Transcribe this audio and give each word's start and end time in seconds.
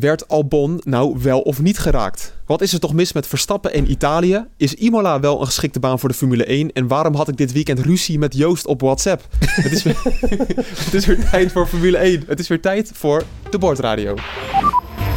Werd 0.00 0.28
Albon 0.28 0.80
nou 0.84 1.18
wel 1.22 1.40
of 1.40 1.60
niet 1.60 1.78
geraakt? 1.78 2.34
Wat 2.46 2.60
is 2.60 2.72
er 2.72 2.80
toch 2.80 2.92
mis 2.92 3.12
met 3.12 3.26
Verstappen 3.26 3.72
en 3.72 3.90
Italië? 3.90 4.46
Is 4.56 4.74
Imola 4.74 5.20
wel 5.20 5.40
een 5.40 5.46
geschikte 5.46 5.80
baan 5.80 5.98
voor 5.98 6.08
de 6.08 6.14
Formule 6.14 6.44
1? 6.44 6.72
En 6.72 6.86
waarom 6.86 7.14
had 7.14 7.28
ik 7.28 7.36
dit 7.36 7.52
weekend 7.52 7.78
ruzie 7.78 8.18
met 8.18 8.36
Joost 8.36 8.66
op 8.66 8.80
WhatsApp? 8.80 9.26
het, 9.38 9.72
is 9.72 9.82
weer, 9.82 10.02
het 10.84 10.94
is 10.94 11.06
weer 11.06 11.28
tijd 11.30 11.52
voor 11.52 11.66
Formule 11.66 11.96
1. 11.96 12.24
Het 12.26 12.38
is 12.38 12.48
weer 12.48 12.60
tijd 12.60 12.90
voor 12.94 13.24
de 13.50 13.58
bordradio. 13.58 14.14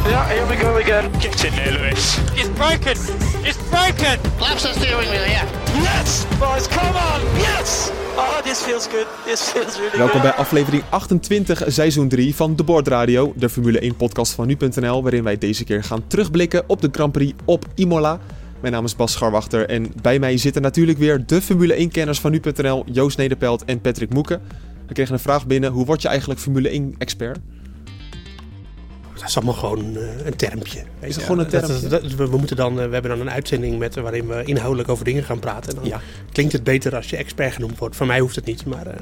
Yeah, 0.04 0.28
here 0.28 0.46
we 0.46 0.56
go 0.56 0.76
again. 0.76 1.10
Get 1.20 1.44
in 1.44 1.52
there, 1.52 1.72
Lewis. 1.72 2.18
It's 2.34 2.48
broken. 2.48 2.96
It's 3.42 3.58
broken. 3.70 4.18
Laps 4.40 4.62
the 4.62 4.72
steering 4.72 5.10
wheel, 5.10 5.26
yeah. 5.26 5.44
Yes, 5.82 6.24
boys, 6.38 6.66
come 6.68 6.96
on. 6.96 7.20
Yes. 7.36 7.90
Oh, 8.16 8.40
this 8.42 8.62
feels 8.62 8.86
good. 8.88 9.06
This 9.24 9.40
feels 9.40 9.78
really 9.78 9.98
Welkom 9.98 10.20
bij 10.20 10.32
aflevering 10.32 10.82
28, 10.88 11.62
seizoen 11.66 12.08
3 12.08 12.34
van 12.34 12.56
de 12.56 12.64
Bordradio, 12.64 13.32
de 13.36 13.48
Formule 13.48 13.78
1 13.78 13.96
podcast 13.96 14.32
van 14.32 14.46
nu.nl, 14.46 15.02
waarin 15.02 15.24
wij 15.24 15.38
deze 15.38 15.64
keer 15.64 15.84
gaan 15.84 16.06
terugblikken 16.06 16.64
op 16.66 16.80
de 16.80 16.88
Grand 16.92 17.12
Prix 17.12 17.32
op 17.44 17.64
Imola. 17.74 18.20
Mijn 18.60 18.72
naam 18.72 18.84
is 18.84 18.96
Bas 18.96 19.12
Scharwachter 19.12 19.68
en 19.68 19.92
bij 20.02 20.18
mij 20.18 20.36
zitten 20.36 20.62
natuurlijk 20.62 20.98
weer 20.98 21.26
de 21.26 21.42
Formule 21.42 21.88
1-kenners 21.88 22.20
van 22.20 22.30
nu.nl, 22.30 22.84
Joost 22.86 23.18
Nederpelt 23.18 23.64
en 23.64 23.80
Patrick 23.80 24.12
Moeken. 24.12 24.42
We 24.86 24.92
kregen 24.92 25.14
een 25.14 25.20
vraag 25.20 25.46
binnen, 25.46 25.70
hoe 25.70 25.84
word 25.84 26.02
je 26.02 26.08
eigenlijk 26.08 26.40
Formule 26.40 26.70
1-expert? 26.70 27.38
Dat 29.20 29.28
is 29.28 29.36
allemaal 29.36 29.54
gewoon 29.54 29.96
eh, 29.96 30.26
een 30.26 30.36
termpje. 30.36 30.82
Is 31.00 31.14
het 31.14 31.24
gewoon 31.24 31.38
een 31.40 31.46
termpje? 31.48 31.88
dat- 31.88 32.02
dat- 32.02 32.12
we, 32.12 32.28
we 32.28 32.36
moeten 32.36 32.56
dan, 32.56 32.80
eh, 32.80 32.86
we 32.86 32.92
hebben 32.92 33.10
dan 33.10 33.20
een 33.20 33.30
uitzending 33.30 33.78
met, 33.78 33.94
waarin 33.94 34.26
we 34.26 34.42
inhoudelijk 34.44 34.88
over 34.88 35.04
dingen 35.04 35.24
gaan 35.24 35.38
praten. 35.38 35.70
En 35.70 35.76
dan 35.80 35.88
Ja. 35.88 36.00
klinkt 36.32 36.52
het 36.52 36.64
beter 36.64 36.96
als 36.96 37.10
je 37.10 37.16
expert 37.16 37.52
genoemd 37.52 37.78
wordt. 37.78 37.96
Voor 37.96 38.06
mij 38.06 38.20
hoeft 38.20 38.36
het 38.36 38.44
niet, 38.44 38.64
maar 38.66 38.86
eh, 38.86 38.94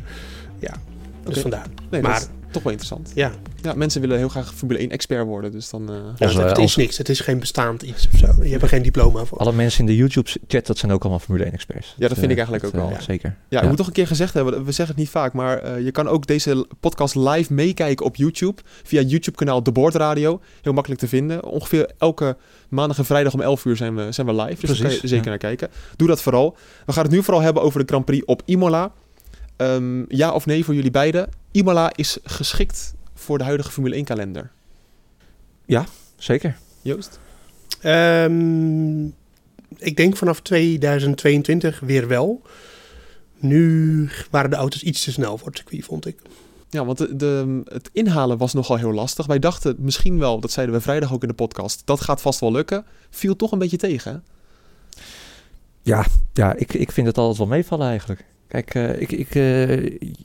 dus 1.34 1.42
vandaar. 1.42 1.66
Nee, 1.90 2.02
maar 2.02 2.12
dat 2.12 2.20
is 2.22 2.28
toch 2.54 2.62
wel 2.62 2.72
interessant. 2.72 3.12
ja, 3.14 3.32
Ja, 3.62 3.74
mensen 3.74 4.00
willen 4.00 4.16
heel 4.18 4.28
graag 4.28 4.54
Formule 4.54 4.88
1-expert 4.88 5.24
worden, 5.24 5.50
dus 5.52 5.70
dan... 5.70 5.88
eh, 5.88 5.94
ja, 6.16 6.26
Onze- 6.26 6.38
het, 6.40 6.48
het 6.48 6.56
is 6.56 6.62
onze- 6.62 6.80
niks. 6.80 6.98
Het 6.98 7.08
is 7.08 7.20
geen 7.20 7.38
bestaand 7.38 7.82
iets 7.82 8.08
of 8.12 8.18
zo. 8.18 8.42
Je 8.44 8.50
hebt 8.50 8.62
er 8.62 8.68
geen 8.68 8.82
diploma 8.82 9.24
voor. 9.24 9.38
Alle 9.38 9.52
mensen 9.52 9.80
in 9.80 9.86
de 9.86 9.96
YouTube-chat, 9.96 10.66
dat 10.66 10.78
zijn 10.78 10.92
ook 10.92 11.00
allemaal 11.00 11.18
Formule 11.18 11.50
1-experts. 11.50 11.94
Ja, 11.98 12.08
dat 12.08 12.18
vind 12.18 12.30
ik 12.30 12.36
eigenlijk 12.36 12.66
ook 12.66 12.72
wel. 12.72 12.90
Ja, 12.90 13.00
zeker. 13.00 13.36
Ja, 13.48 13.60
ik 13.62 13.68
moet 13.68 13.76
toch 13.76 13.86
een 13.86 13.92
keer 13.92 14.06
gezegd 14.06 14.34
hebben, 14.34 14.54
we 14.64 14.72
zeggen 14.72 14.86
het 14.86 14.96
niet 14.96 15.08
vaak, 15.08 15.32
maar 15.32 15.58
eh, 15.58 15.84
je 15.84 15.90
kan 15.90 16.08
ook 16.08 16.26
deze 16.26 16.66
podcast 16.80 17.14
live 17.14 17.52
meekijken 17.52 18.06
op 18.06 18.16
YouTube. 18.16 18.60
Via 18.82 19.00
YouTube-kanaal 19.00 19.62
De 19.62 19.72
Bordradio. 19.72 20.40
Heel 20.62 20.72
makkelijk 20.72 21.00
te 21.00 21.08
vinden. 21.08 21.44
Ongeveer 21.44 21.90
elke 21.98 22.36
maandag 22.68 22.98
en 22.98 23.04
vrijdag 23.04 23.32
om 23.34 23.40
11 23.40 23.64
uur 23.64 23.76
zijn 23.76 23.94
we, 23.96 24.12
zijn 24.12 24.26
we 24.26 24.34
live. 24.34 24.66
Dus 24.66 24.78
daar 24.78 24.88
kan 24.88 24.98
je 25.00 25.08
zeker 25.08 25.24
ja. 25.24 25.28
naar 25.30 25.38
kijken. 25.38 25.68
Doe 25.96 26.08
dat 26.08 26.22
vooral. 26.22 26.56
We 26.86 26.92
gaan 26.92 27.02
het 27.04 27.12
nu 27.12 27.22
vooral 27.22 27.42
hebben 27.42 27.62
over 27.62 27.80
de 27.80 27.86
Grand 27.86 28.04
Prix 28.04 28.24
op 28.24 28.42
Imola. 28.44 28.92
Ehm, 29.58 30.04
ja 30.08 30.32
of 30.32 30.46
nee 30.46 30.64
voor 30.64 30.74
jullie 30.74 30.90
beiden? 30.90 31.28
Imola 31.50 31.92
is 31.94 32.18
geschikt 32.24 32.94
voor 33.14 33.38
de 33.38 33.44
huidige 33.44 33.70
Formule 33.70 33.96
1-kalender. 33.96 34.50
Zeker. 36.16 36.56
Joost? 36.82 37.18
Ehm, 37.80 39.04
ik 39.76 39.96
denk 39.96 40.16
vanaf 40.16 40.40
2022 40.40 41.80
weer 41.80 42.08
wel. 42.08 42.42
Nu 43.38 44.10
waren 44.30 44.50
de 44.50 44.56
auto's 44.56 44.82
iets 44.82 45.04
te 45.04 45.12
snel 45.12 45.38
voor 45.38 45.46
het 45.46 45.56
circuit, 45.56 45.84
vond 45.84 46.06
ik. 46.06 46.18
Ja, 46.70 46.84
want 46.84 46.98
de, 46.98 47.16
de- 47.16 47.60
het 47.64 47.90
inhalen 47.92 48.38
was 48.38 48.52
nogal 48.52 48.76
heel 48.76 48.92
lastig. 48.92 49.26
Wij 49.26 49.38
dachten 49.38 49.76
misschien 49.78 50.18
wel, 50.18 50.40
dat 50.40 50.50
zeiden 50.50 50.74
we 50.74 50.80
vrijdag 50.80 51.12
ook 51.12 51.22
in 51.22 51.28
de 51.28 51.34
podcast, 51.34 51.82
dat 51.84 52.00
gaat 52.00 52.20
vast 52.20 52.40
wel 52.40 52.52
lukken. 52.52 52.84
Viel 53.10 53.36
toch 53.36 53.52
een 53.52 53.58
beetje 53.58 53.76
tegen. 53.76 54.24
Ja, 55.82 56.06
ja 56.32 56.54
ik, 56.54 56.74
ik 56.74 56.92
vind 56.92 57.06
het 57.06 57.18
altijd 57.18 57.38
wel 57.38 57.47
meevallen 57.47 57.88
eigenlijk. 57.88 58.24
Kijk, 58.48 58.75
eh, 58.75 59.00
ik, 59.00 59.12
ik, 59.12 59.34
eh, 59.34 59.42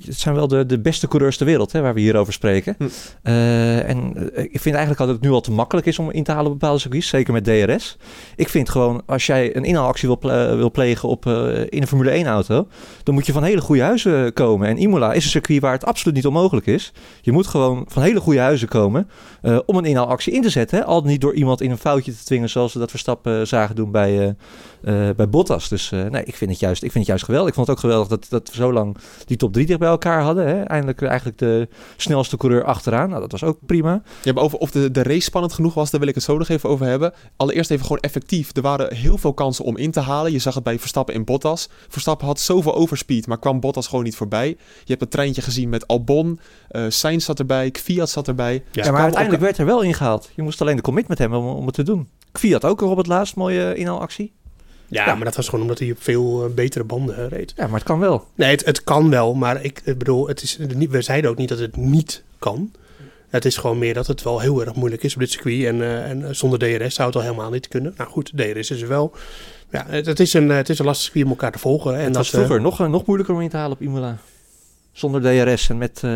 het 0.06 0.20
zijn 0.20 0.36
wel 0.36 0.48
de, 0.48 0.66
de 0.66 0.80
beste 0.80 1.08
coureurs 1.08 1.38
ter 1.38 1.46
wereld 1.46 1.72
hè, 1.72 1.82
waar 1.82 1.94
we 1.94 2.00
hier 2.00 2.16
over 2.16 2.34
spreken. 2.34 2.76
Hm. 2.78 2.88
Eh, 3.24 3.90
en 3.90 4.14
ik 4.34 4.62
vind 4.62 4.76
eigenlijk 4.76 4.98
dat 4.98 5.08
het 5.08 5.22
nu 5.22 5.30
al 5.30 5.42
te 5.42 5.52
makkelijk 5.52 5.88
is 5.88 6.00
om 6.00 6.12
in 6.12 6.24
te 6.24 6.32
halen 6.32 6.52
op 6.52 6.60
bepaalde 6.60 6.80
circuits. 6.80 7.08
Zeker 7.08 7.34
met 7.34 7.44
DRS. 7.44 7.98
Ik 8.36 8.50
vind 8.50 8.70
gewoon, 8.70 9.02
als 9.06 9.26
jij 9.26 9.56
een 9.56 9.64
inhaalactie 9.64 10.08
wil, 10.08 10.18
ple- 10.18 10.56
wil 10.56 10.72
plegen 10.72 11.10
op, 11.10 11.26
in 11.70 11.82
een 11.82 11.88
Formule 11.88 12.10
1 12.10 12.26
auto... 12.26 12.68
dan 13.04 13.14
moet 13.14 13.26
je 13.26 13.32
van 13.32 13.44
hele 13.44 13.62
goede 13.62 13.82
huizen 13.82 14.34
komen. 14.34 14.68
En 14.68 14.78
Imola 14.78 15.14
is 15.14 15.24
een 15.24 15.30
circuit 15.30 15.62
waar 15.62 15.72
het 15.72 15.86
absoluut 15.86 16.16
niet 16.16 16.26
onmogelijk 16.26 16.66
is. 16.66 16.94
Je 17.22 17.32
moet 17.32 17.48
gewoon 17.48 17.86
van 17.88 18.04
hele 18.04 18.20
goede 18.20 18.40
huizen 18.40 18.68
komen 18.68 19.10
om 19.66 19.78
een 19.78 19.86
inhaalactie 19.86 20.34
in 20.34 20.42
te 20.42 20.50
zetten. 20.50 20.78
Hè? 20.78 20.86
Al 20.86 21.02
niet 21.02 21.22
door 21.22 21.34
iemand 21.34 21.62
in 21.62 21.72
een 21.72 21.78
foutje 21.78 22.12
te 22.12 22.24
dwingen 22.24 22.50
zoals 22.50 22.74
we 22.74 22.80
dat 22.80 22.90
Verstappen 22.90 23.48
zagen 23.48 23.76
doen 23.76 23.92
bij... 23.92 24.36
eh, 24.84 25.10
eh, 25.10 25.16
bij 25.16 25.30
Bottas. 25.30 25.70
Dus 25.70 25.92
eh, 25.92 26.04
nee, 26.04 26.24
ik 26.24 26.36
vind, 26.36 26.52
het 26.52 26.60
juist, 26.60 26.84
ik 26.84 26.92
vind 26.92 26.98
het 27.04 27.08
juist 27.08 27.24
geweldig. 27.24 27.50
Ik 27.50 27.56
vond 27.56 27.68
het 27.68 27.76
ook 27.76 27.82
geweldig 27.82 28.08
dat, 28.08 28.26
dat 28.30 28.50
we 28.50 28.56
zo 28.56 28.74
lang 28.74 28.98
die 29.26 29.38
top 29.38 29.54
3 29.54 29.66
dicht 29.66 29.80
bij 29.80 29.88
elkaar 29.88 30.22
hadden. 30.22 30.48
Hè? 30.48 30.62
Eindelijk 30.64 31.02
eigenlijk 31.02 31.38
de 31.38 31.68
snelste 31.98 32.38
coureur 32.38 32.64
achteraan. 32.64 33.10
Nou, 33.10 33.22
dat 33.22 33.32
was 33.32 33.44
ook 33.44 33.58
prima. 33.66 34.02
Ja, 34.24 34.34
maar 34.34 34.44
over 34.44 34.58
of 34.58 34.72
de, 34.72 34.92
de 34.92 35.04
race 35.04 35.20
spannend 35.22 35.54
genoeg 35.54 35.74
was, 35.74 35.92
daar 35.92 36.00
wil 36.00 36.10
ik 36.10 36.16
het 36.16 36.24
zo 36.24 36.38
nog 36.38 36.48
even 36.50 36.70
over 36.70 36.86
hebben. 36.86 37.14
Allereerst 37.36 37.72
even 37.72 37.84
gewoon 37.86 38.02
effectief. 38.02 38.56
Er 38.56 38.62
waren 38.62 38.94
heel 38.96 39.18
veel 39.18 39.34
kansen 39.34 39.66
om 39.66 39.78
in 39.78 39.92
te 39.92 40.00
halen. 40.00 40.32
Je 40.32 40.40
zag 40.40 40.54
het 40.54 40.64
bij 40.64 40.80
Verstappen 40.80 41.16
en 41.16 41.24
Bottas. 41.24 41.70
Verstappen 41.88 42.28
had 42.28 42.40
zoveel 42.40 42.76
overspeed, 42.76 43.28
maar 43.28 43.40
kwam 43.40 43.60
Bottas 43.60 43.88
gewoon 43.88 44.04
niet 44.04 44.16
voorbij. 44.16 44.48
Je 44.48 44.58
hebt 44.86 45.02
een 45.02 45.08
treintje 45.10 45.42
gezien 45.42 45.70
met 45.70 45.88
Albon. 45.88 46.40
eh 46.70 46.86
Sainz 46.88 47.26
zat 47.26 47.40
erbij, 47.40 47.72
Kvyat 47.72 48.10
zat 48.10 48.28
erbij. 48.28 48.54
Ja, 48.72 48.84
Ja, 48.84 48.92
maar 48.92 49.02
uiteindelijk 49.02 49.42
ook- 49.44 49.48
werd 49.48 49.58
er 49.58 49.66
wel 49.66 49.82
ingehaald. 49.82 50.30
Je 50.36 50.42
moest 50.42 50.62
alleen 50.62 50.76
de 50.76 50.82
commitment 50.82 51.20
hebben 51.20 51.40
om, 51.40 51.46
om 51.46 51.66
het 51.66 51.76
te 51.76 51.84
doen. 51.84 52.10
Kvyat 52.32 52.66
ook 52.66 52.82
nog 52.82 52.90
op 52.92 52.98
het 52.98 53.08
laatst 53.08 53.36
mooie 53.36 53.76
inhaalactie. 53.76 54.34
Ja, 54.94 55.06
Ja. 55.06 55.16
maar 55.16 55.26
dat 55.26 55.36
was 55.36 55.46
gewoon 55.46 55.62
omdat 55.62 55.80
hij 55.80 55.92
op 55.92 55.98
veel 56.02 56.46
eh, 56.46 56.54
betere 56.54 56.84
banden 56.84 57.18
eh, 57.18 57.28
reed. 57.28 57.54
Ja, 57.56 57.66
maar 57.66 57.76
het 57.80 57.84
kan 57.88 58.00
wel. 58.00 58.28
Nee, 58.36 58.50
het, 58.52 58.66
het 58.66 58.84
kan 58.84 59.10
wel, 59.10 59.34
maar 59.34 59.64
ik, 59.64 59.82
ik 59.86 59.98
bedoel, 59.98 60.28
het 60.28 60.42
is, 60.42 60.58
niet- 60.76 60.90
we 60.90 61.02
zeiden 61.02 61.30
ook 61.30 61.38
niet 61.38 61.50
dat 61.50 61.60
het 61.60 61.76
niet 61.78 62.24
kan. 62.40 62.72
Het 63.30 63.46
is 63.46 63.58
gewoon 63.58 63.78
meer 63.78 63.94
dat 63.94 64.08
het 64.08 64.24
wel 64.24 64.40
heel 64.40 64.62
erg 64.66 64.76
moeilijk 64.76 65.04
is 65.04 65.14
op 65.14 65.20
dit 65.20 65.32
circuit. 65.32 65.66
En, 65.66 65.82
eh, 65.82 66.10
en 66.10 66.36
zonder 66.36 66.60
DRS 66.60 66.96
zou 66.96 67.08
het 67.08 67.18
al 67.18 67.22
helemaal 67.24 67.52
niet 67.52 67.68
kunnen. 67.68 67.94
Nou 67.98 68.10
goed, 68.10 68.32
DRS 68.36 68.72
is 68.72 68.82
er 68.82 68.88
wel. 68.88 69.14
Ja, 69.72 69.86
het, 69.88 70.06
het 70.06 70.20
is, 70.20 70.34
een, 70.34 70.52
eh, 70.52 70.58
het 70.58 70.70
is 70.70 70.80
een 70.80 70.86
lastig 70.86 71.04
circuit 71.04 71.26
om 71.26 71.32
elkaar 71.32 71.52
te 71.52 71.60
volgen. 71.60 71.94
En 71.96 72.04
het 72.04 72.08
dat, 72.14 72.16
was 72.16 72.28
eh, 72.34 72.40
vroeger 72.40 72.62
nog, 72.62 72.80
eh, 72.82 72.88
nog 72.88 73.06
moeilijker 73.06 73.36
om 73.36 73.42
in 73.42 73.50
te 73.50 73.58
halen 73.58 73.72
op 73.78 73.82
Imola. 73.82 74.18
Zonder 74.96 75.22
DRS 75.22 75.70
en 75.70 75.78
met, 75.78 76.02
eh, 76.04 76.12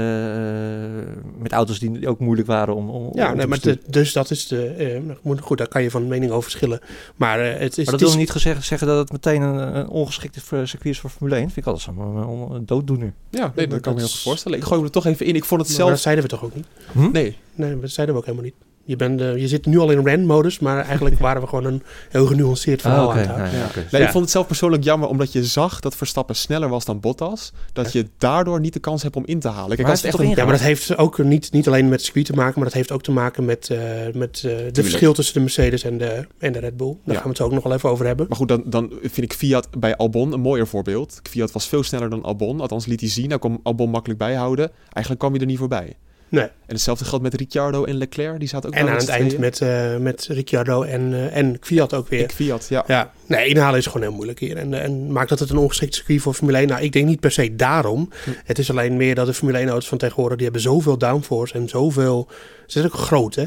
met 1.37 1.51
auto's 1.51 1.79
die 1.79 2.07
ook 2.07 2.19
moeilijk 2.19 2.47
waren 2.47 2.75
om, 2.75 2.89
om 2.89 3.09
ja, 3.13 3.29
om 3.31 3.35
nee, 3.37 3.41
te 3.43 3.47
maar 3.47 3.59
de- 3.61 3.79
dus 3.87 4.13
dat 4.13 4.31
is 4.31 4.47
de. 4.47 4.65
eh, 4.67 4.99
moet- 5.21 5.39
goed, 5.39 5.57
daar 5.57 5.67
kan 5.67 5.83
je 5.83 5.91
van 5.91 6.07
mening 6.07 6.31
over 6.31 6.43
verschillen. 6.43 6.79
Maar 7.15 7.39
eh, 7.39 7.59
het 7.59 7.69
is. 7.71 7.75
Maar 7.75 7.85
dat 7.85 7.93
het 7.93 7.99
wil 8.01 8.09
is- 8.09 8.15
niet 8.15 8.31
gezegd, 8.31 8.63
zeggen 8.65 8.87
dat 8.87 8.97
het 8.97 9.11
meteen 9.11 9.41
een, 9.41 9.75
een 9.77 9.87
ongeschikte 9.87 10.39
circuit 10.39 10.85
is 10.85 10.99
voor 10.99 11.09
Formule 11.09 11.35
1. 11.35 11.43
Vind 11.43 11.57
ik 11.57 11.65
altijd 11.65 11.83
zo'n 11.97 11.99
een, 12.17 12.55
een 12.55 12.65
dooddoener. 12.65 13.13
Ja, 13.29 13.51
nee, 13.55 13.67
dat 13.67 13.79
kan 13.81 13.93
me 13.93 13.99
heel 13.99 14.07
goed 14.09 14.19
voorstellen. 14.19 14.57
Ik 14.57 14.63
gooi 14.63 14.79
me 14.79 14.85
er 14.85 14.91
toch 14.91 15.05
even 15.05 15.25
in. 15.25 15.35
Ik 15.35 15.45
vond 15.45 15.61
het 15.61 15.69
Maar 15.69 15.77
dat 15.79 15.87
zelf... 15.87 15.99
zeiden 15.99 16.23
we 16.23 16.29
toch 16.29 16.43
ook 16.43 16.55
niet? 16.55 16.65
Nee, 17.13 17.37
Nee, 17.55 17.79
dat 17.79 17.89
zeiden 17.89 18.15
we 18.15 18.21
ook 18.21 18.27
helemaal 18.27 18.45
niet. 18.51 18.55
Je, 18.87 18.95
bent, 18.95 19.21
eh, 19.21 19.37
je 19.37 19.47
zit 19.47 19.65
nu 19.65 19.77
al 19.79 19.91
in 19.91 20.07
rand-modus, 20.07 20.59
maar 20.59 20.85
eigenlijk 20.85 21.19
waren 21.27 21.41
we 21.41 21.47
gewoon 21.47 21.65
een 21.65 21.83
heel 22.09 22.25
genuanceerd 22.25 22.81
verhaal 22.81 23.05
Ah, 23.07 23.11
aan 23.11 23.17
het 23.17 23.27
houden. 23.27 23.51
Nou 23.51 23.63
ja, 23.63 23.69
Ja. 23.75 23.81
Nee, 23.91 24.01
ik 24.01 24.09
vond 24.09 24.23
het 24.23 24.33
zelf 24.33 24.47
persoonlijk 24.47 24.83
jammer, 24.83 25.09
omdat 25.09 25.31
je 25.31 25.43
zag 25.45 25.79
dat 25.79 25.95
Verstappen 25.95 26.35
sneller 26.35 26.69
was 26.69 26.85
dan 26.85 26.99
Bottas. 26.99 27.51
Dat 27.73 27.91
je 27.93 28.05
daardoor 28.17 28.59
niet 28.59 28.73
de 28.73 28.79
kans 28.79 29.03
hebt 29.03 29.15
om 29.15 29.23
in 29.25 29.39
te 29.39 29.47
halen. 29.47 29.67
Kijk, 29.67 29.81
Maar 29.81 29.89
als 29.91 30.01
het 30.01 30.13
echt 30.13 30.19
een... 30.23 30.29
Ja, 30.29 30.43
maar 30.43 30.53
dat 30.53 30.61
heeft 30.61 30.97
ook 30.97 31.17
niet, 31.17 31.51
niet 31.51 31.67
alleen 31.67 31.83
met 31.83 31.93
het 31.93 32.01
circuit 32.03 32.25
te 32.25 32.33
maken, 32.33 32.53
maar 32.55 32.63
dat 32.63 32.73
heeft 32.73 32.91
ook 32.91 33.03
te 33.03 33.11
maken 33.11 33.45
met, 33.45 33.69
eh, 33.69 33.79
met 34.13 34.43
eh 34.45 34.51
de 34.71 34.81
verschil 34.83 35.13
tussen 35.13 35.33
de 35.33 35.39
Mercedes 35.39 35.83
en 35.83 35.97
de, 35.97 36.27
en 36.37 36.53
de 36.53 36.59
Red 36.59 36.77
Bull. 36.77 36.87
Daar 37.03 37.13
Ja. 37.15 37.21
gaan 37.21 37.23
we 37.23 37.29
het 37.29 37.41
ook 37.41 37.51
nog 37.51 37.63
wel 37.63 37.73
even 37.73 37.89
over 37.89 38.05
hebben. 38.05 38.25
Maar 38.27 38.37
goed, 38.37 38.47
dan, 38.47 38.63
dan 38.65 38.91
vind 39.01 39.17
ik 39.31 39.33
Fiat 39.33 39.67
bij 39.79 39.95
Albon 39.95 40.33
een 40.33 40.39
mooier 40.41 40.67
voorbeeld. 40.67 41.19
Fiat 41.29 41.51
was 41.51 41.67
veel 41.67 41.83
sneller 41.83 42.09
dan 42.09 42.23
Albon. 42.23 42.61
Althans 42.61 42.85
liet 42.85 42.99
hij 42.99 43.09
zien. 43.09 43.29
Hij 43.29 43.39
kon 43.39 43.59
Albon 43.63 43.89
makkelijk 43.89 44.19
bijhouden. 44.19 44.71
Eigenlijk 44.89 45.19
kwam 45.19 45.31
hij 45.31 45.41
er 45.41 45.47
niet 45.47 45.57
voorbij. 45.57 45.95
Nee. 46.29 46.43
En 46.43 46.73
hetzelfde 46.73 47.05
geldt 47.05 47.23
met 47.23 47.33
Ricciardo 47.33 47.83
en 47.83 47.95
Leclerc. 47.95 48.39
Die 48.39 48.47
zaten 48.47 48.69
ook 48.69 48.75
En 48.75 48.89
aan 48.89 48.95
het 48.95 49.07
eind 49.07 49.37
met, 49.37 49.61
eh, 49.61 49.97
met 49.97 50.27
Ricciardo 50.29 50.81
en, 50.81 51.13
eh 51.13 51.37
en 51.37 51.59
ook 51.93 52.07
weer. 52.07 52.29
Fiat, 52.29 52.65
ja. 52.69 52.83
Ja, 52.87 53.11
nee, 53.25 53.47
inhalen 53.47 53.79
is 53.79 53.85
gewoon 53.85 54.01
heel 54.01 54.11
moeilijk 54.11 54.39
hier. 54.39 54.57
En, 54.57 54.73
en 54.73 55.11
maakt 55.11 55.29
dat 55.29 55.39
het 55.39 55.49
een 55.49 55.57
ongeschikt 55.57 55.95
circuit 55.95 56.21
voor 56.21 56.33
Formule 56.33 56.57
1? 56.57 56.67
Nou, 56.67 56.81
ik 56.81 56.91
denk 56.91 57.05
niet 57.05 57.19
per 57.19 57.31
se 57.31 57.55
daarom. 57.55 58.09
Hm. 58.23 58.29
Het 58.43 58.59
is 58.59 58.69
alleen 58.69 58.97
meer 58.97 59.15
dat 59.15 59.25
de 59.25 59.33
Formule 59.33 59.65
1-auto's 59.65 59.87
van 59.87 59.97
tegenwoordig... 59.97 60.35
die 60.35 60.45
hebben 60.45 60.63
zoveel 60.63 60.97
downforce 60.97 61.53
en 61.53 61.69
zoveel... 61.69 62.27
Ze 62.65 62.79
zijn 62.79 62.85
ook 62.85 62.99
groot, 62.99 63.35
hè? 63.35 63.45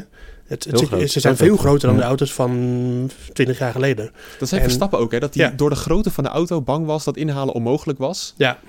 Het, 0.51 0.63
het-. 0.89 1.11
Ze 1.11 1.19
zijn 1.19 1.37
veel 1.37 1.57
groter 1.57 1.87
dan 1.87 1.95
Ja. 1.97 2.01
de 2.01 2.07
auto's 2.07 2.33
van 2.33 3.09
20 3.33 3.57
jaar 3.59 3.71
geleden. 3.71 4.11
Dat 4.39 4.47
zei 4.49 4.61
En- 4.61 4.67
Verstappen 4.67 4.99
ook, 4.99 5.11
hè. 5.11 5.19
Dat 5.19 5.33
hij 5.33 5.45
Ja. 5.45 5.53
door 5.55 5.69
de 5.69 5.75
grootte 5.75 6.11
van 6.11 6.23
de 6.23 6.29
auto 6.29 6.61
bang 6.61 6.85
was 6.85 7.03
dat 7.03 7.17
inhalen 7.17 7.53
onmogelijk 7.53 7.99
was. 7.99 8.33
Ja, 8.37 8.59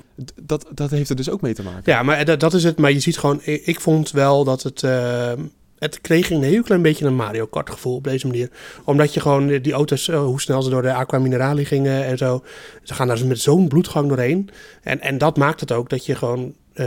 Dat, 0.43 0.67
dat 0.75 0.91
heeft 0.91 1.11
er 1.11 1.17
dus 1.17 1.31
ook 1.31 1.41
mee 1.41 1.55
te 1.55 1.63
maken. 1.63 1.93
ja 1.93 2.03
maar 2.03 2.25
dat, 2.25 2.41
dat 2.41 2.55
is 2.55 2.65
het. 2.65 2.79
Maar 2.79 2.93
je 2.93 3.01
ziet 3.01 3.19
gewoon... 3.19 3.41
Ik, 3.43 3.67
ik 3.67 3.81
vond 3.81 4.11
wel 4.11 4.45
dat 4.45 4.63
het... 4.63 4.83
eh, 4.83 5.33
het 5.79 6.01
kreeg 6.01 6.31
een 6.31 6.43
heel 6.43 6.63
klein 6.63 6.83
beetje 6.83 7.05
een 7.07 7.15
Mario 7.15 7.47
Kart 7.47 7.71
gevoel 7.71 7.95
op 7.95 8.05
deze 8.05 8.27
manier. 8.27 8.51
Omdat 8.85 9.15
je 9.15 9.21
gewoon 9.21 9.49
eh, 9.51 9.63
die 9.63 9.73
auto's, 9.73 10.09
eh, 10.09 10.21
hoe 10.25 10.41
snel 10.41 10.63
ze 10.63 10.71
door 10.71 10.83
de 10.83 10.93
Aqua 10.95 11.19
Minerali 11.19 11.65
gingen 11.65 12.05
en 12.05 12.19
zo. 12.19 12.45
Ze 12.83 12.95
gaan 12.95 13.07
daar 13.07 13.17
dus 13.17 13.27
met 13.27 13.41
zo'n 13.41 13.69
bloedgang 13.69 14.09
doorheen. 14.09 14.51
En, 14.83 15.01
en 15.01 15.19
dat 15.19 15.37
maakt 15.37 15.61
het 15.61 15.73
ook 15.73 15.89
dat 15.91 16.07
je 16.07 16.15
gewoon 16.15 16.55
eh, 16.75 16.87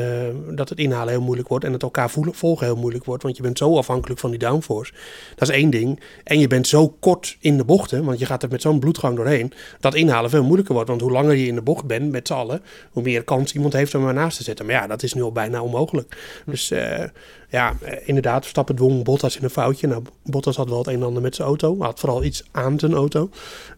dat 0.50 0.70
het 0.70 0.78
inhalen 0.78 1.14
heel 1.14 1.22
moeilijk 1.22 1.48
wordt 1.48 1.66
en 1.66 1.74
het 1.74 1.84
elkaar 1.84 2.10
voelen, 2.10 2.34
volgen 2.34 2.66
heel 2.66 2.76
moeilijk 2.76 3.06
wordt. 3.06 3.24
Want 3.24 3.38
je 3.38 3.44
bent 3.44 3.58
zo 3.58 3.78
afhankelijk 3.78 4.20
van 4.20 4.30
die 4.30 4.40
downforce. 4.40 4.94
Dat 5.36 5.50
is 5.50 5.56
één 5.56 5.70
ding. 5.70 6.00
En 6.24 6.40
je 6.40 6.48
bent 6.48 6.68
zo 6.68 6.90
kort 6.90 7.38
in 7.40 7.58
de 7.58 7.66
bochten, 7.66 8.06
want 8.06 8.20
je 8.20 8.26
gaat 8.26 8.44
er 8.44 8.50
met 8.50 8.62
zo'n 8.62 8.80
bloedgang 8.80 9.16
doorheen, 9.16 9.54
dat 9.80 9.96
inhalen 9.96 10.30
veel 10.30 10.44
moeilijker 10.44 10.74
wordt. 10.74 10.90
Want 10.90 11.02
hoe 11.02 11.12
langer 11.12 11.36
je 11.36 11.48
in 11.48 11.56
de 11.56 11.62
bocht 11.62 11.86
bent 11.86 12.12
met 12.12 12.28
z'n 12.28 12.34
allen, 12.34 12.62
hoe 12.92 13.04
meer 13.04 13.24
kans 13.24 13.54
iemand 13.54 13.74
heeft 13.74 13.96
om 13.96 14.08
er 14.08 14.14
naast 14.14 14.38
te 14.38 14.44
zetten. 14.44 14.66
Maar 14.66 14.76
ja, 14.76 14.88
dat 14.88 15.04
is 15.04 15.14
nu 15.14 15.22
al 15.22 15.32
bijna 15.32 15.62
onmogelijk. 15.62 16.18
Dus 16.46 16.72
eh, 16.72 17.04
ja, 17.50 17.76
eh, 17.82 18.08
inderdaad, 18.08 18.42
Verstappen 18.42 18.76
dwong 18.76 19.04
Bottas 19.04 19.38
in 19.38 19.44
een 19.44 19.50
foutje. 19.50 19.88
Nou, 19.88 20.04
Bottas 20.24 20.56
had 20.56 20.70
wel 20.70 20.78
het 20.78 20.88
een 20.88 20.94
en 20.94 21.04
ander 21.04 21.22
met 21.22 21.36
zijn 21.36 21.48
auto. 21.48 21.76
Had 21.80 22.00
vooral 22.00 22.24
iets 22.24 22.44
aan 22.52 22.80
zijn 22.80 22.94
auto. 22.94 23.30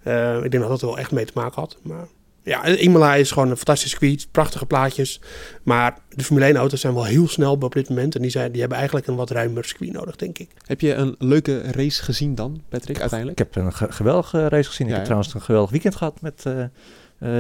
Eh, 0.04 0.44
ik 0.44 0.52
denk 0.52 0.64
dat 0.64 0.72
dat 0.72 0.82
er 0.82 0.88
wel 0.88 0.98
echt 0.98 1.12
mee 1.12 1.26
te 1.26 1.32
maken 1.36 1.62
had. 1.62 1.78
Maar 1.82 2.08
ja, 2.48 2.66
Imola 2.66 3.16
is 3.16 3.32
gewoon 3.32 3.50
een 3.50 3.56
fantastisch 3.56 3.90
circuit. 3.90 4.28
Prachtige 4.32 4.66
plaatjes. 4.66 5.22
Maar 5.64 5.98
de 6.10 6.24
Formule 6.24 6.46
1 6.46 6.56
auto's 6.56 6.80
zijn 6.82 6.94
wel 6.94 7.04
heel 7.06 7.28
snel 7.28 7.52
op 7.60 7.74
dit 7.74 7.90
moment. 7.90 8.16
En 8.16 8.22
die, 8.22 8.32
zijn, 8.32 8.50
die 8.52 8.60
hebben 8.60 8.78
eigenlijk 8.78 9.08
een 9.08 9.16
wat 9.16 9.30
ruimer 9.30 9.66
circuit 9.66 9.94
nodig, 9.94 10.16
denk 10.16 10.38
ik. 10.38 10.50
Heb 10.66 10.82
je 10.82 10.94
een 10.94 11.16
leuke 11.20 11.62
race 11.62 12.04
gezien 12.04 12.36
dan, 12.36 12.62
Patrick, 12.70 13.00
uiteindelijk? 13.00 13.40
Ik 13.40 13.46
heb 13.54 13.64
een 13.66 13.74
ge- 13.74 13.92
geweldige 13.92 14.48
race 14.48 14.70
gezien. 14.70 14.88
Ja, 14.88 14.94
ik 14.94 15.00
heb 15.00 15.00
ja. 15.00 15.04
trouwens 15.04 15.34
een 15.34 15.42
geweldig 15.42 15.72
weekend 15.72 15.96
gehad 15.96 16.22
met 16.22 16.44
eh, 16.46 16.64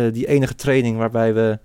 eh, 0.08 0.14
die 0.14 0.28
enige 0.28 0.56
training 0.56 0.98
waarbij 0.98 1.34
we 1.34 1.60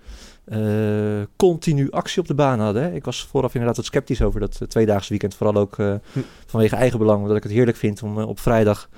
eh, 0.44 1.26
continu 1.36 1.90
actie 1.90 2.20
op 2.20 2.26
de 2.28 2.34
baan 2.34 2.60
hadden. 2.60 2.82
Hè. 2.82 2.92
Ik 2.94 3.04
was 3.04 3.24
vooraf 3.30 3.52
inderdaad 3.52 3.76
wat 3.76 3.86
sceptisch 3.86 4.22
over 4.22 4.40
dat 4.40 4.58
uh, 4.62 4.68
tweedaagse 4.68 5.08
weekend. 5.08 5.34
Vooral 5.34 5.56
ook 5.62 5.78
eh, 5.78 5.94
Hm. 6.12 6.18
vanwege 6.46 6.76
eigen 6.76 6.98
belang. 6.98 7.20
Omdat 7.22 7.36
ik 7.36 7.42
het 7.42 7.52
heerlijk 7.52 7.76
vind 7.76 8.02
om 8.02 8.18
op 8.18 8.40
vrijdag 8.40 8.88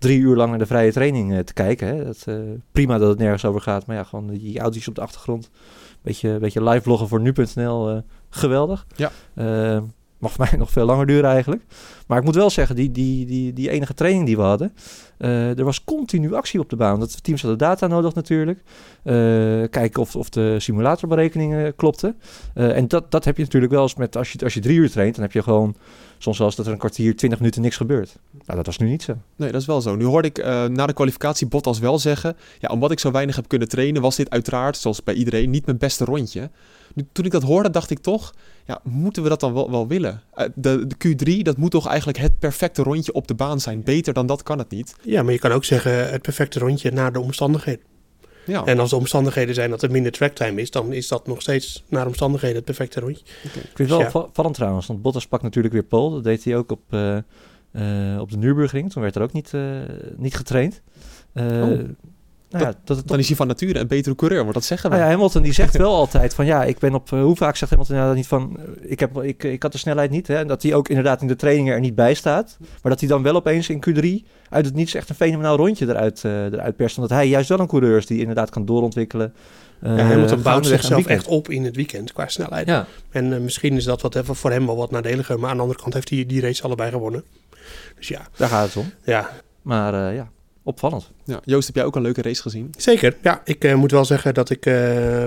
drie 0.00 0.18
uur 0.18 0.36
lang 0.36 0.50
naar 0.50 0.58
de 0.58 0.66
vrije 0.66 0.92
training 0.92 1.32
eh, 1.32 1.38
te 1.38 1.52
kijken. 1.52 1.88
Hè. 1.88 2.04
Dat, 2.04 2.22
eh, 2.26 2.34
prima 2.72 2.98
dat 2.98 3.08
het 3.08 3.18
nergens 3.18 3.44
over 3.44 3.60
gaat. 3.60 3.86
Maar 3.86 3.96
ja, 3.96 4.04
gewoon 4.04 4.28
die 4.28 4.58
autootjes 4.58 4.88
op 4.88 4.94
de 4.94 5.00
achtergrond. 5.00 5.50
Beetje, 6.02 6.38
beetje 6.38 6.64
live 6.64 6.82
vloggen 6.82 7.08
voor 7.08 7.20
nu.nl. 7.20 7.90
eh, 7.90 7.96
geweldig. 8.30 8.86
Ja. 8.96 9.10
Mag 10.18 10.32
voor 10.32 10.46
mij 10.50 10.58
nog 10.58 10.70
veel 10.70 10.84
langer 10.84 11.06
duren 11.06 11.30
eigenlijk. 11.30 11.62
Maar 12.06 12.18
ik 12.18 12.24
moet 12.24 12.34
wel 12.34 12.50
zeggen, 12.50 12.76
die, 12.76 12.90
die, 12.90 13.26
die, 13.26 13.52
die 13.52 13.70
enige 13.70 13.94
training 13.94 14.26
die 14.26 14.36
we 14.36 14.42
hadden... 14.42 14.72
eh, 15.20 15.58
er 15.58 15.64
was 15.64 15.84
continu 15.84 16.34
actie 16.34 16.60
op 16.60 16.70
de 16.70 16.76
baan. 16.76 17.00
Dat 17.00 17.24
teams 17.24 17.40
hadden 17.40 17.58
data 17.58 17.86
nodig 17.86 18.14
natuurlijk. 18.14 18.62
Eh, 19.02 19.14
kijken 19.70 20.00
of, 20.00 20.16
of 20.16 20.28
de 20.28 20.60
simulatorberekeningen 20.60 21.76
klopten. 21.76 22.16
Eh, 22.54 22.76
en 22.76 22.88
dat, 22.88 23.10
dat 23.10 23.24
heb 23.24 23.36
je 23.36 23.42
natuurlijk 23.42 23.72
wel 23.72 23.82
eens 23.82 23.94
met... 23.94 24.16
Als 24.16 24.32
je, 24.32 24.38
als 24.44 24.54
je 24.54 24.60
drie 24.60 24.78
uur 24.78 24.90
traint, 24.90 25.14
dan 25.14 25.24
heb 25.24 25.32
je 25.32 25.42
gewoon... 25.42 25.76
Soms 26.18 26.38
wel 26.38 26.46
eens 26.46 26.56
dat 26.56 26.66
er 26.66 26.72
een 26.72 26.78
kwartier, 26.78 27.16
twintig 27.16 27.38
minuten 27.38 27.62
niks 27.62 27.76
gebeurt. 27.76 28.16
Nou, 28.30 28.56
dat 28.56 28.66
was 28.66 28.78
nu 28.78 28.88
niet 28.88 29.02
zo. 29.02 29.14
Nee, 29.36 29.52
dat 29.52 29.60
is 29.60 29.66
wel 29.66 29.80
zo. 29.80 29.96
Nu 29.96 30.04
hoorde 30.04 30.28
ik 30.28 30.44
na 30.68 30.86
de 30.86 30.92
kwalificatie 30.92 31.46
Bottas 31.46 31.78
wel 31.78 31.98
zeggen... 31.98 32.36
Ja, 32.58 32.68
omdat 32.68 32.90
ik 32.90 32.98
zo 32.98 33.10
weinig 33.10 33.36
heb 33.36 33.48
kunnen 33.48 33.68
trainen... 33.68 34.02
was 34.02 34.16
dit 34.16 34.30
uiteraard, 34.30 34.76
zoals 34.76 35.02
bij 35.02 35.14
iedereen, 35.14 35.50
niet 35.50 35.66
mijn 35.66 35.78
beste 35.78 36.04
rondje. 36.04 36.50
Nu, 36.94 37.06
toen 37.12 37.24
ik 37.24 37.30
dat 37.30 37.42
hoorde, 37.42 37.70
dacht 37.70 37.90
ik 37.90 37.98
toch... 37.98 38.32
Ja, 38.66 38.80
moeten 38.84 39.22
we 39.22 39.28
dat 39.28 39.40
dan 39.40 39.54
wel, 39.54 39.70
wel 39.70 39.86
willen? 39.86 40.22
De, 40.54 40.86
de 40.86 40.94
Q3, 41.38 41.42
dat 41.42 41.56
moet 41.56 41.70
toch 41.70 41.86
eigenlijk 41.86 42.18
het 42.18 42.38
perfecte 42.38 42.82
rondje 42.82 43.12
op 43.12 43.28
de 43.28 43.34
baan 43.34 43.60
zijn. 43.60 43.82
Beter 43.82 44.12
dan 44.12 44.26
dat 44.26 44.42
kan 44.42 44.58
het 44.58 44.70
niet. 44.70 44.94
Ja, 45.10 45.22
maar 45.22 45.32
je 45.32 45.38
kan 45.38 45.52
ook 45.52 45.64
zeggen 45.64 46.10
het 46.10 46.22
perfecte 46.22 46.58
rondje 46.58 46.90
naar 46.90 47.12
de 47.12 47.20
omstandigheden. 47.20 47.84
Ja, 48.46 48.64
En 48.64 48.78
als 48.78 48.90
de 48.90 48.96
omstandigheden 48.96 49.54
zijn 49.54 49.70
dat 49.70 49.82
er 49.82 49.90
minder 49.90 50.12
tracktime 50.12 50.60
is, 50.60 50.70
dan 50.70 50.92
is 50.92 51.08
dat 51.08 51.26
nog 51.26 51.40
steeds 51.42 51.84
naar 51.88 52.06
omstandigheden 52.06 52.56
het 52.56 52.64
perfecte 52.64 53.00
rondje. 53.00 53.24
Ik 53.42 53.50
vind 53.52 53.78
het 53.78 53.88
wel 53.88 54.00
Ja. 54.00 54.28
vallend 54.32 54.54
trouwens, 54.54 54.86
want 54.86 55.02
Bottas 55.02 55.26
pakt 55.26 55.42
natuurlijk 55.42 55.74
weer 55.74 55.82
pole. 55.84 56.14
Dat 56.14 56.24
deed 56.24 56.44
hij 56.44 56.56
ook 56.56 56.70
op, 56.70 56.80
eh, 56.90 57.16
eh, 57.72 58.20
op 58.20 58.30
de 58.30 58.36
Nürburgring. 58.36 58.92
Toen 58.92 59.02
werd 59.02 59.16
er 59.16 59.22
ook 59.22 59.32
niet, 59.32 59.54
eh, 59.54 59.62
niet 60.16 60.34
getraind. 60.36 60.82
Eh, 61.32 61.68
nou 62.50 62.64
ja, 62.64 62.74
dat 62.84 62.96
het 62.96 63.06
dan 63.06 63.18
is 63.18 63.26
hij 63.26 63.36
van 63.36 63.46
nature 63.46 63.78
een 63.78 63.86
betere 63.86 64.14
coureur, 64.14 64.40
want 64.42 64.54
dat 64.54 64.64
zeggen 64.64 64.90
we. 64.90 64.96
Nou 64.96 65.08
ja, 65.08 65.14
Hamilton 65.14 65.42
die 65.42 65.52
zegt 65.52 65.76
wel 65.86 65.94
altijd 65.94 66.34
van 66.34 66.46
ja, 66.46 66.64
ik 66.64 66.78
ben 66.78 66.94
op... 66.94 67.12
eh, 67.12 67.22
hoe 67.22 67.36
vaak 67.36 67.56
zegt 67.56 67.70
Hamilton 67.70 67.94
inderdaad 67.94 68.18
niet 68.18 68.28
van... 68.28 68.56
eh, 68.58 68.90
ik, 68.90 69.00
heb, 69.00 69.22
ik, 69.22 69.44
ik 69.44 69.62
had 69.62 69.72
de 69.72 69.78
snelheid 69.78 70.10
niet. 70.10 70.26
Hè, 70.26 70.36
en 70.36 70.46
dat 70.46 70.62
hij 70.62 70.74
ook 70.74 70.88
inderdaad 70.88 71.20
in 71.20 71.28
de 71.28 71.36
trainingen 71.36 71.74
er 71.74 71.80
niet 71.80 71.94
bij 71.94 72.14
staat. 72.14 72.56
Maar 72.60 72.92
dat 72.92 73.00
hij 73.00 73.08
dan 73.08 73.22
wel 73.22 73.34
opeens 73.34 73.68
in 73.68 73.84
Q3 73.88 74.26
uit 74.48 74.64
het 74.64 74.74
niets 74.74 74.94
echt 74.94 75.08
een 75.08 75.14
fenomenaal 75.14 75.56
rondje 75.56 75.88
eruit, 75.88 76.24
eh, 76.24 76.44
eruit 76.44 76.76
perst. 76.76 76.96
Omdat 76.96 77.10
hij 77.10 77.28
juist 77.28 77.48
wel 77.48 77.60
een 77.60 77.66
coureur 77.66 77.96
is 77.96 78.06
die 78.06 78.20
inderdaad 78.20 78.50
kan 78.50 78.64
doorontwikkelen. 78.64 79.34
Uh, 79.82 79.96
ja, 79.96 80.04
Hamilton 80.04 80.42
bouwt 80.42 80.66
zichzelf 80.66 81.06
echt 81.06 81.26
op 81.26 81.48
in 81.48 81.64
het 81.64 81.76
weekend 81.76 82.12
qua 82.12 82.28
snelheid. 82.28 82.66
Ja, 82.66 82.86
En 83.10 83.44
misschien 83.44 83.76
is 83.76 83.84
dat 83.84 84.02
wat 84.02 84.14
even 84.14 84.36
voor 84.36 84.50
hem 84.50 84.66
wel 84.66 84.76
wat 84.76 84.90
nadeliger. 84.90 85.38
Maar 85.38 85.50
aan 85.50 85.56
de 85.56 85.62
andere 85.62 85.80
kant 85.80 85.94
heeft 85.94 86.08
hij 86.08 86.26
die 86.26 86.40
race 86.40 86.62
allebei 86.62 86.90
gewonnen. 86.90 87.24
Dus 87.96 88.08
ja, 88.08 88.20
daar 88.36 88.48
gaat 88.48 88.66
het 88.66 88.76
om. 88.76 88.92
ja 89.04 89.30
Maar 89.62 90.08
eh, 90.08 90.14
ja, 90.14 90.28
opvallend. 90.70 91.10
Ja, 91.24 91.40
Joost, 91.44 91.66
heb 91.66 91.76
jij 91.76 91.84
ook 91.84 91.96
een 91.96 92.02
leuke 92.02 92.22
race 92.22 92.42
gezien? 92.42 92.74
zeker. 92.78 93.16
Ja, 93.22 93.40
ik 93.44 93.64
eh, 93.64 93.74
moet 93.74 93.90
wel 93.90 94.04
zeggen 94.04 94.34
dat 94.34 94.50
ik 94.50 94.66
eh, 94.66 95.26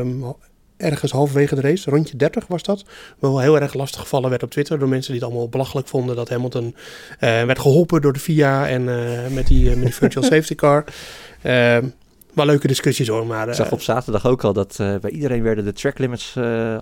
ergens 0.77 1.11
halverwege 1.11 1.55
de 1.55 1.61
race, 1.61 1.89
rondje 1.89 2.17
30 2.17 2.47
was 2.47 2.63
dat, 2.63 2.85
wel 3.19 3.39
heel 3.39 3.59
erg 3.59 3.73
lastig 3.73 4.01
gevallen 4.01 4.29
werd 4.29 4.43
op 4.43 4.51
Twitter. 4.51 4.79
Door 4.79 4.89
mensen 4.89 5.11
die 5.11 5.21
het 5.21 5.29
allemaal 5.29 5.49
belachelijk 5.49 5.87
vonden 5.87 6.15
dat 6.15 6.29
Hamilton 6.29 6.75
eh, 7.19 7.43
werd 7.43 7.59
geholpen 7.59 8.01
door 8.01 8.13
de 8.13 8.19
FIA 8.19 8.67
en 8.67 8.89
eh, 8.89 9.33
met, 9.33 9.47
die, 9.47 9.69
eh, 9.69 9.75
met 9.75 9.85
die 9.85 9.93
virtual 9.93 10.23
safety 10.33 10.55
car. 10.55 10.83
Wel 12.33 12.45
leuke 12.45 12.67
discussies 12.67 13.07
hoor, 13.07 13.27
maar... 13.27 13.47
Ik 13.47 13.53
zag 13.53 13.71
op 13.71 13.81
zaterdag 13.81 14.25
ook 14.25 14.43
al 14.43 14.53
dat 14.53 14.79
eh, 14.79 14.95
bij 14.97 15.11
iedereen 15.11 15.43
werden 15.43 15.65
de 15.65 15.73
track 15.73 15.97
limits... 15.97 16.35
eh, 16.35 16.73
eh, 16.75 16.81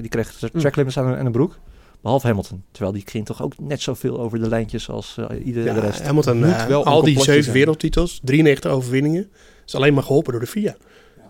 die 0.00 0.08
kreeg 0.08 0.38
de 0.38 0.50
track 0.50 0.76
limits 0.76 0.98
aan, 0.98 1.16
aan 1.16 1.26
een 1.26 1.32
broek. 1.32 1.58
Behalve 2.02 2.26
Hamilton. 2.26 2.62
Terwijl 2.70 2.92
die 2.92 3.02
ging 3.06 3.26
toch 3.26 3.42
ook 3.42 3.58
net 3.58 3.80
zoveel 3.80 4.20
over 4.20 4.40
de 4.40 4.48
lijntjes 4.48 4.88
als 4.88 5.16
uh, 5.18 5.46
iedere 5.46 5.64
ja, 5.64 5.74
de 5.74 5.80
rest. 5.80 6.02
Hamilton, 6.02 6.38
Moet 6.38 6.48
uh, 6.48 6.66
wel 6.66 6.84
al 6.84 7.02
die 7.02 7.20
zeven 7.20 7.52
wereldtitels, 7.52 8.20
93 8.24 8.70
overwinningen, 8.70 9.30
is 9.66 9.74
alleen 9.74 9.94
maar 9.94 10.02
geholpen 10.02 10.32
door 10.32 10.40
de 10.40 10.46
FIA. 10.46 10.76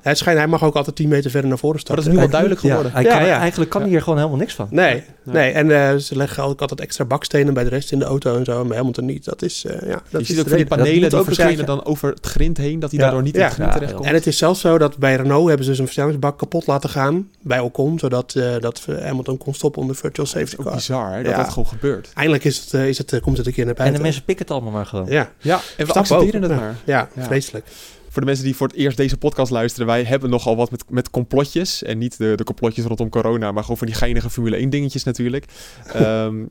Het 0.02 0.19
schijnt, 0.19 0.38
hij 0.38 0.49
mag 0.49 0.64
ook 0.64 0.75
altijd 0.75 0.97
10 0.97 1.08
meter 1.08 1.31
verder 1.31 1.49
naar 1.49 1.58
voren 1.58 1.75
Maar 1.76 1.85
starten. 1.85 2.05
dat 2.05 2.12
is 2.14 2.19
nu 2.19 2.20
wel 2.20 2.31
duidelijk 2.31 2.61
ja, 2.62 2.69
geworden. 2.69 2.93
hij 2.93 3.02
Ja, 3.02 3.19
kan, 3.19 3.26
ja. 3.26 3.38
Eigenlijk 3.38 3.70
kan 3.70 3.81
hij 3.81 3.91
hier 3.91 4.02
gewoon 4.02 4.19
helemaal 4.19 4.38
niks 4.38 4.55
van. 4.55 4.69
Nee, 4.70 5.05
Nee. 5.23 5.35
nee. 5.35 5.52
en 5.52 5.67
uh, 5.94 6.00
ze 6.00 6.17
leggen 6.17 6.43
ook 6.43 6.61
altijd 6.61 6.81
extra 6.81 7.05
bakstenen 7.05 7.55
bij 7.55 7.64
de 7.64 7.69
rest 7.70 7.93
in 7.93 7.99
de 7.99 8.05
auto 8.05 8.37
en 8.37 8.44
zo. 8.44 8.61
En 8.61 8.67
bij 8.69 8.76
Hamilton 8.76 9.05
niet. 9.05 9.25
Dat 9.25 9.43
is, 9.43 9.64
uh, 9.64 9.73
ja, 9.73 9.79
dat 9.88 10.02
je 10.11 10.19
is 10.19 10.26
ziet 10.26 10.37
de 10.37 10.43
ook 10.43 10.49
van 10.49 10.56
die 10.56 10.67
panelen 10.67 11.11
die 11.11 11.23
verschijnen 11.23 11.67
dan 11.67 11.85
over 11.85 12.11
het 12.11 12.26
grind 12.26 12.56
heen, 12.56 12.79
dat 12.79 12.91
hij 12.91 12.99
Ja. 12.99 13.05
daardoor 13.05 13.23
niet 13.25 13.35
in 13.37 13.43
het 13.43 13.52
grind 13.52 13.69
Ja, 13.69 13.75
terechtkomt. 13.75 14.06
En 14.06 14.14
het 14.14 14.26
is 14.26 14.38
zelfs 14.38 14.61
zo 14.61 14.79
dat 14.79 14.97
bij 14.99 15.17
Renault 15.17 15.49
hebben 15.49 15.67
ze 15.67 15.75
zijn 15.75 15.87
versnellingsbak 15.87 16.38
kapot 16.38 16.67
laten 16.67 16.91
gaan 16.91 17.29
bij 17.43 17.58
Ocon. 17.61 17.99
Zodat 17.99 18.35
uh, 18.37 18.44
dat 18.61 18.87
Hamilton 19.02 19.37
kon 19.38 19.55
stoppen 19.55 19.81
onder 19.81 19.97
virtual 19.97 20.26
is 20.26 20.32
safety 20.32 20.56
ook 20.58 20.64
car. 20.64 20.75
bizar 20.75 21.12
hè, 21.12 21.23
dat 21.23 21.32
Ja. 21.32 21.38
dat 21.38 21.49
gewoon 21.49 21.67
gebeurt. 21.69 22.11
Eindelijk 22.14 22.44
is 22.44 22.58
het, 22.58 22.73
uh, 22.73 22.88
is 22.88 22.99
het, 22.99 23.12
uh, 23.12 23.20
komt 23.20 23.37
het 23.37 23.47
een 23.47 23.52
keer 23.52 23.64
naar 23.64 23.73
En 23.75 23.79
buiten. 23.79 23.99
de 23.99 24.05
mensen 24.05 24.25
pikken 24.25 24.44
het 24.44 24.55
allemaal 24.55 24.73
maar 24.73 24.87
gewoon. 24.87 25.06
Ja, 25.08 25.31
Ja, 25.41 25.61
en 25.76 25.87
we 25.87 25.93
accepteren 25.93 26.44
ook. 26.44 26.50
het 26.50 26.61
maar. 26.61 26.75
ja, 26.85 27.08
Ja. 27.14 27.23
vreselijk. 27.23 27.67
Voor 28.11 28.21
de 28.21 28.27
mensen 28.27 28.45
die 28.45 28.57
voor 28.57 28.67
het 28.67 28.77
eerst 28.77 28.97
deze 28.97 29.17
podcast 29.17 29.51
luisteren, 29.51 29.87
wij 29.87 30.05
hebben 30.05 30.31
nogal 30.31 30.57
wat 30.57 30.71
met, 30.71 30.85
met 30.89 31.11
complotjes. 31.11 31.83
En 31.83 31.99
niet 31.99 32.19
de, 32.19 32.33
de 32.37 32.45
complotjes 32.45 32.85
rondom 32.85 33.09
corona, 33.09 33.53
maar 33.53 33.62
gewoon 33.62 33.79
van 33.79 33.87
die 33.87 33.97
geinige 33.97 34.31
Formule 34.31 34.57
1 34.57 34.71
dingetjes 34.71 35.05
natuurlijk. 35.05 35.45
Ehm, 35.93 36.45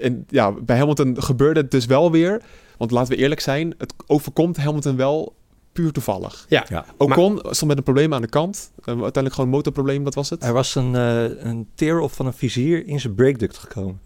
en 0.00 0.24
ja, 0.28 0.52
bij 0.52 0.78
Hamilton 0.78 1.22
gebeurde 1.22 1.60
het 1.60 1.70
dus 1.70 1.86
wel 1.86 2.10
weer. 2.10 2.42
Want 2.76 2.90
laten 2.90 3.12
we 3.12 3.18
eerlijk 3.18 3.40
zijn, 3.40 3.74
het 3.78 3.94
overkomt 4.06 4.56
Hamilton 4.56 4.96
wel 4.96 5.34
puur 5.72 5.92
toevallig. 5.92 6.46
Ja. 6.48 6.66
Ja. 6.68 6.84
Ocon 6.96 7.38
stond 7.38 7.66
met 7.66 7.76
een 7.76 7.82
probleem 7.82 8.14
aan 8.14 8.22
de 8.22 8.28
kant. 8.28 8.70
Uh, 8.78 8.86
uiteindelijk 8.86 9.34
gewoon 9.34 9.50
een 9.50 9.56
motorprobleem, 9.56 10.04
dat 10.04 10.14
was 10.14 10.30
het. 10.30 10.42
Er 10.42 10.52
was 10.52 10.74
een, 10.74 10.94
uh, 10.94 11.22
een 11.44 11.68
tear-off 11.74 12.16
van 12.16 12.26
een 12.26 12.32
vizier 12.32 12.86
in 12.86 13.00
zijn 13.00 13.14
brake 13.14 13.38
duct 13.38 13.58
gekomen. 13.58 14.00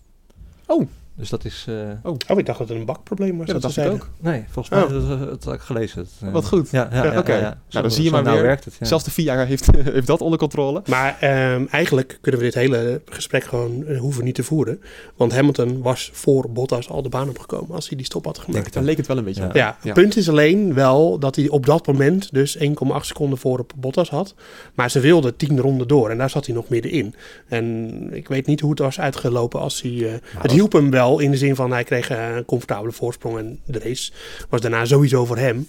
Oh. 0.66 0.88
Dus 1.18 1.28
dat 1.28 1.44
is... 1.44 1.66
Uh, 1.68 1.74
oh, 2.02 2.14
ik 2.38 2.46
dacht 2.46 2.58
dat 2.58 2.68
het 2.68 2.78
een 2.78 2.84
bakprobleem 2.84 3.38
was. 3.38 3.46
Ja, 3.46 3.52
dat 3.52 3.62
dat 3.62 3.74
dacht 3.74 3.76
ik 3.76 3.82
zeiden. 3.92 4.08
ook. 4.08 4.24
Nee, 4.32 4.44
volgens 4.50 4.68
mij 4.68 4.82
Oh. 4.82 5.08
dat, 5.08 5.28
dat 5.30 5.44
had 5.44 5.54
ik 5.54 5.60
gelezen. 5.60 5.96
Dat, 5.96 6.28
uh, 6.28 6.32
Wat 6.32 6.46
goed. 6.46 6.70
Ja, 6.70 6.88
ja, 6.92 7.04
Ja, 7.04 7.12
ja, 7.12 7.18
oké. 7.18 7.32
ja, 7.32 7.38
ja. 7.38 7.58
Nou, 7.70 7.82
dan 7.82 7.90
zie 7.90 8.04
je 8.04 8.10
maar 8.10 8.24
weer. 8.24 8.42
werkt 8.42 8.64
het, 8.64 8.76
ja. 8.80 8.86
Zelfs 8.86 9.04
de 9.04 9.10
FIA 9.10 9.44
heeft, 9.44 9.66
heeft 9.92 10.06
dat 10.06 10.20
onder 10.20 10.38
controle. 10.38 10.82
Maar 10.88 11.16
ehm, 11.20 11.64
eigenlijk 11.70 12.18
kunnen 12.20 12.40
we 12.40 12.46
dit 12.46 12.54
hele 12.56 13.00
gesprek 13.04 13.44
gewoon 13.44 13.84
eh, 13.86 13.98
hoeven 13.98 14.24
niet 14.24 14.34
te 14.34 14.42
voeren. 14.42 14.80
Want 15.16 15.32
Hamilton 15.34 15.82
was 15.82 16.10
voor 16.12 16.50
Bottas 16.50 16.88
al 16.88 17.02
de 17.02 17.08
baan 17.08 17.28
opgekomen 17.28 17.74
als 17.74 17.88
hij 17.88 17.96
die 17.96 18.06
stop 18.06 18.24
had 18.24 18.38
gemaakt. 18.38 18.72
Daar 18.72 18.82
leek 18.82 18.96
het 18.96 19.06
wel 19.06 19.18
een 19.18 19.24
beetje 19.24 19.50
Ja. 19.52 19.76
het 19.80 19.92
punt 19.92 20.16
is 20.16 20.28
alleen 20.28 20.74
wel 20.74 21.18
dat 21.18 21.36
hij 21.36 21.48
op 21.48 21.66
dat 21.66 21.86
moment 21.86 22.32
dus 22.32 22.58
1,8 22.58 22.64
seconden 23.00 23.38
voor 23.38 23.58
op 23.58 23.72
Bottas 23.76 24.10
had. 24.10 24.34
Maar 24.74 24.90
ze 24.90 25.00
wilden 25.00 25.36
10 25.36 25.60
ronden 25.60 25.88
door 25.88 26.10
en 26.10 26.18
daar 26.18 26.30
zat 26.30 26.46
hij 26.46 26.54
nog 26.54 26.68
middenin. 26.68 27.14
En 27.48 27.88
ik 28.12 28.28
weet 28.28 28.46
niet 28.46 28.60
hoe 28.60 28.70
het 28.70 28.78
was 28.78 29.00
uitgelopen 29.00 29.60
als 29.60 29.82
hij... 29.82 29.92
eh, 30.12 30.12
het 30.38 30.50
hielp 30.52 30.72
hem 30.72 30.90
wel 30.90 31.06
in 31.16 31.30
de 31.30 31.36
zin 31.36 31.54
van 31.54 31.72
hij 31.72 31.84
kreeg 31.84 32.10
eh, 32.10 32.36
een 32.36 32.44
comfortabele 32.44 32.92
voorsprong 32.92 33.38
en 33.38 33.60
de 33.64 33.78
race 33.78 34.12
was 34.48 34.60
daarna 34.60 34.84
sowieso 34.84 35.24
voor 35.24 35.38
hem. 35.38 35.68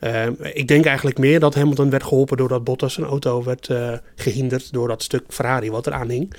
Uh, 0.00 0.26
ik 0.52 0.68
denk 0.68 0.86
eigenlijk 0.86 1.18
meer 1.18 1.40
dat 1.40 1.54
Hamilton 1.54 1.90
werd 1.90 2.02
geholpen 2.02 2.36
doordat 2.36 2.64
Bottas 2.64 2.94
zijn 2.94 3.06
auto 3.06 3.44
werd 3.44 3.68
uh, 3.68 3.92
gehinderd 4.14 4.72
door 4.72 4.88
dat 4.88 5.02
stuk 5.02 5.24
Ferrari 5.28 5.70
wat 5.70 5.86
eraan 5.86 6.08
hing. 6.08 6.34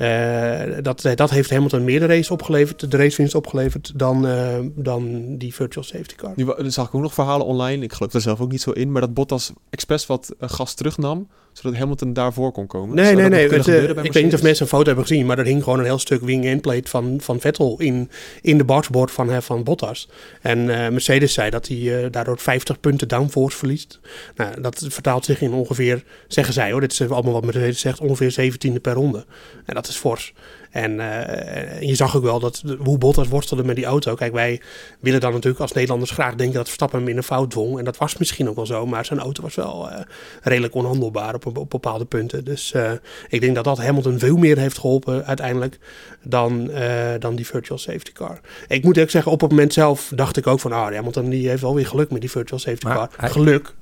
Uh, 0.00 0.62
dat, 0.82 1.08
dat 1.14 1.30
heeft 1.30 1.50
Hamilton 1.50 1.84
meer 1.84 2.00
de 2.00 2.06
race 2.06 2.32
opgeleverd, 2.32 2.90
de 2.90 2.96
racewinst 2.96 3.34
opgeleverd 3.34 3.92
dan, 3.94 4.26
uh, 4.26 4.58
dan 4.74 5.36
die 5.36 5.54
virtual 5.54 5.84
safety 5.84 6.14
car. 6.14 6.32
Nu 6.36 6.70
zag 6.70 6.86
ik 6.86 6.94
ook 6.94 7.02
nog 7.02 7.14
verhalen 7.14 7.46
online, 7.46 7.84
ik 7.84 7.92
geloof 7.92 8.12
er 8.12 8.20
zelf 8.20 8.40
ook 8.40 8.50
niet 8.50 8.60
zo 8.60 8.70
in, 8.70 8.92
maar 8.92 9.00
dat 9.00 9.14
Bottas 9.14 9.52
expres 9.70 10.06
wat 10.06 10.34
gas 10.40 10.74
terugnam, 10.74 11.28
zodat 11.52 11.78
Hamilton 11.78 12.12
daarvoor 12.12 12.52
kon 12.52 12.66
komen. 12.66 12.96
Nee, 12.96 13.14
nee, 13.14 13.48
Het, 13.48 13.66
ik 14.04 14.12
weet 14.12 14.24
niet 14.24 14.34
of 14.34 14.42
mensen 14.42 14.62
een 14.62 14.70
foto 14.70 14.86
hebben 14.86 15.06
gezien, 15.06 15.26
maar 15.26 15.38
er 15.38 15.44
hing 15.44 15.62
gewoon 15.62 15.78
een 15.78 15.84
heel 15.84 15.98
stuk 15.98 16.20
wing-end 16.20 16.60
plate 16.60 16.88
van, 16.90 17.20
van 17.20 17.40
Vettel 17.40 17.80
in, 17.80 18.10
in 18.40 18.58
de 18.58 18.64
boxboard 18.64 19.10
van, 19.10 19.42
van 19.42 19.64
Bottas. 19.64 20.08
En 20.40 20.58
uh, 20.58 20.88
Mercedes 20.88 21.32
zei 21.32 21.50
dat 21.50 21.68
hij 21.68 21.76
uh, 21.76 22.06
daardoor 22.10 22.38
50 22.38 22.80
punten 22.80 23.08
downforce 23.08 23.56
verliest. 23.56 24.00
Nou, 24.36 24.60
dat 24.60 24.84
vertaalt 24.88 25.24
zich 25.24 25.40
in 25.40 25.52
ongeveer, 25.52 26.04
zeggen 26.28 26.54
zij 26.54 26.70
hoor, 26.70 26.80
dit 26.80 26.92
is 26.92 27.10
allemaal 27.10 27.32
wat 27.32 27.44
Mercedes 27.44 27.80
zegt, 27.80 28.00
ongeveer 28.00 28.52
17e 28.52 28.80
per 28.80 28.92
ronde. 28.92 29.24
En 29.64 29.74
dat 29.74 29.88
is 29.90 29.96
fors. 29.96 30.32
En 30.70 31.00
eh, 31.00 31.80
je 31.80 31.94
zag 31.94 32.16
ook 32.16 32.22
wel 32.22 32.40
dat 32.40 32.62
hoe 32.78 32.98
Bottas 32.98 33.28
worstelde 33.28 33.64
met 33.64 33.76
die 33.76 33.84
auto. 33.84 34.14
Kijk, 34.14 34.32
wij 34.32 34.60
willen 35.00 35.20
dan 35.20 35.32
natuurlijk 35.32 35.60
als 35.60 35.72
Nederlanders 35.72 36.10
graag 36.10 36.34
denken 36.34 36.56
dat 36.56 36.66
Verstappen 36.66 36.98
hem 36.98 37.08
in 37.08 37.16
een 37.16 37.22
fout 37.22 37.50
dwong. 37.50 37.78
En 37.78 37.84
dat 37.84 37.96
was 37.96 38.16
misschien 38.16 38.48
ook 38.48 38.56
wel 38.56 38.66
zo, 38.66 38.86
maar 38.86 39.04
zijn 39.04 39.18
auto 39.18 39.42
was 39.42 39.54
wel 39.54 39.90
eh, 39.90 40.00
redelijk 40.42 40.74
onhandelbaar 40.74 41.34
op, 41.34 41.56
op 41.56 41.70
bepaalde 41.70 42.04
punten. 42.04 42.44
Dus 42.44 42.72
uh, 42.72 42.92
ik 43.28 43.40
denk 43.40 43.54
dat 43.54 43.64
dat 43.64 43.78
Hamilton 43.78 44.18
veel 44.18 44.36
meer 44.36 44.58
heeft 44.58 44.78
geholpen 44.78 45.26
uiteindelijk 45.26 45.78
dan, 46.22 46.70
dan 47.18 47.34
die 47.34 47.46
virtual 47.46 47.78
safety 47.78 48.12
car. 48.12 48.40
Ik 48.68 48.84
moet 48.84 48.98
ook 48.98 49.10
zeggen, 49.10 49.32
op 49.32 49.40
het 49.40 49.50
moment 49.50 49.72
zelf 49.72 50.12
dacht 50.14 50.36
ik 50.36 50.46
ook 50.46 50.60
van, 50.60 50.72
ah, 50.72 50.94
Hamilton 50.94 51.28
die 51.28 51.48
heeft 51.48 51.62
wel 51.62 51.74
weer 51.74 51.86
geluk 51.86 52.10
met 52.10 52.20
die 52.20 52.30
virtual 52.30 52.60
safety 52.60 52.86
car. 52.86 53.10
Geluk, 53.18 53.74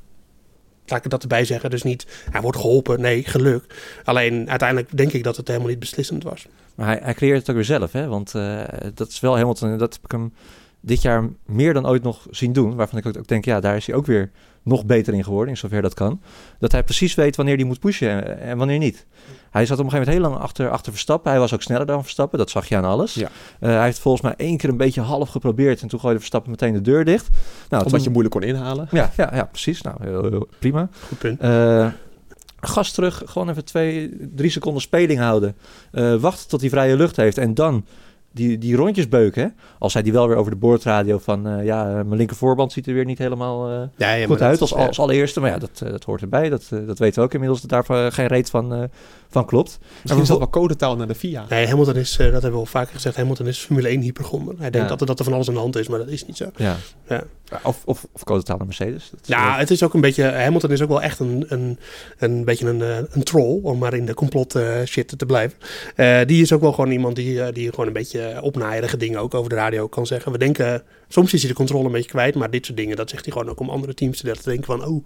laat 0.90 1.04
ik 1.04 1.10
dat 1.10 1.22
erbij 1.22 1.44
zeggen. 1.44 1.70
Dus 1.70 1.82
niet, 1.82 2.06
hij 2.30 2.40
wordt 2.40 2.58
geholpen. 2.58 3.00
Nee, 3.00 3.24
geluk. 3.24 3.64
Alleen 4.04 4.50
uiteindelijk 4.50 4.96
denk 4.96 5.12
ik 5.12 5.22
dat 5.22 5.36
het 5.36 5.48
helemaal 5.48 5.68
niet 5.68 5.78
beslissend 5.78 6.22
was. 6.22 6.46
Maar 6.74 6.86
hij, 6.86 6.98
hij 7.02 7.14
creëert 7.14 7.38
het 7.38 7.48
ook 7.48 7.54
weer 7.54 7.64
zelf, 7.64 7.92
hè? 7.92 8.06
Want 8.06 8.34
uh, 8.34 8.62
dat 8.94 9.08
is 9.08 9.20
wel 9.20 9.32
helemaal... 9.34 9.78
Dat 9.78 9.92
heb 9.92 10.04
ik 10.04 10.10
hem 10.10 10.32
dit 10.80 11.02
jaar 11.02 11.28
meer 11.46 11.74
dan 11.74 11.86
ooit 11.86 12.02
nog 12.02 12.26
zien 12.30 12.52
doen. 12.52 12.74
Waarvan 12.74 12.98
ik 12.98 13.06
ook 13.06 13.28
denk, 13.28 13.44
ja, 13.44 13.60
daar 13.60 13.76
is 13.76 13.86
hij 13.86 13.94
ook 13.94 14.06
weer 14.06 14.30
nog 14.62 14.86
beter 14.86 15.14
in 15.14 15.24
geworden, 15.24 15.48
in 15.48 15.56
zover 15.56 15.82
dat 15.82 15.94
kan. 15.94 16.20
Dat 16.58 16.72
hij 16.72 16.82
precies 16.82 17.14
weet 17.14 17.36
wanneer 17.36 17.56
hij 17.56 17.64
moet 17.64 17.80
pushen 17.80 18.40
en, 18.40 18.58
wanneer 18.58 18.78
niet. 18.78 19.06
Hij 19.50 19.66
zat 19.66 19.78
op 19.78 19.84
een 19.84 19.90
gegeven 19.90 20.12
moment 20.12 20.26
heel 20.26 20.32
lang 20.38 20.48
achter, 20.48 20.70
achter 20.70 20.92
Verstappen. 20.92 21.30
Hij 21.30 21.40
was 21.40 21.54
ook 21.54 21.62
sneller 21.62 21.86
dan 21.86 22.02
Verstappen, 22.02 22.38
dat 22.38 22.50
zag 22.50 22.68
je 22.68 22.76
aan 22.76 22.84
alles. 22.84 23.14
Ja. 23.14 23.28
Uh, 23.60 23.68
hij 23.70 23.84
heeft 23.84 23.98
volgens 23.98 24.22
mij 24.22 24.34
één 24.36 24.56
keer 24.56 24.68
een 24.68 24.76
beetje 24.76 25.00
half 25.00 25.28
geprobeerd... 25.28 25.82
en 25.82 25.88
toen 25.88 26.00
gooide 26.00 26.18
Verstappen 26.18 26.50
meteen 26.50 26.72
de 26.72 26.80
deur 26.80 27.04
dicht. 27.04 27.28
Nou, 27.68 27.84
Omdat 27.84 28.04
je 28.04 28.10
moeilijk 28.10 28.34
kon 28.34 28.44
inhalen. 28.44 28.88
Ja, 28.90 29.12
ja, 29.16 29.30
ja 29.34 29.44
precies. 29.44 29.82
Nou, 29.82 29.96
heel, 30.00 30.30
heel, 30.30 30.48
prima. 30.58 30.88
Goed 31.08 31.18
punt. 31.18 31.42
Uh, 31.42 31.88
gas 32.60 32.92
terug, 32.92 33.22
gewoon 33.26 33.48
even 33.48 33.64
twee, 33.64 34.16
drie 34.34 34.50
seconden 34.50 34.82
speling 34.82 35.20
houden. 35.20 35.56
Uh, 35.92 36.14
wachten 36.14 36.48
tot 36.48 36.60
hij 36.60 36.70
vrije 36.70 36.96
lucht 36.96 37.16
heeft 37.16 37.38
en 37.38 37.54
dan 37.54 37.84
die, 38.38 38.58
die 38.58 38.76
rondjes 38.76 39.08
beuken. 39.08 39.42
Hè? 39.42 39.48
Als 39.78 39.92
hij 39.92 40.02
die 40.02 40.12
wel 40.12 40.28
weer 40.28 40.36
over 40.36 40.50
de 40.50 40.58
boordradio 40.58 41.18
van... 41.18 41.48
Uh, 41.48 41.64
ja, 41.64 41.84
mijn 41.84 42.16
linkervoorband 42.16 42.72
ziet 42.72 42.86
er 42.86 42.94
weer 42.94 43.04
niet 43.04 43.18
helemaal 43.18 43.70
uh, 43.70 43.82
ja, 43.96 44.12
ja, 44.12 44.26
goed 44.26 44.42
uit 44.42 44.60
als, 44.60 44.74
als 44.74 45.00
allereerste. 45.00 45.40
Maar 45.40 45.50
ja, 45.50 45.58
dat, 45.58 45.78
dat 45.78 46.04
hoort 46.04 46.22
erbij. 46.22 46.48
Dat, 46.48 46.68
dat 46.86 46.98
weten 46.98 47.18
we 47.18 47.26
ook 47.26 47.32
inmiddels. 47.32 47.60
Dat 47.60 47.86
daar 47.86 48.12
geen 48.12 48.26
reet 48.26 48.50
van, 48.50 48.88
van 49.30 49.46
klopt. 49.46 49.78
Misschien 50.02 50.22
is 50.22 50.28
dat 50.28 50.38
wel 50.38 50.50
codetaal 50.50 50.96
naar 50.96 51.06
de 51.06 51.14
FIA. 51.14 51.46
Nee, 51.48 51.66
Hamilton 51.66 51.96
is, 51.96 52.16
dat 52.16 52.30
hebben 52.30 52.50
we 52.50 52.56
al 52.56 52.66
vaker 52.66 52.94
gezegd... 52.94 53.16
Hamilton 53.16 53.46
is 53.46 53.58
Formule 53.58 53.88
1 53.88 54.00
hypergonder. 54.00 54.54
Hij 54.58 54.70
denkt 54.70 54.88
dat, 54.88 55.00
er, 55.00 55.06
dat 55.06 55.18
er 55.18 55.24
van 55.24 55.34
alles 55.34 55.48
aan 55.48 55.54
de 55.54 55.60
hand 55.60 55.76
is, 55.76 55.88
maar 55.88 55.98
dat 55.98 56.08
is 56.08 56.26
niet 56.26 56.36
zo. 56.36 56.50
Ja. 56.56 56.76
ja. 57.08 57.22
Of, 57.62 57.82
of, 57.84 58.06
of 58.12 58.24
codetaal 58.24 58.56
naar 58.56 58.66
Mercedes. 58.66 59.10
Dat 59.10 59.20
ja, 59.26 59.58
het 59.58 59.70
is 59.70 59.82
ook 59.82 59.94
een 59.94 60.00
beetje... 60.00 60.24
Hamilton 60.24 60.70
is 60.70 60.82
ook 60.82 60.88
wel 60.88 61.02
echt 61.02 61.18
een, 61.18 61.44
een, 61.48 61.78
een 62.18 62.44
beetje 62.44 62.66
een, 62.68 62.80
een 63.10 63.22
troll... 63.22 63.60
om 63.62 63.78
maar 63.78 63.94
in 63.94 64.06
de 64.06 64.14
complot 64.14 64.58
shit 64.84 65.18
te 65.18 65.26
blijven. 65.26 65.58
die 66.26 66.42
is 66.42 66.52
ook 66.52 66.60
wel 66.60 66.72
gewoon 66.72 66.90
iemand 66.90 67.16
die, 67.16 67.52
die 67.52 67.70
gewoon 67.70 67.86
een 67.86 67.92
beetje 67.92 68.38
opnaaierige 68.42 68.96
dingen 68.96 69.20
ook 69.20 69.34
over 69.34 69.50
de 69.50 69.56
radio 69.56 69.88
kan 69.88 70.06
zeggen. 70.06 70.32
We 70.32 70.38
denken, 70.38 70.82
soms 71.08 71.32
is 71.34 71.40
hij 71.40 71.50
de 71.50 71.56
controle 71.56 71.86
een 71.86 71.92
beetje 71.92 72.10
kwijt, 72.10 72.34
maar 72.34 72.50
dit 72.50 72.66
soort 72.66 72.76
dingen, 72.76 72.96
dat 72.96 73.10
zegt 73.10 73.24
hij 73.24 73.32
gewoon 73.32 73.48
ook 73.48 73.60
om 73.60 73.70
andere 73.70 73.94
teams 73.94 74.20
te 74.20 74.34
denken 74.44 74.64
van, 74.64 74.84
oh, 74.84 75.04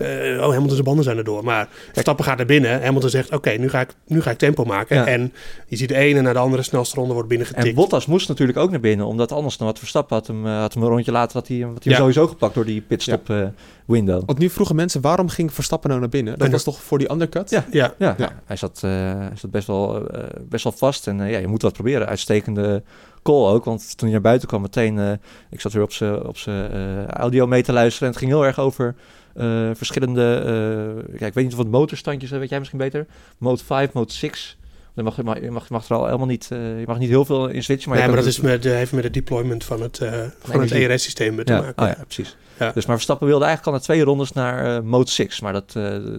uh, 0.00 0.40
oh 0.40 0.48
Hamilton 0.48 0.70
zijn 0.70 0.84
banden 0.84 1.04
zijn 1.04 1.16
erdoor. 1.16 1.44
Maar 1.44 1.68
Verstappen 1.92 2.24
gaat 2.24 2.40
er 2.40 2.46
binnen, 2.46 2.82
Hamilton 2.82 3.10
zegt, 3.10 3.32
oké, 3.32 3.50
nu 3.50 3.68
ga 3.68 3.80
ik 3.80 3.94
nu 4.06 4.22
ga 4.22 4.30
ik 4.30 4.38
tempo 4.38 4.64
maken. 4.64 5.06
En 5.06 5.32
je 5.68 5.76
ziet 5.76 5.88
de 5.88 5.94
ene 5.94 6.20
naar 6.20 6.32
de 6.32 6.38
andere 6.38 6.62
snelste 6.62 6.96
ronde 6.96 7.12
wordt 7.12 7.28
binnengetikt. 7.28 7.66
En 7.66 7.74
Bottas 7.74 8.06
moest 8.06 8.28
natuurlijk 8.28 8.58
ook 8.58 8.70
naar 8.70 8.80
binnen, 8.80 9.06
omdat 9.06 9.32
anders 9.32 9.56
dan 9.56 9.66
wat 9.66 9.78
Verstappen 9.78 10.16
had 10.16 10.26
hem, 10.26 10.46
had 10.46 10.74
hem 10.74 10.82
een 10.82 10.88
rondje 10.88 11.12
later 11.12 11.36
had 11.36 11.48
hij, 11.48 11.58
had 11.58 11.84
hij 11.84 11.94
sowieso 11.94 12.26
gepakt 12.26 12.54
door 12.54 12.64
die 12.64 12.80
pitstop 12.80 13.28
uh, 13.28 13.46
window. 13.86 14.22
Want 14.26 14.38
nu 14.38 14.50
vroegen 14.50 14.76
mensen, 14.76 15.00
waarom 15.00 15.28
ging 15.28 15.52
Verstappen 15.52 15.88
nou 15.88 16.00
naar 16.00 16.10
binnen? 16.10 16.38
Dat 16.38 16.50
was 16.50 16.62
toch 16.62 16.82
voor 16.82 16.98
die 16.98 17.10
undercut? 17.10 17.50
Ja, 17.50 17.64
ja. 17.70 17.94
ja. 17.98 18.14
ja. 18.18 18.42
Hij, 18.44 18.56
zat, 18.56 18.82
uh, 18.84 18.90
hij 18.90 19.36
zat 19.36 19.50
best 19.50 19.66
wel, 19.66 20.08
best 20.48 20.64
wel 20.64 20.72
vast 20.72 21.06
en 21.06 21.16
ja, 21.16 21.38
je 21.38 21.46
moet 21.46 21.62
wat 21.62 21.72
proberen. 21.72 22.06
Uitstekende 22.06 22.82
call 23.24 23.52
ook. 23.52 23.64
Want 23.64 23.96
toen 23.96 24.08
hij 24.08 24.10
naar 24.10 24.20
buiten 24.20 24.48
kwam, 24.48 24.60
meteen... 24.60 24.96
Uh, 24.96 25.12
ik 25.50 25.60
zat 25.60 25.72
weer 25.72 25.82
op 25.82 25.92
zijn 25.92 26.26
op 26.26 26.36
uh, 26.48 27.06
audio 27.06 27.46
mee 27.46 27.62
te 27.62 27.72
luisteren. 27.72 28.08
En 28.08 28.14
het 28.14 28.22
ging 28.22 28.30
heel 28.30 28.46
erg 28.46 28.58
over 28.58 28.94
uh, 29.36 29.70
verschillende... 29.74 30.42
kijk, 31.08 31.20
ik 31.20 31.34
weet 31.34 31.44
niet 31.44 31.52
of 31.52 31.58
het 31.58 31.70
motorstandjes... 31.70 32.30
weet 32.30 32.48
jij 32.48 32.58
misschien 32.58 32.78
beter? 32.78 33.06
Mode 33.38 33.64
5, 33.64 33.92
Mode 33.92 34.12
6... 34.12 34.56
Je 34.94 35.02
mag, 35.02 35.16
je, 35.16 35.22
je, 35.40 35.50
mag, 35.50 35.68
je 35.68 35.72
mag 35.72 35.88
er 35.88 35.96
al 35.96 36.04
helemaal 36.04 36.26
niet, 36.26 36.48
uh, 36.52 36.78
je 36.80 36.86
mag 36.86 36.98
niet 36.98 37.08
heel 37.08 37.24
veel 37.24 37.48
in 37.48 37.62
switchen. 37.62 37.88
Maar 37.90 37.98
nee, 37.98 38.08
maar 38.08 38.16
dat 38.16 38.26
is 38.26 38.40
met, 38.40 38.64
heeft 38.64 38.92
met 38.92 39.04
het 39.04 39.14
deployment 39.14 39.64
van 39.64 39.82
het, 39.82 40.00
uh, 40.00 40.12
van 40.38 40.60
het 40.60 40.70
ERS-systeem 40.70 41.44
te 41.44 41.52
ja. 41.52 41.60
maken. 41.60 41.82
Oh, 41.82 41.88
ja, 41.88 42.04
precies. 42.04 42.36
Ja. 42.58 42.70
Dus 42.72 42.86
maar 42.86 42.94
Verstappen 42.94 43.26
wilde 43.26 43.44
eigenlijk 43.44 43.74
al 43.74 43.80
na 43.80 43.86
twee 43.86 44.04
rondes 44.04 44.32
naar 44.32 44.76
uh, 44.76 44.80
Mode 44.80 45.10
6, 45.10 45.40
maar 45.40 45.52
dat, 45.52 45.72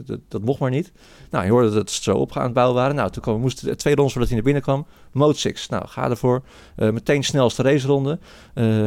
dat, 0.06 0.20
dat, 0.28 0.42
mocht 0.42 0.60
maar 0.60 0.70
niet. 0.70 0.92
Nou, 1.30 1.46
je 1.46 1.52
hoorde 1.52 1.68
dat 1.68 1.78
het 1.78 1.90
zo 1.90 2.16
op 2.16 2.38
aan 2.38 2.44
het 2.44 2.54
bouwen 2.54 2.76
waren. 2.76 2.96
Nou, 2.96 3.12
toen 3.12 3.22
kwam, 3.22 3.40
moest 3.40 3.78
twee 3.78 3.96
rondes 3.96 4.14
voordat 4.14 4.32
hij 4.32 4.42
naar 4.42 4.52
binnen 4.54 4.62
kwam. 4.62 4.86
Mode 5.12 5.38
6. 5.38 5.70
Nou, 5.70 5.88
ga 5.88 6.10
ervoor. 6.10 6.42
Meteen 6.76 7.24
snelste 7.24 7.62
raceronde. 7.62 8.20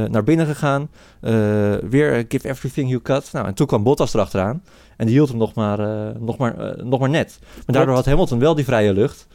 Naar 0.09 0.25
binnen 0.25 0.47
gegaan. 0.47 0.91
Weer 1.91 2.25
give 2.29 2.49
everything 2.49 2.89
you 2.89 3.03
cut. 3.03 3.33
Nou, 3.33 3.47
en 3.47 3.55
toen 3.55 3.67
kwam 3.67 3.83
Bottas 3.83 4.15
erachteraan. 4.15 4.63
En 4.97 5.07
die 5.07 5.15
hield 5.15 5.29
hem 5.29 5.39
nog 5.39 5.55
maar, 5.55 5.79
nog 6.21 6.37
maar, 6.37 6.77
nog 6.85 7.01
maar 7.01 7.11
net. 7.11 7.39
Maar 7.41 7.77
daardoor 7.77 7.95
had 7.95 8.07
Hamilton 8.07 8.39
wel 8.39 8.55
die 8.55 8.65
vrije 8.65 8.93
lucht. 8.93 9.27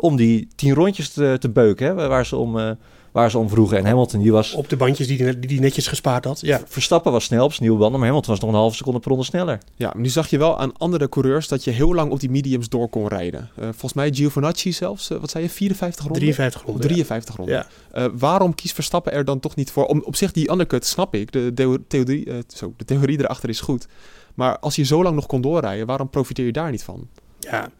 Om 0.00 0.16
die 0.16 0.48
tien 0.54 0.74
rondjes 0.74 1.12
te, 1.12 1.36
te 1.40 1.48
beuken. 1.48 1.86
Hè, 1.86 2.08
waar 2.08 2.26
ze 2.26 2.36
om 2.36 2.76
waar 3.14 3.30
ze 3.30 3.38
om 3.38 3.48
vroegen. 3.48 3.78
En 3.78 3.86
Hamilton 3.86 4.20
die 4.20 4.32
was... 4.32 4.52
Op 4.52 4.68
de 4.68 4.76
bandjes 4.76 5.06
die 5.06 5.22
hij 5.22 5.40
die 5.40 5.60
netjes 5.60 5.86
gespaard 5.86 6.24
had, 6.24 6.40
ja. 6.40 6.60
Verstappen 6.66 7.12
was 7.12 7.24
snel 7.24 7.44
op 7.44 7.50
zijn 7.50 7.62
nieuwe 7.62 7.78
banden, 7.78 7.98
maar 7.98 8.08
Hamilton 8.08 8.32
was 8.32 8.40
nog 8.42 8.50
een 8.50 8.56
halve 8.56 8.76
seconde 8.76 8.98
per 8.98 9.08
ronde 9.08 9.24
sneller. 9.24 9.58
Ja, 9.76 9.92
nu 9.96 10.08
zag 10.08 10.30
je 10.30 10.38
wel 10.38 10.58
aan 10.58 10.76
andere 10.76 11.08
coureurs 11.08 11.48
dat 11.48 11.64
je 11.64 11.70
heel 11.70 11.94
lang 11.94 12.10
op 12.10 12.20
die 12.20 12.30
mediums 12.30 12.68
door 12.68 12.88
kon 12.88 13.08
rijden. 13.08 13.50
Uh, 13.58 13.64
volgens 13.64 13.92
mij 13.92 14.12
Giovinazzi 14.12 14.72
zelfs, 14.72 15.10
uh, 15.10 15.18
wat 15.18 15.30
zei 15.30 15.44
je, 15.44 15.50
54 15.50 16.04
ronden? 16.04 16.22
53 16.22 16.62
ronden. 16.62 16.82
53 16.82 17.36
ronden. 17.36 17.54
Ja. 17.54 17.66
Uh, 17.94 18.12
waarom 18.18 18.54
kiest 18.54 18.74
Verstappen 18.74 19.12
er 19.12 19.24
dan 19.24 19.40
toch 19.40 19.54
niet 19.54 19.70
voor? 19.70 19.86
Om, 19.86 20.02
op 20.04 20.16
zich, 20.16 20.32
die 20.32 20.50
undercut 20.50 20.86
snap 20.86 21.14
ik, 21.14 21.32
de, 21.32 21.54
de, 21.54 21.80
theorie, 21.88 22.28
zo, 22.46 22.74
de 22.76 22.84
theorie 22.84 23.18
erachter 23.18 23.48
is 23.48 23.60
goed. 23.60 23.86
Maar 24.34 24.58
als 24.58 24.76
je 24.76 24.84
zo 24.84 25.02
lang 25.02 25.14
nog 25.14 25.26
kon 25.26 25.40
doorrijden, 25.40 25.86
waarom 25.86 26.10
profiteer 26.10 26.44
je 26.46 26.52
daar 26.52 26.70
niet 26.70 26.84
van? 26.84 27.08
Ja, 27.38 27.70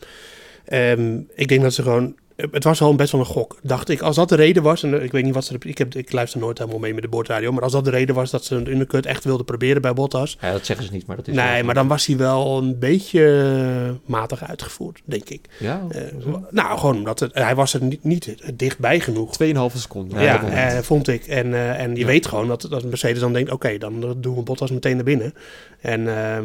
um, 0.73 1.29
ik 1.35 1.49
denk 1.49 1.63
dat 1.63 1.75
ze 1.75 1.83
gewoon 1.83 2.15
het 2.37 2.65
was 2.65 2.81
al 2.81 2.95
best 2.95 3.13
wel 3.13 3.21
een 3.21 3.27
gok, 3.27 3.59
dacht 3.63 3.89
ik. 3.89 4.01
Als 4.01 4.17
dat 4.17 4.29
de 4.29 4.35
reden 4.35 4.63
was, 4.63 4.83
en 4.83 5.03
ik 5.03 5.13
weet 5.13 5.25
niet 5.25 5.35
wat 5.35 5.45
ze... 5.45 5.57
Ik, 5.61 5.79
heb, 5.79 5.95
ik 5.95 6.13
luister 6.13 6.41
nooit 6.41 6.59
helemaal 6.59 6.79
mee 6.79 6.95
met 6.95 7.03
de 7.03 7.09
boordradio... 7.09 7.53
maar 7.53 7.63
als 7.63 7.73
dat 7.73 7.85
de 7.85 7.91
reden 7.91 8.15
was 8.15 8.31
dat 8.31 8.45
ze 8.45 8.55
een 8.55 8.71
undercut 8.71 9.07
echt 9.07 9.25
wilden 9.25 9.45
proberen 9.45 9.83
bij 9.83 9.93
Bottas... 9.93 10.37
Ja, 10.41 10.53
dat 10.53 10.67
zeggen 10.67 10.87
ze 10.87 10.93
niet, 10.93 11.07
maar 11.07 11.17
dat 11.17 11.29
is... 11.29 11.35
Nee, 11.35 11.63
maar 11.63 11.75
dan 11.75 11.89
was 11.89 12.07
hij 12.07 12.17
wel 12.17 12.59
een 12.59 12.79
beetje 12.79 13.99
matig 14.05 14.45
uitgevoerd, 14.45 15.03
denk 15.05 15.29
ik. 15.29 15.49
Ja? 15.59 15.83
Uh, 15.93 16.35
nou, 16.51 16.79
gewoon 16.79 16.97
omdat 16.97 17.21
het, 17.21 17.35
hij 17.35 17.55
was 17.55 17.75
er 17.75 17.83
niet, 17.83 18.05
niet 18.05 18.35
dichtbij 18.55 19.01
genoeg. 19.01 19.37
2,5 19.43 19.53
seconden. 19.75 20.21
Ja, 20.21 20.43
ja 20.51 20.77
uh, 20.77 20.79
vond 20.83 21.09
ik. 21.09 21.27
En, 21.27 21.47
uh, 21.47 21.81
en 21.81 21.95
je 21.95 22.01
ja. 22.01 22.07
weet 22.07 22.27
gewoon 22.27 22.49
dat, 22.49 22.67
dat 22.71 22.85
Mercedes 22.85 23.21
dan 23.21 23.33
denkt... 23.33 23.51
oké, 23.51 23.67
okay, 23.67 23.79
dan 23.79 24.17
doen 24.21 24.35
we 24.35 24.43
Bottas 24.43 24.71
meteen 24.71 24.95
naar 24.95 25.05
binnen. 25.05 25.35
En 25.81 26.17
ehm, 26.17 26.45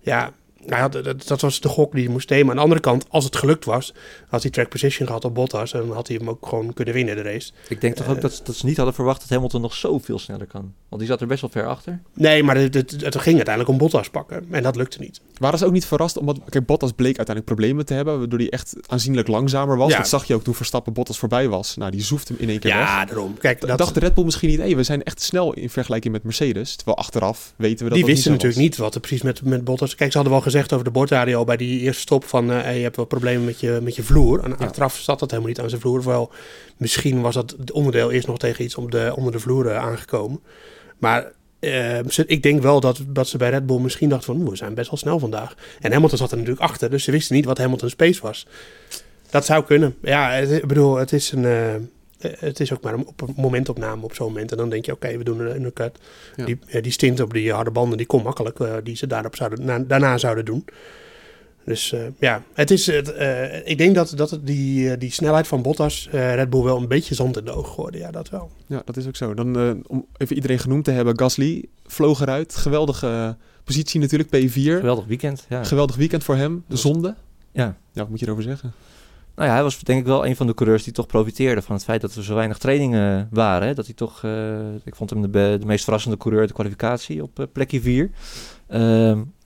ja, 0.00 0.32
nou, 0.66 0.90
dat, 0.90 1.26
dat, 1.26 1.40
was 1.40 1.60
de 1.60 1.68
gok 1.68 1.92
die 1.92 2.04
hij 2.04 2.12
moest 2.12 2.30
nemen. 2.30 2.50
Aan 2.50 2.56
de 2.56 2.62
andere 2.62 2.80
kant, 2.80 3.06
als 3.08 3.24
het 3.24 3.36
gelukt 3.36 3.64
was, 3.64 3.94
had 4.28 4.42
hij 4.42 4.50
track 4.50 4.68
position 4.68 5.06
gehad 5.06 5.24
op 5.24 5.34
Bottas. 5.34 5.72
En 5.72 5.80
dan 5.80 5.92
had 5.96 6.08
hij 6.08 6.16
hem 6.16 6.28
ook 6.28 6.46
gewoon 6.46 6.72
kunnen 6.72 6.94
winnen, 6.94 7.16
de 7.16 7.22
race. 7.22 7.52
Ik 7.68 7.80
denk 7.80 7.94
toch 7.94 8.08
ook 8.08 8.20
dat, 8.20 8.40
dat 8.44 8.54
ze 8.54 8.66
niet 8.66 8.76
hadden 8.76 8.94
verwacht 8.94 9.20
dat 9.20 9.28
Hamilton 9.28 9.60
nog 9.60 9.74
zoveel 9.74 10.18
sneller 10.18 10.46
kan. 10.46 10.74
Want 10.90 11.02
die 11.02 11.10
zat 11.10 11.20
er 11.20 11.26
best 11.26 11.40
wel 11.40 11.50
ver 11.50 11.66
achter. 11.66 12.00
Nee, 12.14 12.42
maar 12.42 12.56
het, 12.56 12.74
het, 12.74 12.90
het 12.90 13.16
ging 13.16 13.36
uiteindelijk 13.36 13.68
om 13.68 13.78
Bottas 13.78 14.10
pakken. 14.10 14.44
En 14.50 14.62
dat 14.62 14.76
lukte 14.76 15.00
niet. 15.00 15.20
Waren 15.38 15.58
ze 15.58 15.66
ook 15.66 15.72
niet 15.72 15.86
verrast? 15.86 16.16
Omdat 16.16 16.40
kijk, 16.48 16.66
Bottas 16.66 16.92
bleek 16.92 17.16
uiteindelijk 17.16 17.46
problemen 17.46 17.86
te 17.86 17.94
hebben. 17.94 18.18
Waardoor 18.18 18.38
hij 18.38 18.50
echt 18.50 18.76
aanzienlijk 18.86 19.28
langzamer 19.28 19.76
was. 19.76 19.90
Ja. 19.90 19.96
Dat 19.96 20.08
zag 20.08 20.24
je 20.24 20.34
ook 20.34 20.44
toen 20.44 20.54
Verstappen 20.54 20.92
Bottas 20.92 21.18
voorbij 21.18 21.48
was. 21.48 21.76
Nou, 21.76 21.90
die 21.90 22.02
zoeft 22.02 22.28
hem 22.28 22.36
in 22.40 22.48
één 22.48 22.58
keer 22.58 22.70
ja, 22.70 22.78
weg. 22.78 22.86
Ja, 22.86 23.04
daarom. 23.04 23.38
Kijk, 23.38 23.60
dat... 23.60 23.78
dacht 23.78 23.94
de 23.94 24.00
Red 24.00 24.14
Bull 24.14 24.24
misschien 24.24 24.48
niet... 24.48 24.58
Hey, 24.58 24.76
we 24.76 24.82
zijn 24.82 25.02
echt 25.02 25.20
snel 25.20 25.52
in 25.52 25.70
vergelijking 25.70 26.12
met 26.12 26.22
Mercedes. 26.22 26.76
Terwijl 26.76 26.96
achteraf 26.96 27.52
weten 27.56 27.78
we 27.78 27.84
dat 27.84 27.92
Die 27.92 28.00
dat 28.00 28.10
wisten 28.10 28.32
niet 28.32 28.42
natuurlijk 28.42 28.70
was. 28.70 28.78
niet 28.78 28.86
wat 28.86 28.94
er 28.94 29.00
precies 29.00 29.22
met, 29.22 29.44
met 29.44 29.64
Bottas... 29.64 29.94
Kijk, 29.94 30.10
ze 30.10 30.16
hadden 30.16 30.36
wel 30.36 30.44
gezegd 30.44 30.72
over 30.72 30.84
de 30.84 30.90
boordradio 30.90 31.38
al 31.38 31.44
bij 31.44 31.56
die 31.56 31.80
eerste 31.80 32.00
stop 32.00 32.24
van... 32.24 32.50
Uh, 32.50 32.76
je 32.76 32.82
hebt 32.82 32.96
wel 32.96 33.04
problemen 33.04 33.44
met 33.44 33.60
je, 33.60 33.78
met 33.82 33.96
je 33.96 34.02
vloer. 34.02 34.44
En 34.44 34.58
achteraf 34.58 34.96
zat 34.96 35.18
dat 35.18 35.30
helemaal 35.30 35.50
niet 35.50 35.60
aan 35.60 35.68
zijn 35.68 35.80
vloer. 35.80 35.98
Ofwel, 35.98 36.32
misschien 36.76 37.20
was 37.20 37.34
dat 37.34 37.54
het 37.58 37.72
onderdeel 37.72 38.10
eerst 38.10 38.26
nog 38.26 38.38
tegen 38.38 38.64
iets 38.64 38.74
om 38.74 38.90
de, 38.90 39.12
onder 39.16 39.32
de 39.32 39.38
vloer 39.38 39.76
aangekomen. 39.76 40.40
Maar 41.00 41.32
uh, 41.60 41.98
ik 42.26 42.42
denk 42.42 42.62
wel 42.62 42.80
dat, 42.80 43.00
dat 43.06 43.28
ze 43.28 43.38
bij 43.38 43.50
Red 43.50 43.66
Bull 43.66 43.78
misschien 43.78 44.08
dachten 44.08 44.34
van... 44.34 44.50
we 44.50 44.56
zijn 44.56 44.74
best 44.74 44.90
wel 44.90 44.98
snel 44.98 45.18
vandaag. 45.18 45.54
En 45.80 45.92
Hamilton 45.92 46.18
zat 46.18 46.30
er 46.30 46.36
natuurlijk 46.36 46.64
achter, 46.64 46.90
dus 46.90 47.04
ze 47.04 47.10
wisten 47.10 47.36
niet 47.36 47.44
wat 47.44 47.58
Hamilton's 47.58 47.94
pace 47.94 48.22
was. 48.22 48.46
Dat 49.30 49.44
zou 49.44 49.64
kunnen. 49.64 49.94
Ja, 50.02 50.32
ik 50.32 50.66
bedoel, 50.66 50.96
het 50.96 51.12
is 51.12 51.32
een... 51.32 51.44
Uh, 51.44 51.74
het 52.38 52.60
is 52.60 52.72
ook 52.72 52.82
maar 52.82 52.94
een, 52.94 53.06
op 53.06 53.20
een 53.20 53.34
momentopname 53.36 54.04
op 54.04 54.14
zo'n 54.14 54.26
moment. 54.26 54.50
En 54.50 54.56
dan 54.56 54.70
denk 54.70 54.84
je, 54.84 54.92
oké, 54.92 55.06
okay, 55.06 55.18
we 55.18 55.24
doen 55.24 55.40
een 55.40 55.54
undercut. 55.54 55.98
Ja. 56.36 56.44
Die, 56.44 56.58
die 56.80 56.92
stint 56.92 57.20
op 57.20 57.32
die 57.32 57.52
harde 57.52 57.70
banden, 57.70 57.98
die 57.98 58.06
kon 58.06 58.22
makkelijk. 58.22 58.58
Uh, 58.58 58.74
die 58.82 58.96
ze 58.96 59.06
daarop 59.06 59.36
zouden, 59.36 59.64
na, 59.64 59.78
daarna 59.78 60.18
zouden 60.18 60.44
doen. 60.44 60.64
Dus 61.64 61.92
eh, 61.92 62.00
ja, 62.18 62.42
het 62.54 62.70
is, 62.70 62.86
het, 62.86 63.12
eh, 63.12 63.68
ik 63.68 63.78
denk 63.78 63.94
dat, 63.94 64.12
dat 64.16 64.30
het 64.30 64.46
die, 64.46 64.90
eh, 64.90 64.98
die 64.98 65.12
snelheid 65.12 65.46
van 65.46 65.62
Bottas 65.62 66.08
eh, 66.10 66.34
Red 66.34 66.50
Bull 66.50 66.62
wel 66.62 66.76
een 66.76 66.88
beetje 66.88 67.14
zand 67.14 67.38
in 67.38 67.44
de 67.44 67.52
ogen 67.52 67.72
gooide. 67.72 67.98
Ja, 67.98 68.10
dat 68.10 68.28
wel. 68.28 68.50
Ja, 68.66 68.82
dat 68.84 68.96
is 68.96 69.06
ook 69.06 69.16
zo. 69.16 69.34
Dan, 69.34 69.58
eh, 69.58 69.70
om 69.86 70.06
even 70.16 70.34
iedereen 70.34 70.58
genoemd 70.58 70.84
te 70.84 70.90
hebben, 70.90 71.18
Gasly 71.18 71.64
vloog 71.86 72.20
eruit. 72.20 72.56
Geweldige 72.56 73.36
positie 73.64 74.00
natuurlijk, 74.00 74.28
P4. 74.36 74.52
Geweldig 74.52 75.06
weekend. 75.06 75.46
Ja. 75.48 75.64
Geweldig 75.64 75.96
weekend 75.96 76.24
voor 76.24 76.36
hem. 76.36 76.64
De 76.68 76.76
zonde. 76.76 77.14
ja. 77.52 77.76
Ja, 77.92 78.00
wat 78.00 78.08
moet 78.08 78.20
je 78.20 78.26
erover 78.26 78.44
zeggen? 78.44 78.72
Nou 79.34 79.48
ja, 79.48 79.54
hij 79.54 79.62
was 79.64 79.78
denk 79.78 80.00
ik 80.00 80.06
wel 80.06 80.26
een 80.26 80.36
van 80.36 80.46
de 80.46 80.54
coureurs 80.54 80.84
die 80.84 80.92
toch 80.92 81.06
profiteerde 81.06 81.62
van 81.62 81.74
het 81.74 81.84
feit 81.84 82.00
dat 82.00 82.14
er 82.14 82.24
zo 82.24 82.34
weinig 82.34 82.58
trainingen 82.58 83.28
waren. 83.30 83.68
Hè? 83.68 83.74
Dat 83.74 83.84
hij 83.86 83.94
toch, 83.94 84.24
eh, 84.24 84.74
ik 84.84 84.94
vond 84.94 85.10
hem 85.10 85.22
de, 85.22 85.56
de 85.60 85.66
meest 85.66 85.84
verrassende 85.84 86.16
coureur 86.16 86.46
de 86.46 86.52
kwalificatie 86.52 87.22
op 87.22 87.48
plekje 87.52 87.80
4. 87.80 88.10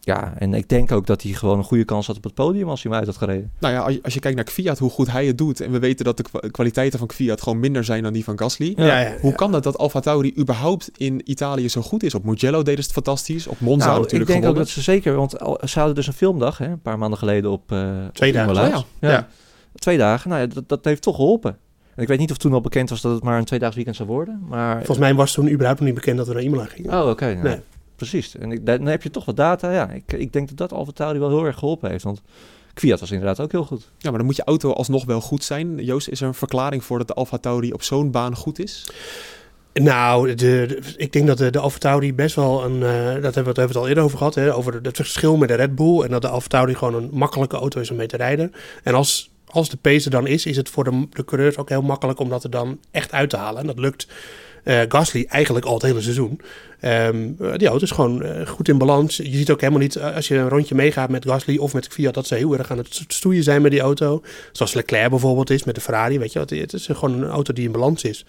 Ja, 0.05 0.33
en 0.39 0.55
ik 0.55 0.69
denk 0.69 0.93
ook 0.93 1.07
dat 1.07 1.23
hij 1.23 1.33
gewoon 1.33 1.59
een 1.59 1.65
goede 1.65 1.85
kans 1.85 2.07
had 2.07 2.17
op 2.17 2.25
het 2.25 2.35
podium 2.35 2.69
als 2.69 2.83
hij 2.83 2.91
hem 2.93 3.01
uit 3.01 3.09
had 3.09 3.19
gereden. 3.19 3.51
Nou 3.59 3.75
ja, 3.75 3.81
als 3.81 3.93
je, 3.95 4.01
als 4.03 4.15
je 4.15 4.21
kijkt 4.21 4.37
naar 4.37 4.45
Kvyat, 4.45 4.79
hoe 4.79 4.91
goed 4.91 5.11
hij 5.11 5.27
het 5.27 5.39
doet. 5.39 5.61
En 5.61 5.71
we 5.71 5.79
weten 5.79 6.05
dat 6.05 6.17
de 6.17 6.23
kwa- 6.23 6.49
kwaliteiten 6.51 6.99
van 6.99 7.09
Kvyat 7.09 7.43
gewoon 7.43 7.61
minder 7.61 7.85
zijn 7.85 8.03
dan 8.03 8.13
die 8.13 8.25
van 8.25 8.39
Gasly. 8.39 8.73
Ja. 8.77 9.15
Hoe 9.21 9.33
kan 9.35 9.53
dat 9.53 9.63
dat 9.63 9.79
Alfa 9.79 10.01
Tauri 10.01 10.35
überhaupt 10.39 10.91
in 10.97 11.31
Italië 11.31 11.69
zo 11.69 11.81
goed 11.83 12.03
is? 12.03 12.15
Op 12.15 12.25
Mugello 12.25 12.63
deden 12.63 12.85
ze 12.85 12.91
het 12.95 13.05
fantastisch. 13.05 13.47
Op 13.47 13.61
Monza 13.61 13.87
nou, 13.87 13.97
ik 13.97 14.03
natuurlijk 14.03 14.31
denk 14.31 14.45
ook 14.47 14.57
dat 14.57 14.69
ze 14.69 14.81
zeker, 14.81 15.15
want 15.15 15.31
ze 15.65 15.79
hadden 15.79 15.95
dus 15.95 16.07
een 16.07 16.13
filmdag 16.13 16.59
hè, 16.59 16.67
een 16.67 16.81
paar 16.83 16.99
maanden 16.99 17.19
geleden 17.19 17.51
op 17.51 17.73
eh 17.73 17.89
Twee 18.13 18.31
op 18.31 18.35
dagen. 18.37 18.53
Oh 18.63 18.85
ja. 19.01 19.09
Ja. 19.09 19.11
Ja. 19.11 19.29
Twee 19.75 19.99
dagen, 19.99 20.31
nou 20.31 20.41
ja, 20.41 20.47
dat, 20.47 20.69
dat 20.69 20.85
heeft 20.85 21.03
toch 21.03 21.17
geholpen. 21.17 21.57
En 21.95 22.03
ik 22.03 22.09
weet 22.09 22.19
niet 22.19 22.31
of 22.31 22.37
toen 22.37 22.53
al 22.53 22.61
bekend 22.61 22.91
was 22.91 23.01
dat 23.01 23.13
het 23.15 23.23
maar 23.23 23.39
een 23.39 23.45
tweedaags 23.45 23.75
weekend 23.75 23.97
zou 23.97 24.09
worden. 24.09 24.43
Maar... 24.49 24.77
Volgens 24.77 24.99
mij 24.99 25.15
was 25.15 25.33
toen 25.33 25.51
überhaupt 25.51 25.79
nog 25.79 25.89
niet 25.89 25.99
bekend 25.99 26.17
dat 26.17 26.27
we 26.27 26.33
naar 26.35 26.43
Imola 26.43 26.65
gingen. 26.65 27.01
Oh, 27.03 27.09
oké. 27.09 27.25
nou, 27.35 27.43
Nee. 27.43 27.59
Precies. 27.97 28.37
En 28.37 28.53
ik, 28.53 28.67
dan 28.67 28.87
heb 28.87 29.03
je 29.03 29.11
toch 29.11 29.25
wat 29.25 29.37
data. 29.37 29.73
Ja, 29.73 29.91
ik, 29.91 30.13
ik 30.13 30.33
denk 30.33 30.49
dat 30.49 30.57
dat 30.57 30.73
Alfa 30.73 30.93
Tauri 30.93 31.19
wel 31.19 31.29
heel 31.29 31.45
erg 31.45 31.59
geholpen 31.59 31.91
heeft. 31.91 32.05
Want 32.05 32.23
Kwiat 32.75 33.01
was 33.01 33.11
inderdaad 33.11 33.41
ook 33.41 33.53
heel 33.53 33.65
goed. 33.65 33.91
Ja, 33.99 34.09
maar 34.09 34.19
dan 34.19 34.27
moet 34.27 34.37
je 34.37 34.45
auto 34.45 34.73
alsnog 34.73 35.05
wel 35.05 35.21
goed 35.21 35.45
zijn. 35.45 35.85
Joost, 35.85 36.09
is 36.09 36.21
er 36.21 36.27
een 36.27 36.35
verklaring 36.35 36.85
voor 36.85 36.99
dat 36.99 37.07
de 37.09 37.15
Alfa 37.15 37.39
Tauri 37.39 37.73
op 37.73 37.83
zo'n 37.83 38.11
baan 38.11 38.37
goed 38.37 38.59
is? 38.59 38.87
Nou, 39.73 40.29
de, 40.29 40.35
de- 40.35 40.81
ik 40.97 41.13
denk 41.13 41.27
dat 41.27 41.39
de, 41.39 41.51
de 41.51 41.59
Alfa 41.59 41.79
Tauri 41.79 42.15
best 42.15 42.35
wel 42.35 42.65
een... 42.65 42.83
eh, 42.83 43.23
dat 43.23 43.35
hebben 43.35 43.55
we 43.55 43.61
het 43.63 43.77
al 43.77 43.89
eerder 43.89 44.05
over 44.05 44.19
gehad. 44.19 44.35
Hè, 44.35 44.55
over 44.55 44.79
het 44.83 44.97
verschil 44.97 45.37
met 45.37 45.49
de 45.49 45.55
Red 45.55 45.75
Bull. 45.75 46.01
En 46.03 46.11
dat 46.11 46.23
de 46.23 46.29
Alfa 46.29 46.49
Tauri 46.49 46.75
gewoon 46.75 46.95
een 46.95 47.11
makkelijke 47.13 47.57
auto 47.57 47.81
is 47.81 47.91
om 47.91 47.97
mee 47.97 48.07
te 48.07 48.17
rijden. 48.17 48.53
En 48.83 48.95
als, 48.95 49.31
als 49.47 49.69
de 49.69 49.77
pace 49.77 50.05
er 50.05 50.11
dan 50.11 50.27
is, 50.27 50.47
is 50.47 50.57
het 50.57 50.69
voor 50.69 50.85
de, 50.85 51.07
de 51.11 51.25
coureurs 51.25 51.57
ook 51.57 51.69
heel 51.69 51.83
makkelijk 51.83 52.19
om 52.19 52.29
dat 52.29 52.45
er 52.45 52.51
dan 52.51 52.79
echt 52.91 53.13
uit 53.13 53.31
te 53.31 53.37
halen. 53.37 53.61
En 53.61 53.67
dat 53.67 53.79
lukt 53.79 54.09
eh, 54.65 54.81
Gasly 54.89 55.27
eigenlijk 55.29 55.67
al 55.67 55.75
het 55.75 55.83
hele 55.83 56.01
seizoen. 56.01 56.41
Eh, 56.81 57.09
die 57.57 57.69
auto 57.69 57.85
is 57.85 57.91
gewoon 57.91 58.23
eh, 58.23 58.47
goed 58.47 58.69
in 58.69 58.79
balans. 58.79 59.17
Je 59.17 59.37
ziet 59.37 59.51
ook 59.51 59.61
helemaal 59.61 59.83
niet, 59.83 59.97
eh, 59.97 60.15
als 60.15 60.29
je 60.29 60.37
een 60.37 60.49
rondje 60.49 60.75
meegaat 60.75 61.09
met 61.09 61.25
Gasly 61.25 61.57
of 61.57 61.75
met 61.75 61.89
Fiat, 61.89 62.15
dat 62.15 62.27
ze 62.27 62.35
heel 62.35 62.59
erg 62.59 62.71
aan 62.71 62.79
het 62.79 63.05
stoeien 63.09 63.43
zijn 63.43 63.63
met 63.63 63.71
die 63.71 63.81
auto. 63.81 64.23
Zoals 64.53 64.75
Leclerc 64.75 65.11
bijvoorbeeld 65.11 65.51
is 65.51 65.65
met 65.65 65.75
de 65.75 65.81
Ferrari. 65.81 66.19
Weet 66.19 66.33
je, 66.33 66.39
wat, 66.39 66.51
het 66.51 66.73
is 66.73 66.87
gewoon 66.93 67.23
een 67.23 67.29
auto 67.29 67.53
die 67.53 67.65
in 67.65 67.73
balans 67.73 68.03
is. 68.03 68.25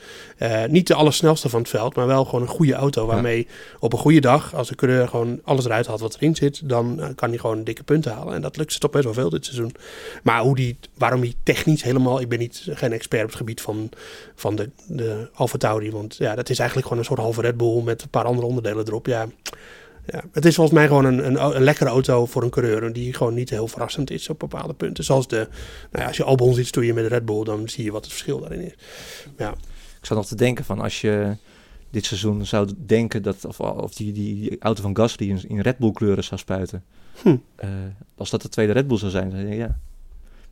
Niet 0.68 0.88
de 0.88 0.94
allersnelste 0.94 1.50
van 1.50 1.60
het 1.60 1.70
veld, 1.70 1.96
maar 1.96 2.08
wel 2.08 2.26
gewoon 2.26 2.42
een 2.42 2.48
goede 2.48 2.74
auto. 2.74 3.06
Waarmee 3.06 3.48
op 3.80 3.94
een 3.94 4.00
goede 4.00 4.20
dag, 4.20 4.56
als 4.56 4.68
de 4.68 4.76
coureur 4.76 5.08
gewoon 5.08 5.40
alles 5.44 5.66
eruit 5.66 5.88
haalt 5.88 6.00
wat 6.00 6.16
erin 6.16 6.36
zit, 6.36 6.70
dan 6.70 7.14
kan 7.16 7.30
hij 7.30 7.38
gewoon 7.38 7.64
dikke 7.64 7.84
punten 7.84 8.12
halen. 8.12 8.34
En 8.34 8.42
dat 8.42 8.58
lukt 8.58 8.74
ze 8.74 8.80
toch 8.80 8.92
best 8.92 9.04
wel 9.04 9.14
veel 9.14 9.30
dit 9.30 9.46
seizoen. 9.46 9.76
Maar 10.24 10.42
hoe 10.42 10.56
die, 10.56 10.78
waarom 10.98 11.22
hij 11.22 11.34
technisch 11.44 11.84
helemaal, 11.84 12.22
ik 12.22 12.30
ben 12.30 12.40
niet, 12.40 12.68
geen 12.70 12.94
expert 12.94 13.24
op 13.24 13.30
het 13.30 13.38
gebied 13.38 13.62
van, 13.62 13.90
van 14.36 14.56
de, 14.56 14.70
de 14.88 15.30
Alfa 15.34 15.58
Tauri. 15.58 15.92
Want 15.92 16.16
ja, 16.16 16.36
dat 16.36 16.50
is 16.50 16.60
eigenlijk 16.60 16.88
gewoon 16.88 17.04
een 17.04 17.10
soort 17.10 17.20
halve 17.20 17.42
Red 17.42 17.58
Bull 17.58 17.82
met 17.82 18.02
een 18.02 18.10
paar 18.10 18.24
andere 18.24 18.45
onderdelen 18.46 18.88
erop. 18.88 19.06
Ja, 19.06 19.28
ja, 20.06 20.24
het 20.32 20.46
is 20.46 20.56
volgens 20.56 20.78
mij 20.78 20.88
gewoon 20.88 21.06
een, 21.06 21.26
een, 21.26 21.56
een 21.56 21.64
lekkere 21.64 21.90
auto 21.90 22.26
voor 22.26 22.44
een 22.44 22.50
coureur. 22.50 22.94
Die 22.94 23.14
gewoon 23.14 23.34
niet 23.34 23.50
heel 23.50 23.68
verrassend 23.68 24.12
is 24.12 24.30
op 24.30 24.40
bepaalde 24.40 24.74
punten. 24.74 25.04
Zoals 25.04 25.28
de, 25.28 25.48
nou 25.92 26.04
ja, 26.04 26.06
als 26.06 26.18
je 26.18 26.24
Albon 26.24 26.54
ziet 26.54 26.68
stoeien 26.68 26.96
met 26.96 27.04
de 27.04 27.10
Red 27.10 27.26
Bull, 27.26 27.44
dan 27.44 27.70
zie 27.70 27.84
je 27.84 27.92
wat 27.92 28.04
het 28.04 28.12
verschil 28.12 28.40
daarin 28.40 28.62
is. 28.62 28.74
Ja, 29.38 29.52
Ik 30.00 30.06
zat 30.06 30.18
nog 30.18 30.28
te 30.28 30.36
denken 30.36 30.66
van 30.66 30.80
als 30.80 31.02
je 31.02 31.36
dit 31.90 32.06
seizoen 32.06 32.46
zou 32.46 32.70
denken 32.86 33.24
dat 33.24 33.46
of, 33.46 33.60
of 33.60 33.94
die, 33.94 34.14
die, 34.14 34.36
die 34.36 34.60
auto 34.60 34.82
van 34.82 34.96
Gasly 34.96 35.30
in, 35.30 35.42
in 35.48 35.60
Red 35.60 35.78
Bull 35.78 35.92
kleuren 35.92 36.24
zou 36.24 36.40
spuiten. 36.40 36.84
Hm. 37.22 37.36
Eh, 37.56 37.70
als 38.16 38.30
dat 38.30 38.42
de 38.42 38.50
tweede 38.50 38.74
Red 38.74 38.88
Bull 38.88 38.98
zou 38.98 39.12
zijn, 39.12 39.30
dan 39.30 39.40
denk 39.40 39.52
ik, 39.52 39.58
ja, 39.60 39.80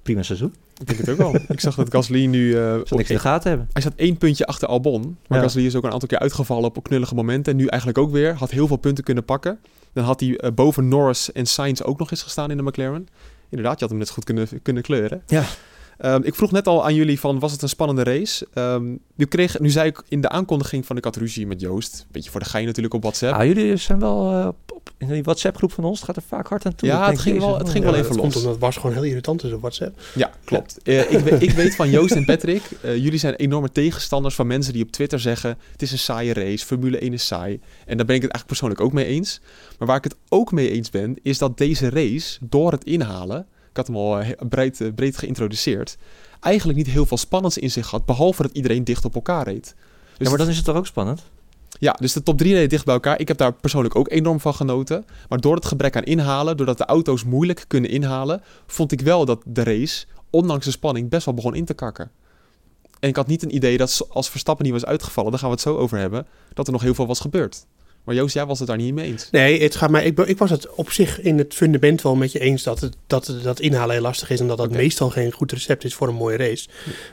prima 0.04 0.24
seizoen. 0.24 0.54
Ik 0.80 0.88
denk 0.88 1.00
het 1.00 1.10
ook 1.10 1.18
wel. 1.18 1.36
ik 1.48 1.60
zag 1.60 1.76
dat 1.76 1.92
Gasly 1.92 2.26
nu... 2.26 2.58
eh, 2.58 2.62
Zal 2.84 2.98
niks 2.98 3.10
in 3.10 3.16
de 3.16 3.22
gaten 3.22 3.50
hebben. 3.50 3.70
Hij 3.74 3.82
staat 3.82 3.94
één 3.96 4.18
puntje 4.18 4.46
achter 4.46 4.68
Albon. 4.68 5.18
Maar 5.28 5.38
Ja. 5.38 5.44
Gasly 5.44 5.66
is 5.66 5.76
ook 5.76 5.84
een 5.84 5.92
aantal 5.92 6.08
keer 6.08 6.20
uitgevallen 6.20 6.64
op 6.76 6.84
knullige 6.84 7.16
momenten. 7.16 7.52
En 7.52 7.58
nu 7.58 7.66
eigenlijk 7.68 8.00
ook 8.02 8.12
weer. 8.12 8.34
Had 8.36 8.52
heel 8.52 8.68
veel 8.68 8.78
punten 8.78 9.04
kunnen 9.04 9.26
pakken. 9.26 9.60
Dan 9.94 10.04
had 10.04 10.20
hij 10.20 10.38
eh, 10.38 10.52
boven 10.52 10.88
Norris 10.88 11.32
en 11.32 11.46
Sainz 11.46 11.82
ook 11.82 12.00
nog 12.00 12.12
eens 12.12 12.22
gestaan 12.24 12.52
in 12.52 12.58
de 12.58 12.64
McLaren. 12.64 13.08
Inderdaad, 13.50 13.74
je 13.74 13.80
had 13.80 13.90
hem 13.90 13.98
net 14.00 14.10
goed 14.10 14.24
kunnen, 14.24 14.48
kunnen 14.62 14.84
kleuren. 14.84 15.24
Ja. 15.28 15.44
Ehm, 15.98 16.22
ik 16.24 16.36
vroeg 16.36 16.52
net 16.52 16.68
al 16.68 16.84
aan 16.86 16.96
jullie 16.96 17.20
van, 17.20 17.40
was 17.40 17.52
het 17.52 17.62
een 17.62 17.70
spannende 17.70 18.04
race? 18.04 18.48
Ehm, 18.54 18.86
nu, 19.16 19.26
kreeg, 19.26 19.60
nu 19.60 19.70
zei 19.70 19.88
ik 19.88 20.04
in 20.08 20.22
de 20.22 20.30
aankondiging 20.30 20.86
van, 20.86 20.98
ik 20.98 21.04
had 21.04 21.16
ruzie 21.16 21.48
met 21.48 21.62
Joost. 21.62 22.00
Een 22.00 22.06
beetje 22.12 22.32
voor 22.32 22.40
de 22.40 22.46
gein 22.46 22.66
natuurlijk 22.66 22.94
op 22.94 23.02
WhatsApp. 23.02 23.34
Ah, 23.40 23.46
jullie 23.46 23.76
zijn 23.78 24.00
wel 24.00 24.32
eh, 24.32 24.48
op, 24.74 24.92
in 24.98 25.08
die 25.08 25.24
WhatsApp 25.24 25.58
groep 25.58 25.72
van 25.72 25.84
ons, 25.84 25.98
het 25.98 26.06
gaat 26.08 26.16
er 26.16 26.22
vaak 26.28 26.48
hard 26.48 26.66
aan 26.66 26.76
toe. 26.76 26.88
Ja, 26.90 27.10
het 27.10 27.20
ging 27.20 27.40
wel- 27.40 27.58
het 27.58 27.70
ging 27.70 27.84
wel 27.84 27.96
even 27.96 28.10
los. 28.16 28.18
komt 28.22 28.36
omdat 28.36 28.60
Bas 28.60 28.76
gewoon 28.78 28.94
heel 28.94 29.04
irritant 29.04 29.44
is 29.44 29.52
op 29.52 29.60
WhatsApp. 29.62 30.02
Ja, 30.16 30.32
klopt. 30.44 30.78
Eh, 30.84 31.12
ik, 31.12 31.20
we- 31.20 31.38
ik 31.38 31.52
weet 31.52 31.76
van 31.76 31.90
Joost 31.90 32.16
en 32.16 32.26
Patrick, 32.26 32.62
eh, 32.82 32.96
jullie 32.98 33.20
zijn 33.20 33.36
enorme 33.36 33.70
tegenstanders 33.72 34.36
van 34.36 34.48
mensen 34.48 34.74
die 34.74 34.84
op 34.84 34.92
Twitter 34.92 35.20
zeggen: 35.20 35.58
het 35.72 35.82
is 35.82 35.92
een 35.92 36.00
saaie 36.00 36.34
race, 36.34 36.66
Formule 36.66 37.04
1 37.04 37.14
is 37.14 37.26
saai. 37.26 37.60
En 37.86 37.98
daar 37.98 38.06
ben 38.06 38.16
ik 38.16 38.22
het 38.22 38.32
eigenlijk 38.32 38.46
persoonlijk 38.48 38.82
ook 38.82 38.94
mee 38.94 39.06
eens. 39.06 39.42
Maar 39.80 39.88
waar 39.88 39.98
ik 39.98 40.04
het 40.04 40.16
ook 40.30 40.52
mee 40.52 40.70
eens 40.70 40.90
ben, 40.90 41.16
is 41.22 41.38
dat 41.38 41.58
deze 41.58 41.90
race, 41.90 42.38
door 42.42 42.72
het 42.72 42.84
inhalen, 42.84 43.48
ik 43.74 43.80
had 43.80 43.88
hem 43.88 43.96
al 43.96 44.20
eh, 44.20 44.30
breed, 44.50 44.82
eh, 44.82 44.94
breed 44.96 45.18
geïntroduceerd, 45.18 45.98
eigenlijk 46.40 46.78
niet 46.78 46.88
heel 46.88 47.06
veel 47.06 47.18
spannends 47.18 47.58
in 47.58 47.72
zich 47.72 47.90
had, 47.90 48.06
behalve 48.06 48.42
dat 48.42 48.52
iedereen 48.52 48.84
dicht 48.84 49.06
op 49.06 49.16
elkaar 49.16 49.44
reed. 49.44 49.64
Dus 49.64 50.18
Ja, 50.18 50.30
maar 50.30 50.38
dan 50.38 50.50
is 50.50 50.56
het 50.56 50.66
toch 50.66 50.76
ook 50.76 50.86
spannend? 50.86 51.24
ja, 51.80 51.96
dus 52.00 52.14
de 52.14 52.24
top 52.24 52.38
3 52.38 52.54
reden 52.54 52.70
dicht 52.70 52.86
bij 52.86 52.94
elkaar. 52.94 53.20
Ik 53.20 53.28
heb 53.28 53.38
daar 53.38 53.54
persoonlijk 53.54 53.96
ook 53.96 54.10
enorm 54.10 54.40
van 54.40 54.54
genoten. 54.54 55.06
Maar 55.30 55.40
door 55.40 55.56
het 55.56 55.66
gebrek 55.66 55.96
aan 55.96 56.04
inhalen, 56.04 56.58
doordat 56.58 56.78
de 56.78 56.86
auto's 56.86 57.24
moeilijk 57.24 57.66
kunnen 57.68 57.90
inhalen, 57.90 58.42
vond 58.68 58.92
ik 58.92 59.02
wel 59.02 59.26
dat 59.26 59.42
de 59.46 59.64
race, 59.64 60.06
ondanks 60.30 60.66
de 60.66 60.72
spanning, 60.72 61.10
best 61.10 61.26
wel 61.26 61.34
begon 61.34 61.56
in 61.56 61.66
te 61.66 61.74
kakken. 61.74 62.12
En 63.00 63.10
ik 63.10 63.16
had 63.16 63.28
niet 63.28 63.44
een 63.44 63.56
idee 63.56 63.78
dat 63.78 64.02
als 64.10 64.30
Verstappen 64.30 64.66
niet 64.66 64.74
was 64.74 64.86
uitgevallen, 64.86 65.32
daar 65.32 65.40
gaan 65.40 65.50
we 65.50 65.56
het 65.56 65.64
zo 65.64 65.78
over 65.78 65.98
hebben, 65.98 66.28
dat 66.54 66.68
er 66.68 66.74
nog 66.74 66.82
heel 66.82 66.94
veel 66.94 67.08
was 67.08 67.20
gebeurd. 67.20 67.66
Maar 68.04 68.16
Joost, 68.16 68.34
jij 68.34 68.46
was 68.46 68.60
het 68.60 68.68
daar 68.68 68.78
niet 68.78 68.94
mee 68.94 69.06
eens. 69.06 69.28
Nee, 69.32 69.62
het 69.62 69.76
gaat 69.76 69.90
mij, 69.90 70.06
ik, 70.06 70.20
ik 70.20 70.38
was 70.38 70.50
het 70.50 70.76
op 70.76 70.92
zich 70.92 71.22
in 71.22 71.38
het 71.38 71.54
fundament 71.54 72.02
wel 72.02 72.16
met 72.16 72.32
je 72.32 72.40
eens 72.40 72.64
dat, 72.64 72.80
het, 72.80 72.96
dat 73.08 73.34
dat 73.44 73.60
inhalen 73.60 73.94
heel 73.94 74.02
lastig 74.04 74.30
is 74.30 74.40
en 74.40 74.48
dat 74.48 74.58
dat 74.58 74.72
meestal 74.72 75.10
geen 75.10 75.32
goed 75.32 75.52
recept 75.52 75.84
is 75.84 75.94
voor 75.94 76.08
een 76.08 76.16
mooie 76.16 76.38
race. 76.38 76.68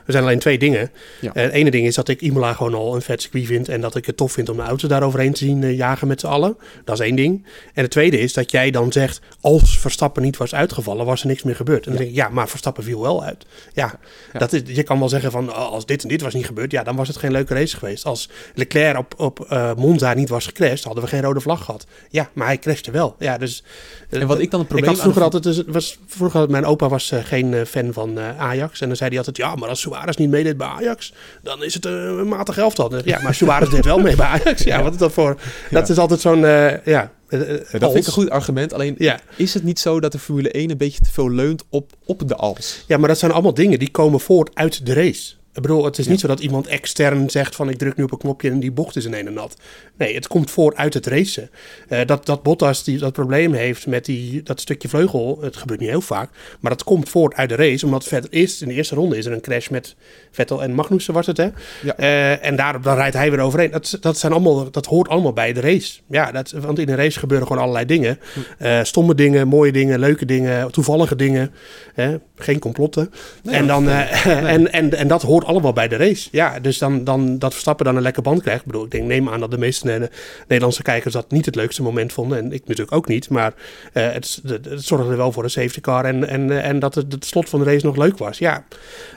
Er 0.05 0.11
zijn 0.11 0.23
alleen 0.23 0.39
twee 0.39 0.57
dingen. 0.57 0.91
Ja. 1.21 1.33
Eh, 1.33 1.43
het 1.43 1.51
ene 1.51 1.71
ding 1.71 1.85
is 1.87 1.95
dat 1.95 2.07
ik 2.07 2.21
Imola 2.21 2.53
gewoon 2.53 2.73
al 2.73 2.95
een 2.95 3.01
vet 3.01 3.21
circuit 3.21 3.45
vind 3.45 3.69
en 3.69 3.81
dat 3.81 3.95
ik 3.95 4.05
het 4.05 4.17
tof 4.17 4.31
vind 4.31 4.49
om 4.49 4.55
de 4.57 4.61
auto's 4.63 4.89
daar 4.89 5.03
overheen 5.03 5.33
te 5.33 5.45
zien 5.45 5.63
eh, 5.63 5.75
jagen 5.77 6.07
met 6.07 6.19
z'n 6.19 6.27
allen. 6.27 6.57
Dat 6.85 6.99
is 6.99 7.05
één 7.05 7.15
ding. 7.15 7.45
En 7.73 7.81
het 7.81 7.91
tweede 7.91 8.19
is 8.19 8.33
dat 8.33 8.51
jij 8.51 8.71
dan 8.71 8.91
zegt, 8.91 9.21
als 9.41 9.79
Verstappen 9.79 10.23
niet 10.23 10.37
was 10.37 10.53
uitgevallen, 10.55 11.05
was 11.05 11.21
er 11.21 11.27
niks 11.27 11.43
meer 11.43 11.55
gebeurd. 11.55 11.85
En 11.85 11.91
dan 11.91 11.93
Ja. 11.93 11.97
denk 11.99 12.09
ik, 12.09 12.15
ja, 12.15 12.29
maar 12.29 12.49
Verstappen 12.49 12.83
viel 12.83 13.01
wel 13.01 13.23
uit. 13.23 13.45
Ja, 13.73 13.99
Ja. 14.33 14.39
Dat 14.39 14.53
is, 14.53 14.61
je 14.65 14.83
kan 14.83 14.99
wel 14.99 15.09
zeggen 15.09 15.31
van, 15.31 15.49
oh, 15.49 15.55
als 15.71 15.85
dit 15.85 16.01
en 16.03 16.07
dit 16.09 16.21
was 16.21 16.33
niet 16.33 16.45
gebeurd, 16.45 16.71
ja, 16.71 16.83
dan 16.83 16.95
was 16.95 17.07
het 17.07 17.17
geen 17.17 17.31
leuke 17.31 17.53
race 17.53 17.77
geweest. 17.77 18.05
Als 18.05 18.29
Leclerc 18.55 18.97
op, 18.97 19.13
op 19.17 19.39
eh, 19.49 19.71
Monza 19.75 20.13
niet 20.13 20.29
was 20.29 20.45
gecrashed, 20.45 20.80
hadden 20.83 21.03
we 21.03 21.09
geen 21.09 21.21
rode 21.21 21.39
vlag 21.41 21.65
gehad. 21.65 21.85
Ja, 22.09 22.29
maar 22.33 22.47
hij 22.47 22.57
crashte 22.59 22.91
wel. 22.91 23.15
Ja, 23.19 23.37
dus, 23.37 23.63
eh, 24.09 24.21
En 24.21 24.27
wat 24.27 24.39
ik 24.39 24.51
dan 24.51 24.59
het 24.59 24.69
ik 24.69 24.75
probleem 24.75 24.89
had 24.93 24.99
vroeger 25.01 25.19
de- 25.21 25.37
altijd, 25.37 25.43
dus, 25.55 25.63
was, 25.67 25.97
vroeger 26.07 26.39
had 26.39 26.49
mijn 26.49 26.65
opa 26.65 26.89
was 26.89 27.11
eh, 27.11 27.19
geen 27.23 27.53
eh, 27.53 27.65
fan 27.65 27.93
van 27.93 28.19
Ajax. 28.19 28.81
En 28.81 28.87
dan 28.87 28.95
zei 28.97 29.09
hij 29.09 29.17
altijd, 29.17 29.37
ja, 29.37 29.55
maar 29.55 29.69
als 29.69 29.79
Suarez 29.81 30.15
niet 30.15 30.29
meedeed 30.29 30.57
bij 30.57 30.67
Ajax, 30.67 31.13
dan 31.43 31.63
is 31.63 31.73
het 31.73 31.85
een 31.85 32.27
matig 32.27 32.57
elftal. 32.57 33.05
Ja, 33.05 33.21
maar 33.21 33.35
Suarez 33.35 33.69
deed 33.69 33.85
wel 33.85 33.99
mee 33.99 34.15
bij 34.15 34.25
Ajax. 34.25 34.63
Ja, 34.63 34.83
wat 34.83 34.93
is 34.93 34.99
dat 34.99 35.11
voor... 35.11 35.39
Dat 35.69 35.89
is 35.89 35.97
altijd 35.97 36.21
zo'n, 36.21 36.39
ja... 36.85 37.11
Ja, 37.29 37.37
dat 37.79 37.91
vind 37.91 37.95
ik 37.95 38.05
een 38.05 38.11
goed 38.13 38.29
argument. 38.29 38.73
Alleen 38.73 38.95
Ja. 38.97 39.19
is 39.35 39.53
het 39.53 39.63
niet 39.63 39.79
zo 39.79 39.99
dat 39.99 40.11
de 40.11 40.19
Formule 40.19 40.51
1 40.51 40.69
een 40.71 40.77
beetje 40.77 40.99
te 40.99 41.11
veel 41.11 41.31
leunt 41.31 41.63
op, 41.69 41.91
op 42.05 42.27
de 42.27 42.35
als? 42.35 42.83
Ja, 42.87 42.97
maar 42.97 43.07
dat 43.07 43.17
zijn 43.17 43.31
allemaal 43.31 43.53
dingen 43.53 43.79
die 43.79 43.91
komen 43.91 44.19
voort 44.19 44.49
uit 44.53 44.85
de 44.85 44.93
race. 44.93 45.33
Ik 45.53 45.61
bedoel, 45.61 45.85
het 45.85 45.97
is 45.97 46.05
Ja. 46.05 46.11
niet 46.11 46.19
zo 46.19 46.27
dat 46.27 46.39
iemand 46.39 46.67
extern 46.67 47.29
zegt 47.29 47.55
van 47.55 47.69
ik 47.69 47.77
druk 47.77 47.95
nu 47.95 48.03
op 48.03 48.11
een 48.11 48.17
knopje 48.17 48.49
en 48.49 48.59
die 48.59 48.71
bocht 48.71 48.95
is 48.95 49.05
in 49.05 49.13
een 49.13 49.27
en 49.27 49.33
nat. 49.33 49.55
Nee, 49.97 50.15
het 50.15 50.27
komt 50.27 50.51
voort 50.51 50.75
uit 50.75 50.93
het 50.93 51.05
racen. 51.05 51.49
Eh, 51.87 52.05
dat, 52.05 52.25
dat 52.25 52.43
Bottas 52.43 52.83
die, 52.83 52.97
dat 52.97 53.13
probleem 53.13 53.53
heeft 53.53 53.87
met 53.87 54.05
die, 54.05 54.43
dat 54.43 54.59
stukje 54.59 54.89
vleugel, 54.89 55.37
het 55.41 55.57
gebeurt 55.57 55.79
niet 55.79 55.89
heel 55.89 56.01
vaak, 56.01 56.29
maar 56.59 56.71
dat 56.71 56.83
komt 56.83 57.09
voort 57.09 57.33
uit 57.35 57.49
de 57.49 57.55
race. 57.55 57.85
Omdat 57.85 58.03
verder 58.03 58.33
is, 58.33 58.61
in 58.61 58.67
de 58.67 58.73
eerste 58.73 58.95
ronde 58.95 59.17
is 59.17 59.25
er 59.25 59.31
een 59.31 59.41
crash 59.41 59.67
met 59.67 59.95
Vettel 60.31 60.63
en 60.63 60.73
Magnussen 60.73 61.13
was 61.13 61.25
het 61.27 61.37
hè. 61.37 61.49
Ja. 61.81 61.97
Eh, 61.97 62.45
en 62.45 62.55
daar, 62.55 62.81
dan 62.81 62.95
rijdt 62.95 63.15
hij 63.15 63.31
weer 63.31 63.39
overheen. 63.39 63.71
Dat, 63.71 63.97
dat, 64.01 64.17
zijn 64.17 64.31
allemaal, 64.31 64.71
dat 64.71 64.85
hoort 64.85 65.07
allemaal 65.09 65.33
bij 65.33 65.53
de 65.53 65.59
race. 65.61 65.99
Ja, 66.09 66.31
dat, 66.31 66.51
want 66.51 66.79
in 66.79 66.89
een 66.89 66.95
race 66.95 67.19
gebeuren 67.19 67.47
gewoon 67.47 67.61
allerlei 67.61 67.85
dingen. 67.85 68.19
Eh, 68.57 68.79
stomme 68.83 69.15
dingen, 69.15 69.47
mooie 69.47 69.71
dingen, 69.71 69.99
leuke 69.99 70.25
dingen, 70.25 70.71
toevallige 70.71 71.15
dingen. 71.15 71.51
Hè? 71.93 72.17
Geen 72.35 72.59
complotten. 72.59 73.11
Nee, 73.43 73.55
en, 73.55 73.67
dan, 73.67 73.89
en, 73.89 74.71
en, 74.71 74.93
en 74.93 75.07
dat 75.07 75.21
hoort 75.21 75.40
hoort 75.41 75.53
allemaal 75.53 75.73
bij 75.73 75.87
de 75.87 75.95
race. 75.95 76.29
Ja, 76.31 76.59
dus 76.59 76.77
dan, 76.77 77.03
dan 77.03 77.39
dat 77.39 77.51
Verstappen 77.51 77.85
dan 77.85 77.95
een 77.95 78.01
lekker 78.01 78.21
band 78.21 78.41
krijgt. 78.41 78.59
Ik 78.59 78.65
bedoel, 78.65 78.85
ik 78.85 78.91
denk, 78.91 79.07
neem 79.07 79.29
aan 79.29 79.39
dat 79.39 79.51
de 79.51 79.57
meeste 79.57 80.09
Nederlandse 80.47 80.81
kijkers 80.81 81.13
dat 81.13 81.31
niet 81.31 81.45
het 81.45 81.55
leukste 81.55 81.81
moment 81.81 82.13
vonden. 82.13 82.37
En 82.37 82.51
ik 82.51 82.61
natuurlijk 82.65 82.91
ook 82.95 83.07
niet. 83.07 83.29
Maar 83.29 83.53
eh, 83.93 84.11
het, 84.11 84.41
het, 84.45 84.67
zorgde 84.75 85.15
wel 85.15 85.31
voor 85.31 85.43
een 85.43 85.49
safety 85.49 85.81
car 85.81 86.05
en, 86.05 86.27
en, 86.27 86.51
eh, 86.51 86.67
en 86.67 86.79
dat 86.79 86.95
het, 86.95 87.11
het 87.11 87.25
slot 87.25 87.49
van 87.49 87.59
de 87.59 87.65
race 87.65 87.85
nog 87.85 87.95
leuk 87.95 88.17
was. 88.17 88.37
Ja, 88.37 88.63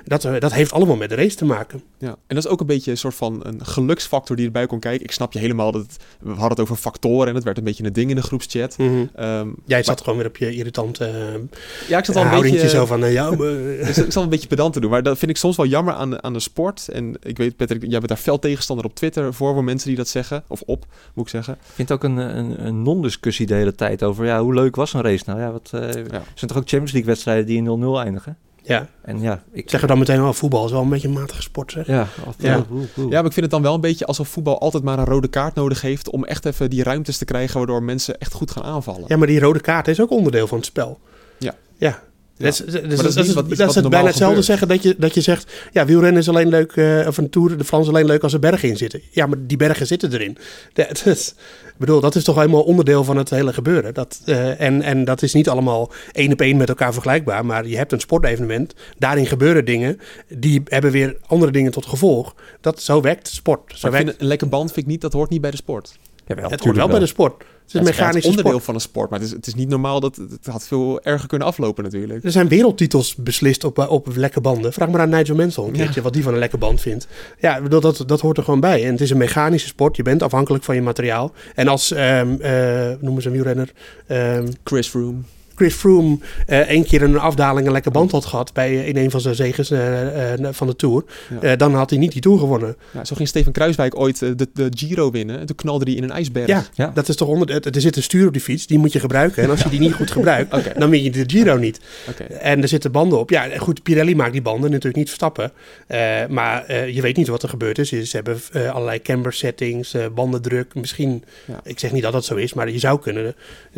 dat, 0.04 0.24
eh, 0.24 0.32
dat 0.38 0.52
heeft 0.52 0.72
allemaal 0.72 0.96
met 0.96 1.08
de 1.08 1.14
race 1.14 1.37
te 1.37 1.44
maken. 1.44 1.82
Ja, 1.98 2.08
en 2.26 2.34
dat 2.34 2.44
is 2.44 2.50
ook 2.50 2.60
een 2.60 2.66
beetje 2.66 2.90
een 2.90 2.96
soort 2.96 3.14
van 3.14 3.40
een 3.42 3.66
geluksfactor 3.66 4.37
die 4.37 4.46
erbij 4.46 4.66
kon 4.66 4.80
kijken. 4.80 5.04
Ik 5.04 5.12
snap 5.12 5.32
je 5.32 5.38
helemaal 5.38 5.72
dat 5.72 5.82
het- 5.82 5.96
we 6.20 6.28
hadden 6.30 6.48
het 6.48 6.60
over 6.60 6.76
factoren 6.76 7.28
en 7.28 7.34
het 7.34 7.44
werd 7.44 7.58
een 7.58 7.64
beetje 7.64 7.84
een 7.84 7.92
ding 7.92 8.10
in 8.10 8.16
de 8.16 8.22
groepschat. 8.22 8.76
Ehm, 9.14 9.48
Jij 9.66 9.82
zat 9.82 10.00
gewoon 10.00 10.18
weer 10.18 10.28
op 10.28 10.37
je 10.37 10.54
irritante 10.54 11.04
uh, 11.04 11.58
ja, 11.88 11.98
ik 11.98 12.04
zat 12.04 12.16
al 12.16 12.24
een 12.24 12.40
beetje 12.40 12.68
zo 12.68 12.87
van, 12.87 13.00
zat 13.04 14.04
ik 14.06 14.12
zat 14.12 14.22
een 14.22 14.28
beetje 14.28 14.48
pedant 14.48 14.72
te 14.72 14.80
doen, 14.80 14.90
maar 14.90 15.02
dat 15.02 15.18
vind 15.18 15.30
ik 15.30 15.37
soms 15.37 15.56
wel 15.56 15.66
jammer 15.66 15.94
aan 15.94 16.13
de, 16.14 16.22
aan 16.22 16.33
de 16.33 16.40
sport. 16.40 16.88
En 16.88 17.16
ik 17.22 17.37
weet, 17.37 17.57
Patrick, 17.57 17.81
jij 17.81 17.90
bent 17.90 18.09
daar 18.09 18.16
fel 18.16 18.38
tegenstander 18.38 18.85
op 18.85 18.94
Twitter 18.94 19.35
voor, 19.35 19.55
voor 19.55 19.64
mensen 19.64 19.88
die 19.88 19.96
dat 19.96 20.09
zeggen. 20.09 20.44
Of 20.46 20.61
op, 20.61 20.87
moet 21.14 21.24
ik 21.24 21.31
zeggen. 21.31 21.55
Ik 21.55 21.74
vind 21.74 21.88
het 21.88 21.98
ook 21.98 22.05
een, 22.05 22.16
een, 22.16 22.66
een 22.66 22.83
non-discussie 22.83 23.46
de 23.46 23.55
hele 23.55 23.74
tijd 23.74 24.03
over 24.03 24.24
ja, 24.24 24.40
hoe 24.40 24.55
leuk 24.55 24.77
was 24.77 24.92
een 24.92 25.03
race 25.03 25.24
nou? 25.27 25.40
Ja, 25.40 25.53
wat, 25.53 25.70
eh, 25.72 25.81
Er 25.81 26.22
zijn 26.35 26.50
toch 26.50 26.57
ook 26.57 26.68
Champions 26.68 26.92
League 26.92 27.11
wedstrijden 27.11 27.46
die 27.46 27.57
in 27.57 27.64
0-0 27.64 27.98
eindigen? 27.98 28.37
ja. 28.64 28.88
En 29.03 29.20
ja, 29.20 29.42
ik 29.53 29.70
Zeggen 29.70 29.88
dan 29.88 29.98
meteen, 29.98 30.22
oh, 30.22 30.33
voetbal 30.33 30.64
is 30.64 30.70
wel 30.70 30.83
een 30.83 30.88
beetje 30.88 31.09
een 31.09 31.14
matige 31.14 31.42
sport, 31.42 31.72
zeg. 31.72 31.87
Ja, 31.87 32.09
Ja. 32.38 32.64
Ja, 32.94 33.07
maar 33.09 33.24
ik 33.24 33.33
vind 33.33 33.35
het 33.35 33.50
dan 33.50 33.62
wel 33.62 33.74
een 33.74 33.81
beetje 33.81 34.07
alsof 34.07 34.29
voetbal 34.29 34.61
altijd 34.61 34.83
maar 34.83 34.98
een 34.98 35.05
rode 35.05 35.29
kaart 35.29 35.55
nodig 35.55 35.81
heeft 35.81 36.11
om 36.11 36.24
echt 36.24 36.44
even 36.44 36.70
die 36.70 36.83
ruimtes 36.83 37.18
te 37.18 37.24
krijgen 37.24 37.59
waardoor 37.59 37.83
mensen 37.83 38.18
echt 38.18 38.33
goed 38.33 38.50
gaan 38.50 38.62
aanvallen. 38.62 39.05
Ja, 39.07 39.16
maar 39.16 39.27
die 39.27 39.40
rode 39.40 39.61
kaart 39.61 39.88
is 39.88 40.00
ook 40.00 40.11
onderdeel 40.11 40.46
van 40.46 40.57
het 40.57 40.66
spel. 40.66 41.00
Ja. 41.38 41.55
Ja. 41.77 42.03
Ja. 42.37 42.44
Dat 42.44 42.53
is, 42.66 42.73
dat 42.73 42.88
dat 42.88 43.49
dat 43.49 43.57
dat 43.59 43.75
het 43.75 43.88
bijna 43.88 44.07
hetzelfde 44.07 44.42
zeggen 44.42 44.68
dat 44.68 44.83
je, 44.83 44.94
dat 44.99 45.14
je 45.14 45.20
zegt... 45.20 45.53
Ja, 45.73 45.85
wielrennen 45.85 46.20
is 46.20 46.29
alleen 46.29 46.49
leuk... 46.49 46.73
eh, 46.73 47.05
of 47.07 47.16
een 47.16 47.31
Tour 47.31 47.57
de 47.57 47.64
France 47.64 47.90
alleen 47.90 48.05
leuk 48.07 48.23
als 48.23 48.33
er 48.33 48.38
bergen 48.38 48.68
in 48.68 48.77
zitten. 48.77 49.01
Ja, 49.11 49.27
maar 49.27 49.38
die 49.40 49.57
bergen 49.57 49.87
zitten 49.87 50.12
erin. 50.12 50.37
Het 50.75 51.07
is- 51.07 51.35
ik 51.66 51.81
bedoel, 51.81 52.01
dat 52.01 52.14
is 52.14 52.25
toch 52.25 52.37
helemaal 52.37 52.62
onderdeel 52.62 53.05
van 53.05 53.16
het 53.16 53.31
hele 53.31 53.53
gebeuren. 53.53 53.94
Dat, 53.94 54.20
eh, 54.25 54.61
en, 54.61 54.83
en 54.83 55.05
dat 55.05 55.23
is 55.23 55.33
niet 55.35 55.49
allemaal 55.49 55.92
één 56.12 56.33
op 56.33 56.40
één 56.40 56.57
met 56.57 56.68
elkaar 56.68 56.92
vergelijkbaar. 56.92 57.47
Maar 57.47 57.66
je 57.66 57.77
hebt 57.77 57.92
een 57.92 58.01
sportevenement. 58.01 58.75
Daarin 58.99 59.27
gebeuren 59.27 59.64
dingen. 59.64 60.01
Die 60.29 60.62
hebben 60.64 60.90
weer 60.90 61.16
andere 61.27 61.53
dingen 61.53 61.73
tot 61.73 61.87
gevolg. 61.87 62.35
Dat, 62.61 62.83
zo 62.83 63.01
werkt 63.01 63.29
sport. 63.29 63.73
Zo 63.77 63.90
werkt, 63.90 64.07
vind 64.09 64.20
een 64.20 64.27
lekker 64.27 64.49
band 64.49 64.73
vind 64.73 64.87
ik 64.87 64.92
niet, 64.92 65.01
dat 65.01 65.12
hoort 65.12 65.31
niet 65.31 65.40
bij 65.40 65.51
de 65.51 65.57
sport. 65.57 65.99
Jawel, 66.27 66.51
het 66.51 66.61
hoort 66.64 66.77
wel 66.77 66.88
bij 66.88 66.99
de 66.99 67.07
sport. 67.07 67.44
Het 67.72 67.88
is 67.88 67.98
een 67.98 68.05
onderdeel 68.24 68.42
sport. 68.50 68.62
van 68.64 68.74
een 68.74 68.81
sport, 68.81 69.11
maar 69.11 69.18
het 69.18 69.29
is, 69.29 69.35
het 69.35 69.46
is 69.46 69.55
niet 69.55 69.68
normaal 69.68 70.00
dat 70.00 70.16
het 70.16 70.46
had 70.46 70.66
veel 70.66 71.03
erger 71.03 71.29
kunnen 71.29 71.46
aflopen 71.48 71.85
natuurlijk. 71.85 72.24
Er 72.24 72.31
zijn 72.31 72.48
wereldtitels 72.48 73.14
beslist 73.16 73.64
op, 73.64 73.79
op 73.79 74.09
lekke 74.16 74.40
banden. 74.40 74.72
Vraag 74.72 74.88
maar 74.88 75.00
aan 75.00 75.09
Nigel 75.09 75.35
Mansell 75.37 75.64
een 75.64 75.74
Ja. 75.74 75.83
keertje 75.83 76.03
wat 76.03 76.12
die 76.12 76.22
van 76.22 76.33
een 76.33 76.38
lekke 76.38 76.59
band 76.59 76.81
vindt. 76.81 77.07
Ja, 77.40 77.61
dat, 77.61 78.05
dat 78.07 78.20
hoort 78.20 78.37
er 78.37 78.44
gewoon 78.44 78.61
bij. 78.61 78.85
En 78.85 78.90
het 78.92 79.00
is 79.00 79.11
een 79.11 79.16
mechanische 79.18 79.68
sport. 79.68 79.96
Je 79.96 80.03
bent 80.03 80.22
afhankelijk 80.22 80.64
van 80.64 80.74
je 80.74 80.83
materiaal. 80.83 81.33
En 81.55 81.68
als, 81.68 81.90
ehm 81.92 82.35
eh, 82.40 82.90
noemen 83.00 83.22
ze 83.22 83.29
een 83.29 83.35
wielrenner, 83.35 83.72
ehm, 84.07 84.48
Chris 84.64 84.88
Froome. 84.88 85.18
Chris 85.55 85.75
Froome 85.75 86.19
eh 86.47 86.59
één 86.59 86.85
keer 86.85 87.03
een 87.03 87.19
afdaling 87.19 87.67
een 87.67 87.73
lekke 87.73 87.90
band 87.90 88.11
had 88.11 88.25
gehad 88.25 88.53
bij, 88.53 88.69
eh, 88.69 88.88
in 88.88 88.97
een 88.97 89.11
van 89.11 89.21
zijn 89.21 89.35
zegens 89.35 89.71
eh, 89.71 90.33
eh, 90.33 90.40
van 90.53 90.67
de 90.67 90.77
Tour, 90.77 91.05
Ja. 91.40 91.40
eh, 91.51 91.59
dan 91.59 91.75
had 91.75 91.90
hij 91.90 91.99
niet 91.99 92.12
die 92.12 92.21
Tour 92.21 92.38
gewonnen. 92.38 92.77
Ja, 92.90 93.05
zo 93.05 93.14
ging 93.17 93.29
Steven 93.29 93.53
Kruiswijk 93.53 93.99
ooit 93.99 94.19
de, 94.19 94.49
de 94.55 94.69
Giro 94.75 95.11
winnen 95.11 95.38
en 95.40 95.47
toen 95.47 95.57
knalde 95.57 95.85
hij 95.85 95.95
in 95.95 96.03
een 96.03 96.11
ijsberg. 96.11 96.47
Ja, 96.47 96.64
Ja. 96.75 96.90
dat 96.95 97.09
is 97.09 97.17
toch 97.17 97.29
onder, 97.29 97.51
er 97.75 97.81
zit 97.81 97.97
een 97.97 98.03
stuur 98.03 98.27
op 98.27 98.33
die 98.33 98.43
fiets, 98.43 98.67
die 98.67 98.79
moet 98.79 98.93
je 98.93 99.01
gebruiken. 99.01 99.43
En 99.43 99.51
als 99.51 99.62
je 99.62 99.69
die 99.69 99.81
niet 99.81 99.93
goed 99.95 100.11
gebruikt, 100.11 100.51
dan 100.81 100.90
win 100.90 101.03
je 101.03 101.11
de 101.11 101.25
Giro 101.27 101.57
niet. 101.57 101.81
Oké. 102.09 102.23
En 102.23 102.62
er 102.62 102.69
zitten 102.69 102.93
banden 102.93 103.19
op. 103.19 103.31
Ja, 103.31 103.49
goed, 103.59 103.83
Pirelli 103.83 104.14
maakt 104.17 104.33
die 104.33 104.43
banden 104.43 104.71
natuurlijk 104.71 104.97
niet 104.97 105.07
verstappen. 105.07 105.53
Eh, 105.87 106.27
maar 106.29 106.64
eh, 106.64 106.95
je 106.95 107.01
weet 107.01 107.17
niet 107.17 107.29
wat 107.29 107.43
er 107.43 107.49
gebeurd 107.49 107.79
is. 107.79 107.88
Ze 107.88 108.07
hebben 108.11 108.38
allerlei 108.73 109.03
camber 109.03 109.33
settings, 109.33 109.95
bandendruk. 110.14 110.75
Misschien, 110.75 111.25
Ja. 111.47 111.61
ik 111.64 111.79
zeg 111.79 111.93
niet 111.93 112.03
dat 112.03 112.12
dat 112.12 112.25
zo 112.25 112.35
is, 112.35 112.55
maar 112.55 112.71
je 112.71 112.79
zou 112.79 113.01
kunnen. 113.01 113.35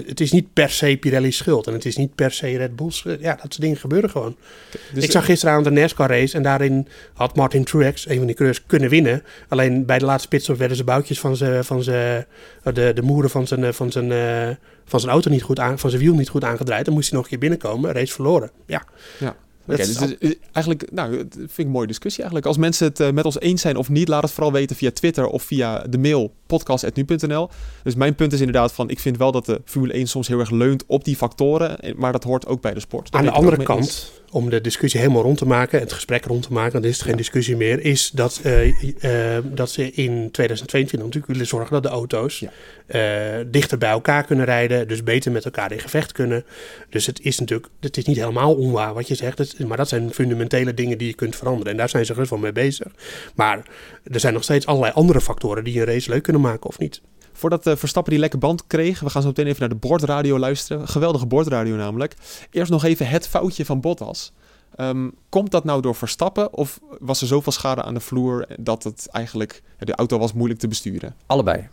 Het 0.07 0.21
is 0.21 0.33
niet 0.33 0.53
per 0.53 0.71
se 0.71 0.97
Pirelli's 1.01 1.37
schuld. 1.37 1.66
En 1.67 1.73
het 1.73 1.85
is 1.85 1.97
niet 1.97 2.15
per 2.15 2.33
se 2.33 2.57
Red 2.57 2.77
Bull's 2.77 2.97
schuld. 2.97 3.21
Ja, 3.21 3.31
dat 3.31 3.41
soort 3.41 3.61
dingen 3.61 3.77
gebeuren 3.77 4.11
gewoon. 4.11 4.37
Dus 4.93 5.05
ik 5.05 5.11
zag 5.11 5.25
gisteravond 5.25 5.67
een 5.67 5.73
NASCAR 5.73 6.09
race 6.09 6.37
en 6.37 6.43
daarin 6.43 6.89
had 7.13 7.37
Martin 7.37 7.65
Truex, 7.65 8.09
een 8.09 8.17
van 8.17 8.27
die 8.27 8.35
coureurs, 8.35 8.67
kunnen 8.67 8.91
winnen. 8.91 9.23
Alleen 9.49 9.87
bij 9.87 9.99
de 9.99 10.05
laatste 10.05 10.29
pitstop 10.29 10.57
werden 10.57 10.77
zijn 10.77 10.89
boutjes 10.89 11.21
van 11.21 11.37
zijn, 11.37 11.65
van 11.65 11.83
zijn 11.83 12.27
de, 12.63 12.93
de 12.95 13.03
moeren 13.03 13.31
van 13.31 13.47
zijn, 13.47 13.65
eh, 13.65 13.73
van 13.73 13.93
zijn, 13.93 14.13
eh, 14.13 14.57
van 14.85 15.01
zijn 15.01 15.13
auto 15.13 15.31
niet 15.31 15.43
goed 15.43 15.59
aan, 15.59 15.79
van 15.79 15.91
zijn 15.91 16.03
wiel 16.03 16.15
niet 16.15 16.29
goed 16.29 16.45
aangedraaid. 16.45 16.85
Dan 16.85 16.95
moest 16.95 17.09
hij 17.09 17.17
nog 17.17 17.25
een 17.25 17.31
keer 17.31 17.49
binnenkomen, 17.49 17.93
race 17.93 18.13
verloren. 18.13 18.51
Ja. 18.67 18.85
Oké, 19.69 19.77
Dat 19.77 19.87
dus 19.87 20.17
is 20.19 20.35
eigenlijk, 20.53 20.93
nou, 20.93 21.17
dat 21.17 21.27
vind 21.33 21.59
ik 21.59 21.65
een 21.65 21.71
mooie 21.71 21.87
discussie 21.87 22.23
eigenlijk. 22.23 22.47
Als 22.49 22.57
mensen 22.57 22.87
het 22.87 23.01
eh, 23.01 23.11
met 23.11 23.25
ons 23.25 23.41
eens 23.41 23.61
zijn 23.61 23.77
of 23.77 23.89
niet, 23.89 24.09
laat 24.09 24.23
het 24.23 24.33
vooral 24.33 24.53
weten 24.53 24.77
via 24.77 24.91
Twitter 24.91 25.27
of 25.27 25.43
via 25.43 25.79
de 25.79 25.99
mail 25.99 26.33
podcast.nu.nl. 26.47 27.49
Dus 27.83 27.95
mijn 27.95 28.15
punt 28.15 28.33
is 28.33 28.39
inderdaad 28.41 28.73
van, 28.73 28.91
ik 28.91 28.99
vind 29.01 29.17
wel 29.17 29.33
dat 29.33 29.47
de 29.47 29.61
Formule 29.65 29.93
1 29.93 30.07
soms 30.07 30.29
heel 30.29 30.39
erg 30.41 30.51
leunt 30.51 30.85
op 30.87 31.05
die 31.05 31.17
factoren, 31.17 31.81
en- 31.81 31.95
maar 31.97 32.13
dat 32.13 32.25
hoort 32.25 32.47
ook 32.47 32.61
bij 32.61 32.75
de 32.75 32.81
sport. 32.81 33.11
Daar 33.11 33.21
Aan 33.21 33.27
de 33.27 33.33
andere 33.33 33.57
eens. 33.57 33.65
kant, 33.65 34.13
om 34.31 34.51
de 34.51 34.61
discussie 34.61 35.01
helemaal 35.01 35.23
rond 35.23 35.39
te 35.39 35.47
maken, 35.47 35.81
het 35.81 35.93
gesprek 35.93 36.25
rond 36.25 36.43
te 36.43 36.53
maken, 36.53 36.73
dan 36.81 36.91
is 36.91 36.95
het 36.97 37.03
geen 37.03 37.11
Ja. 37.13 37.17
discussie 37.19 37.57
meer, 37.57 37.81
is 37.85 38.11
dat, 38.11 38.41
eh, 38.43 39.37
eh, 39.37 39.45
dat 39.45 39.71
ze 39.71 39.91
in 39.93 40.29
2022 40.31 40.99
natuurlijk 40.99 41.27
willen 41.33 41.47
zorgen 41.47 41.73
dat 41.73 41.83
de 41.83 41.89
auto's 41.89 42.39
Ja. 42.39 42.51
eh, 42.87 43.45
dichter 43.51 43.79
bij 43.79 43.91
elkaar 43.91 44.25
kunnen 44.25 44.45
rijden, 44.45 44.89
dus 44.89 45.03
beter 45.03 45.33
met 45.33 45.45
elkaar 45.45 45.73
in 45.73 45.79
gevecht 45.81 46.13
kunnen. 46.13 46.45
Dus 46.91 47.07
het 47.07 47.21
is 47.21 47.39
natuurlijk, 47.39 47.69
het 47.81 47.97
is 47.97 48.05
niet 48.05 48.17
helemaal 48.17 48.55
onwaar 48.55 48.95
wat 48.95 49.09
je 49.09 49.15
zegt, 49.15 49.39
het- 49.39 49.59
maar 49.67 49.77
dat 49.77 49.89
zijn 49.89 50.11
fundamentele 50.13 50.75
dingen 50.75 50.99
die 50.99 51.07
je 51.09 51.15
kunt 51.15 51.37
veranderen. 51.37 51.73
En 51.73 51.79
daar 51.79 51.89
zijn 51.89 52.07
ze 52.07 52.13
gerust 52.13 52.31
wel 52.31 52.39
mee 52.39 52.53
bezig. 52.53 52.87
Maar 53.35 53.63
er 54.13 54.21
zijn 54.21 54.33
nog 54.35 54.43
steeds 54.43 54.67
allerlei 54.67 54.93
andere 54.95 55.21
factoren 55.21 55.65
die 55.65 55.81
een 55.81 55.87
race 55.87 56.11
leuk 56.11 56.23
kunnen 56.23 56.36
maken 56.39 56.69
of 56.69 56.79
niet. 56.79 57.01
Voordat 57.33 57.67
eh, 57.67 57.77
Verstappen 57.77 58.13
die 58.13 58.21
lekke 58.21 58.39
band 58.39 58.67
kreeg, 58.67 59.01
we 59.01 59.11
gaan 59.11 59.23
zo 59.23 59.29
meteen 59.29 59.47
even 59.47 59.61
naar 59.61 59.69
de 59.69 59.75
bordradio 59.75 60.39
luisteren. 60.39 60.89
Geweldige 60.89 61.27
bordradio 61.27 61.77
namelijk. 61.77 62.15
Eerst 62.51 62.71
nog 62.71 62.85
even 62.85 63.09
het 63.09 63.29
foutje 63.29 63.65
van 63.65 63.81
Bottas. 63.81 64.33
Ehm, 64.75 65.09
komt 65.29 65.51
dat 65.51 65.65
nou 65.65 65.83
door 65.83 65.95
Verstappen 65.95 66.53
of 66.55 66.81
was 66.99 67.21
er 67.21 67.27
zoveel 67.27 67.53
schade 67.53 67.83
aan 67.83 67.95
de 67.95 68.01
vloer 68.01 68.47
dat 68.61 68.85
het 68.85 69.09
eigenlijk, 69.11 69.63
de 69.79 69.95
auto 69.95 70.19
was 70.19 70.33
moeilijk 70.33 70.61
te 70.61 70.69
besturen? 70.69 71.15
Allebei. 71.27 71.69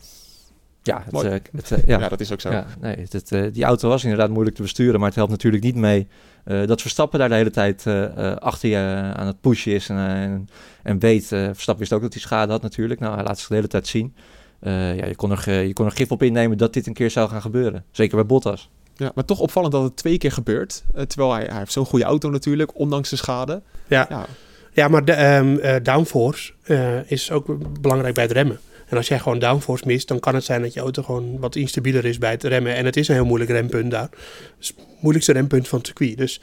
Ja, 0.81 1.01
het, 1.03 1.11
Mooi. 1.11 1.27
eh, 1.27 1.39
het, 1.51 1.71
eh, 1.71 1.85
ja. 1.85 1.99
Ja, 1.99 2.09
dat 2.09 2.19
is 2.19 2.31
ook 2.31 2.41
zo. 2.41 2.51
Ja, 2.51 2.65
nee, 2.79 3.05
het, 3.09 3.31
eh, 3.31 3.53
die 3.53 3.63
auto 3.63 3.89
was 3.89 4.03
inderdaad 4.03 4.29
moeilijk 4.29 4.55
te 4.55 4.61
besturen, 4.61 4.99
maar 4.99 5.07
het 5.07 5.15
helpt 5.17 5.31
natuurlijk 5.31 5.63
niet 5.63 5.75
mee 5.75 6.07
eh, 6.43 6.67
dat 6.67 6.81
Verstappen 6.81 7.19
daar 7.19 7.29
de 7.29 7.35
hele 7.35 7.49
tijd 7.49 7.85
eh, 7.85 8.03
eh, 8.31 8.37
achter 8.37 8.69
je 8.69 9.11
aan 9.15 9.27
het 9.27 9.41
pushen 9.41 9.71
is 9.73 9.89
en, 9.89 9.97
en, 9.97 10.49
en 10.83 10.99
weet. 10.99 11.27
Verstappen 11.27 11.77
wist 11.77 11.93
ook 11.93 12.01
dat 12.01 12.13
hij 12.13 12.21
schade 12.21 12.51
had 12.51 12.61
natuurlijk. 12.61 12.99
Nou, 12.99 13.15
hij 13.15 13.23
laat 13.23 13.39
zich 13.39 13.47
de 13.47 13.55
hele 13.55 13.67
tijd 13.67 13.87
zien. 13.87 14.15
Eh, 14.63 14.95
ja, 14.97 15.05
je, 15.05 15.15
kon 15.15 15.31
er, 15.31 15.63
je 15.63 15.73
kon 15.73 15.85
er 15.85 15.91
gif 15.91 16.11
op 16.11 16.23
innemen 16.23 16.57
dat 16.57 16.73
dit 16.73 16.87
een 16.87 16.93
keer 16.93 17.09
zou 17.11 17.29
gaan 17.29 17.41
gebeuren. 17.41 17.83
Zeker 17.91 18.15
bij 18.15 18.25
Bottas. 18.25 18.69
Ja, 18.95 19.11
maar 19.15 19.25
toch 19.25 19.39
opvallend 19.39 19.73
dat 19.73 19.83
het 19.83 19.95
twee 19.95 20.17
keer 20.17 20.31
gebeurt. 20.31 20.83
eh, 20.93 21.03
terwijl 21.03 21.33
hij, 21.33 21.43
hij 21.43 21.57
heeft 21.57 21.71
zo'n 21.71 21.85
goede 21.85 22.05
auto 22.05 22.29
natuurlijk, 22.29 22.77
ondanks 22.79 23.09
de 23.09 23.15
schade. 23.15 23.61
Ja, 23.87 24.05
Ja, 24.09 24.25
Ja, 24.71 24.87
maar 24.87 25.05
de, 25.05 25.11
ehm, 25.11 25.57
eh, 25.57 25.75
downforce 25.83 26.53
eh, 26.63 27.11
is 27.11 27.31
ook 27.31 27.57
belangrijk 27.81 28.13
bij 28.13 28.23
het 28.23 28.31
remmen. 28.31 28.59
En 28.87 28.97
als 28.97 29.07
jij 29.07 29.19
gewoon 29.19 29.39
downforce 29.39 29.83
mist, 29.87 30.07
dan 30.07 30.19
kan 30.19 30.35
het 30.35 30.43
zijn 30.43 30.61
dat 30.61 30.73
je 30.73 30.79
auto 30.79 31.03
gewoon 31.03 31.39
wat 31.39 31.55
instabieler 31.55 32.05
is 32.05 32.17
bij 32.17 32.31
het 32.31 32.43
remmen. 32.43 32.75
En 32.75 32.85
het 32.85 32.97
is 32.97 33.07
een 33.07 33.15
heel 33.15 33.25
moeilijk 33.25 33.51
rempunt 33.51 33.91
daar. 33.91 34.09
Het 34.11 34.55
is 34.59 34.67
het 34.67 34.85
moeilijkste 34.99 35.33
rempunt 35.33 35.67
van 35.67 35.77
het 35.77 35.87
circuit. 35.87 36.17
Dus 36.17 36.41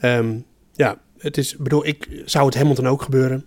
ehm, 0.00 0.34
ja, 0.72 0.98
het 1.18 1.36
is, 1.36 1.52
ik 1.52 1.62
bedoel, 1.62 1.86
ik, 1.86 2.22
zou 2.24 2.46
het 2.46 2.54
Hamilton 2.54 2.88
ook 2.88 3.02
gebeuren? 3.02 3.44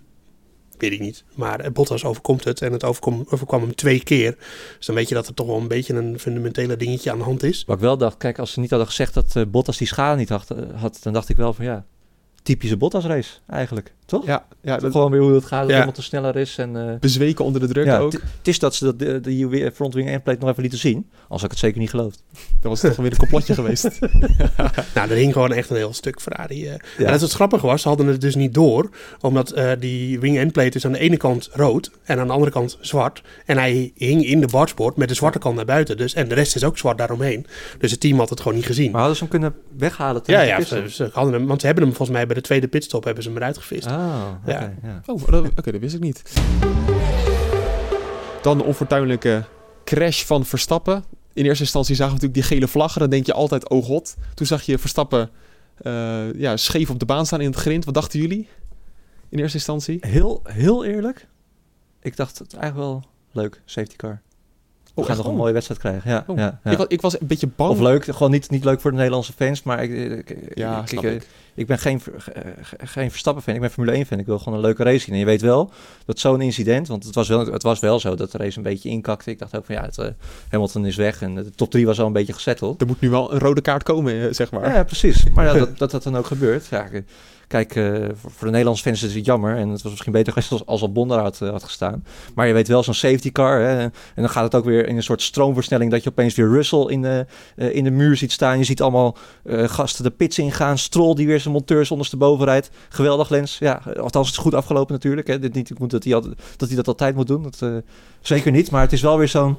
Weet 0.78 0.92
ik 0.92 1.00
niet. 1.00 1.24
Maar 1.34 1.60
eh, 1.60 1.72
Bottas 1.72 2.04
overkomt 2.04 2.44
het 2.44 2.62
en 2.62 2.72
het 2.72 2.84
overkom, 2.84 3.26
overkwam 3.28 3.60
hem 3.60 3.74
twee 3.74 4.02
keer. 4.02 4.36
Dus 4.76 4.86
dan 4.86 4.94
weet 4.94 5.08
je 5.08 5.14
dat 5.14 5.26
er 5.26 5.34
toch 5.34 5.46
wel 5.46 5.56
een 5.56 5.68
beetje 5.68 5.94
een 5.94 6.18
fundamentele 6.18 6.76
dingetje 6.76 7.10
aan 7.10 7.18
de 7.18 7.24
hand 7.24 7.42
is. 7.42 7.64
Wat 7.64 7.76
ik 7.76 7.82
wel 7.82 7.96
dacht, 7.96 8.16
kijk, 8.16 8.38
als 8.38 8.52
ze 8.52 8.60
niet 8.60 8.70
hadden 8.70 8.88
gezegd 8.88 9.14
dat 9.14 9.36
eh, 9.36 9.42
Bottas 9.48 9.76
die 9.76 9.86
schade 9.86 10.18
niet 10.18 10.28
had, 10.28 10.50
eh, 10.50 10.58
had, 10.80 10.98
dan 11.02 11.12
dacht 11.12 11.28
ik 11.28 11.36
wel 11.36 11.52
van 11.52 11.64
ja, 11.64 11.84
typische 12.42 12.76
Bottas 12.76 13.04
race 13.04 13.30
eigenlijk, 13.46 13.94
toch? 14.06 14.26
ja, 14.26 14.46
ja 14.62 14.76
dat, 14.78 14.92
Gewoon 14.92 15.10
weer 15.10 15.20
hoe 15.20 15.32
het 15.34 15.44
gaat, 15.44 15.60
dat 15.62 15.70
Ja. 15.70 15.76
iemand 15.76 15.94
te 15.94 16.02
sneller 16.02 16.36
is 16.36 16.58
en... 16.58 16.76
eh, 16.88 16.98
bezweken 17.00 17.44
onder 17.44 17.60
de 17.60 17.66
druk 17.66 17.84
ja, 17.86 17.98
ook. 17.98 18.12
het- 18.12 18.22
Het 18.22 18.48
is 18.48 18.58
dat 18.58 18.74
ze 18.74 18.84
dat, 18.84 18.98
de, 18.98 19.20
de 19.20 19.70
front 19.74 19.94
wing 19.94 20.08
endplate 20.08 20.38
nog 20.40 20.48
even 20.48 20.60
lieten 20.62 20.78
zien. 20.78 21.10
Als 21.28 21.42
ik 21.42 21.50
het 21.50 21.58
zeker 21.58 21.78
niet 21.80 21.90
geloofd. 21.90 22.22
Dat 22.60 22.70
was 22.70 22.80
toch 22.80 22.96
weer 22.96 23.10
een 23.10 23.16
complotje 23.16 23.54
geweest. 23.60 23.88
Nou, 24.94 25.10
er 25.10 25.16
hing 25.16 25.32
gewoon 25.32 25.52
echt 25.52 25.70
een 25.70 25.76
heel 25.76 25.92
stuk 25.92 26.20
Ferrari. 26.20 26.66
eh. 26.66 26.72
Ja. 26.72 26.78
En 26.98 27.04
dat 27.06 27.14
is 27.14 27.20
het 27.20 27.32
grappige 27.32 27.66
was, 27.66 27.82
ze 27.82 27.88
hadden 27.88 28.06
het 28.06 28.20
dus 28.20 28.34
niet 28.34 28.54
door. 28.54 28.90
Omdat 29.20 29.50
eh, 29.50 29.70
die 29.78 30.20
wing 30.20 30.38
end 30.38 30.52
plate 30.52 30.76
is 30.76 30.84
aan 30.86 30.92
de 30.92 30.98
ene 30.98 31.16
kant 31.16 31.48
rood 31.52 31.90
en 32.04 32.18
aan 32.18 32.26
de 32.26 32.32
andere 32.32 32.50
kant 32.50 32.78
zwart. 32.80 33.22
En 33.46 33.58
hij 33.58 33.92
hing 33.94 34.24
in 34.26 34.40
de 34.40 34.46
bargeboard 34.46 34.96
met 34.96 35.08
de 35.08 35.14
zwarte 35.14 35.38
kant 35.38 35.56
naar 35.56 35.64
buiten. 35.64 35.96
Dus, 35.96 36.14
en 36.14 36.28
de 36.28 36.34
rest 36.34 36.56
is 36.56 36.64
ook 36.64 36.78
zwart 36.78 36.98
daaromheen. 36.98 37.46
Dus 37.78 37.90
het 37.90 38.00
team 38.00 38.18
had 38.18 38.30
het 38.30 38.40
gewoon 38.40 38.56
niet 38.56 38.66
gezien. 38.66 38.90
Maar 38.90 39.00
hadden 39.00 39.16
ze 39.16 39.22
hem 39.22 39.32
kunnen 39.32 39.54
weghalen? 39.78 40.22
ja, 40.24 40.40
ja, 40.40 40.60
ze 40.88 41.08
hadden 41.12 41.32
hem, 41.32 41.46
want 41.46 41.60
ze 41.60 41.66
hebben 41.66 41.84
hem 41.84 41.94
volgens 41.94 42.16
mij 42.16 42.26
bij 42.26 42.34
de 42.34 42.40
tweede 42.40 42.68
pitstop 42.68 43.04
hebben 43.04 43.22
ze 43.22 43.28
hem 43.28 43.38
eruit 43.38 43.58
gevist. 43.58 43.86
Ah, 43.86 43.95
oké. 44.42 44.50
Ja. 44.52 44.72
ja. 44.82 45.02
Oh, 45.06 45.26
dat- 45.28 45.50
oké, 45.56 45.72
dat 45.72 45.80
wist 45.80 45.94
ik 45.94 46.00
niet. 46.00 46.22
Dan 48.42 48.58
de 48.58 48.64
onfortuinlijke 48.64 49.44
crash 49.84 50.22
van 50.24 50.44
Verstappen. 50.44 51.04
In 51.32 51.44
eerste 51.44 51.62
instantie 51.62 51.94
zagen 51.94 52.14
we 52.14 52.20
natuurlijk 52.20 52.48
die 52.48 52.56
gele 52.58 52.68
vlaggen. 52.72 53.00
Dan 53.00 53.10
denk 53.10 53.26
je 53.26 53.32
altijd, 53.32 53.68
oh 53.68 53.84
god. 53.84 54.16
Toen 54.34 54.46
zag 54.46 54.62
je 54.62 54.78
Verstappen 54.78 55.30
eh, 55.76 56.32
ja, 56.34 56.56
scheef 56.56 56.90
op 56.90 56.98
de 56.98 57.04
baan 57.06 57.26
staan 57.26 57.40
in 57.40 57.46
het 57.50 57.56
grind. 57.58 57.84
Wat 57.84 57.94
dachten 57.94 58.20
jullie? 58.20 58.48
in 59.28 59.38
eerste 59.38 59.56
instantie? 59.56 59.98
Heel, 60.00 60.40
heel 60.44 60.84
eerlijk, 60.84 61.26
ik 62.02 62.16
dacht 62.16 62.38
het 62.38 62.54
eigenlijk 62.54 62.88
wel 62.88 63.02
leuk, 63.32 63.62
safety 63.64 63.96
car. 63.96 64.22
We 64.96 65.02
Oh, 65.02 65.08
gaan 65.08 65.16
nog 65.16 65.26
een 65.26 65.30
wel? 65.32 65.40
mooie 65.40 65.52
wedstrijd 65.52 65.80
krijgen. 65.80 66.10
Ja, 66.10 66.24
Oh. 66.26 66.36
ja, 66.38 66.60
ja. 66.64 66.70
Ik, 66.70 66.76
was, 66.78 66.86
ik 66.88 67.00
was 67.00 67.20
een 67.20 67.26
beetje 67.26 67.48
bang. 67.56 67.70
Of 67.70 67.80
leuk, 67.80 68.04
gewoon 68.04 68.30
niet, 68.30 68.50
niet 68.50 68.64
leuk 68.64 68.80
voor 68.80 68.90
de 68.90 68.96
Nederlandse 68.96 69.32
fans, 69.32 69.62
maar 69.62 69.82
ik, 69.82 69.90
ik, 70.28 70.36
Ja, 70.54 70.80
ik, 70.80 70.88
snap 70.88 71.04
ik, 71.54 71.66
ben 71.66 71.78
geen, 71.78 72.00
eh, 72.32 72.42
ge- 72.62 72.76
geen 72.86 73.10
Verstappen-fan, 73.10 73.54
ik 73.54 73.60
ben 73.60 73.70
Formule 73.70 74.04
1-fan. 74.04 74.18
Ik 74.18 74.26
wil 74.26 74.38
gewoon 74.38 74.54
een 74.54 74.64
leuke 74.64 74.82
race 74.82 74.98
zien. 74.98 75.12
En 75.14 75.18
je 75.20 75.24
weet 75.24 75.40
wel 75.40 75.70
dat 76.04 76.18
zo'n 76.18 76.40
incident, 76.40 76.88
want 76.88 77.04
het 77.04 77.14
was, 77.14 77.28
wel, 77.28 77.46
het 77.46 77.62
was 77.62 77.80
wel 77.80 78.00
zo 78.00 78.14
dat 78.14 78.32
de 78.32 78.38
race 78.38 78.56
een 78.56 78.62
beetje 78.62 78.88
inkakte. 78.88 79.30
Ik 79.30 79.38
dacht 79.38 79.56
ook 79.56 79.64
van 79.64 79.74
ja, 79.74 79.82
het, 79.82 79.98
eh, 79.98 80.06
Hamilton 80.50 80.86
is 80.86 80.96
weg 80.96 81.22
en 81.22 81.34
de 81.34 81.50
top 81.50 81.70
3 81.70 81.86
was 81.86 82.00
al 82.00 82.06
een 82.06 82.12
beetje 82.12 82.32
gezetteld. 82.32 82.80
Er 82.80 82.86
moet 82.86 83.00
nu 83.00 83.10
wel 83.10 83.32
een 83.32 83.38
rode 83.38 83.60
kaart 83.60 83.82
komen, 83.82 84.20
eh, 84.22 84.26
zeg 84.30 84.50
maar. 84.50 84.74
Ja, 84.74 84.84
precies. 84.84 85.24
Maar 85.34 85.44
ja, 85.46 85.52
dat, 85.52 85.78
dat 85.78 85.90
dat 85.90 86.02
dan 86.02 86.16
ook 86.16 86.26
gebeurt. 86.26 86.66
Ja, 86.66 86.88
kijk, 87.46 87.76
eh, 87.76 88.08
voor, 88.14 88.46
de 88.46 88.50
Nederlandse 88.50 88.82
fans 88.82 89.02
is 89.02 89.14
het 89.14 89.24
jammer. 89.24 89.56
En 89.56 89.68
het 89.68 89.82
was 89.82 89.90
misschien 89.90 90.12
beter 90.12 90.32
geweest 90.32 90.52
als, 90.52 90.66
als 90.66 90.82
Albon 90.82 91.10
had, 91.10 91.40
eh, 91.42 91.50
had 91.50 91.62
gestaan. 91.62 92.04
Maar 92.34 92.46
je 92.46 92.52
weet 92.52 92.68
wel, 92.68 92.82
zo'n 92.82 92.94
safety 92.94 93.32
car. 93.32 93.60
Hè, 93.60 93.82
en 93.82 93.92
dan 94.14 94.28
gaat 94.28 94.44
het 94.44 94.54
ook 94.54 94.64
weer 94.64 94.86
in 94.88 94.96
een 94.96 95.02
soort 95.02 95.22
stroomversnelling... 95.22 95.90
dat 95.90 96.02
je 96.02 96.10
opeens 96.10 96.34
weer 96.34 96.48
Russell 96.48 96.86
in 96.86 97.02
de, 97.02 97.26
eh, 97.56 97.74
in 97.74 97.84
de 97.84 97.90
muur 97.90 98.16
ziet 98.16 98.32
staan. 98.32 98.58
Je 98.58 98.64
ziet 98.64 98.82
allemaal 98.82 99.16
gasten 99.48 100.04
de 100.04 100.10
pits 100.10 100.38
ingaan. 100.38 100.78
Stroll 100.78 101.14
die 101.14 101.26
weer 101.26 101.40
zijn 101.40 101.54
monteurs 101.54 101.90
ondersteboven 101.90 102.44
rijdt. 102.44 102.70
Geweldig, 102.88 103.28
Lens. 103.28 103.58
Ja, 103.58 103.82
althans, 104.00 104.26
het 104.26 104.36
is 104.36 104.42
goed 104.42 104.54
afgelopen 104.54 104.94
natuurlijk. 104.94 105.26
Hè. 105.26 105.38
Dit 105.38 105.54
niet 105.54 105.70
ik 105.70 105.78
moet 105.78 105.90
dat 105.90 106.04
hij, 106.04 106.12
dat 106.56 106.68
hij 106.68 106.76
dat 106.76 106.88
altijd 106.88 107.14
moet 107.14 107.26
doen. 107.26 107.42
Dat, 107.42 107.82
zeker 108.20 108.52
niet. 108.52 108.70
Maar 108.70 108.82
het 108.82 108.92
is 108.92 109.00
wel 109.00 109.18
weer 109.18 109.28
zo'n 109.28 109.56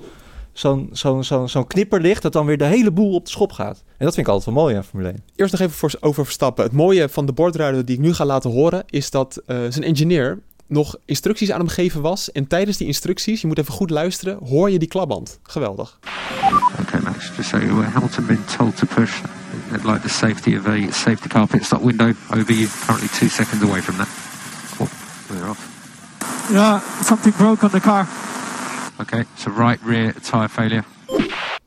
zo'n 0.60 0.89
zo'n 0.91 1.24
zo'n 1.24 1.50
zo'n 1.50 1.67
knipperlicht... 1.67 2.22
dat 2.22 2.34
dan 2.34 2.46
weer 2.46 2.58
de 2.58 2.65
hele 2.65 2.91
boel 2.91 3.13
op 3.13 3.26
de 3.26 3.32
schop 3.32 3.52
gaat. 3.52 3.84
En 3.98 4.06
dat 4.06 4.13
vind 4.13 4.28
ik 4.28 4.34
altijd 4.34 4.56
wel 4.56 4.63
mooi 4.63 4.76
aan 4.76 4.84
Formule 4.84 5.10
1. 5.10 5.24
Eerst 5.36 5.52
nog 5.52 5.62
even 5.62 5.76
voor, 5.76 5.93
over 6.00 6.24
Verstappen. 6.24 6.63
Het 6.63 6.74
mooie 6.74 7.10
van 7.10 7.26
de 7.26 7.34
bordrijder 7.34 7.86
die 7.86 7.96
ik 7.96 8.02
nu 8.02 8.13
ga 8.13 8.26
laten 8.26 8.52
horen... 8.52 8.84
is 8.89 9.10
dat 9.10 9.41
eh, 9.46 9.58
zijn 9.70 9.84
engineer 9.84 10.39
nog 10.67 10.96
instructies 11.06 11.52
aan 11.52 11.60
hem 11.60 11.67
gegeven 11.67 12.02
was. 12.02 12.32
En 12.32 12.48
tijdens 12.48 12.78
die 12.78 12.88
instructies, 12.88 13.41
je 13.41 13.48
moet 13.48 13.58
even 13.58 13.74
goed 13.74 13.89
luisteren... 13.89 14.38
hoor 14.43 14.72
je 14.72 14.80
die 14.80 14.88
klapband. 14.88 15.39
Geweldig. 15.43 16.00
Okay, 16.82 17.02
Max, 17.02 17.32
just 17.36 17.50
so 17.50 17.58
Hamilton 17.58 18.26
been 18.26 18.46
told 18.58 18.78
to 18.78 18.88
push 18.96 19.22
like 19.84 20.02
the 20.02 20.10
safety 20.10 20.56
of 20.56 20.67
a 20.67 20.91
safety 20.91 21.30
car 21.30 21.48
pit 21.48 21.63
stop 21.63 21.82
window 21.82 22.13
over 22.30 22.54
you. 22.54 22.67
Currently 22.67 23.08
two 23.08 23.30
seconds 23.30 23.63
away 23.63 23.82
from 23.82 23.98
that. 23.98 24.08
Oh, 24.80 24.89
we're 25.30 25.50
off. 25.50 25.76
Yeah, 26.52 26.80
something 27.02 27.34
broke 27.38 27.63
on 27.63 27.72
the 27.72 27.80
car. 27.80 28.08
Okay, 29.01 29.25
so 29.36 29.51
right 29.57 29.79
rear 29.86 30.13
tyre 30.21 30.49
failure. 30.49 30.83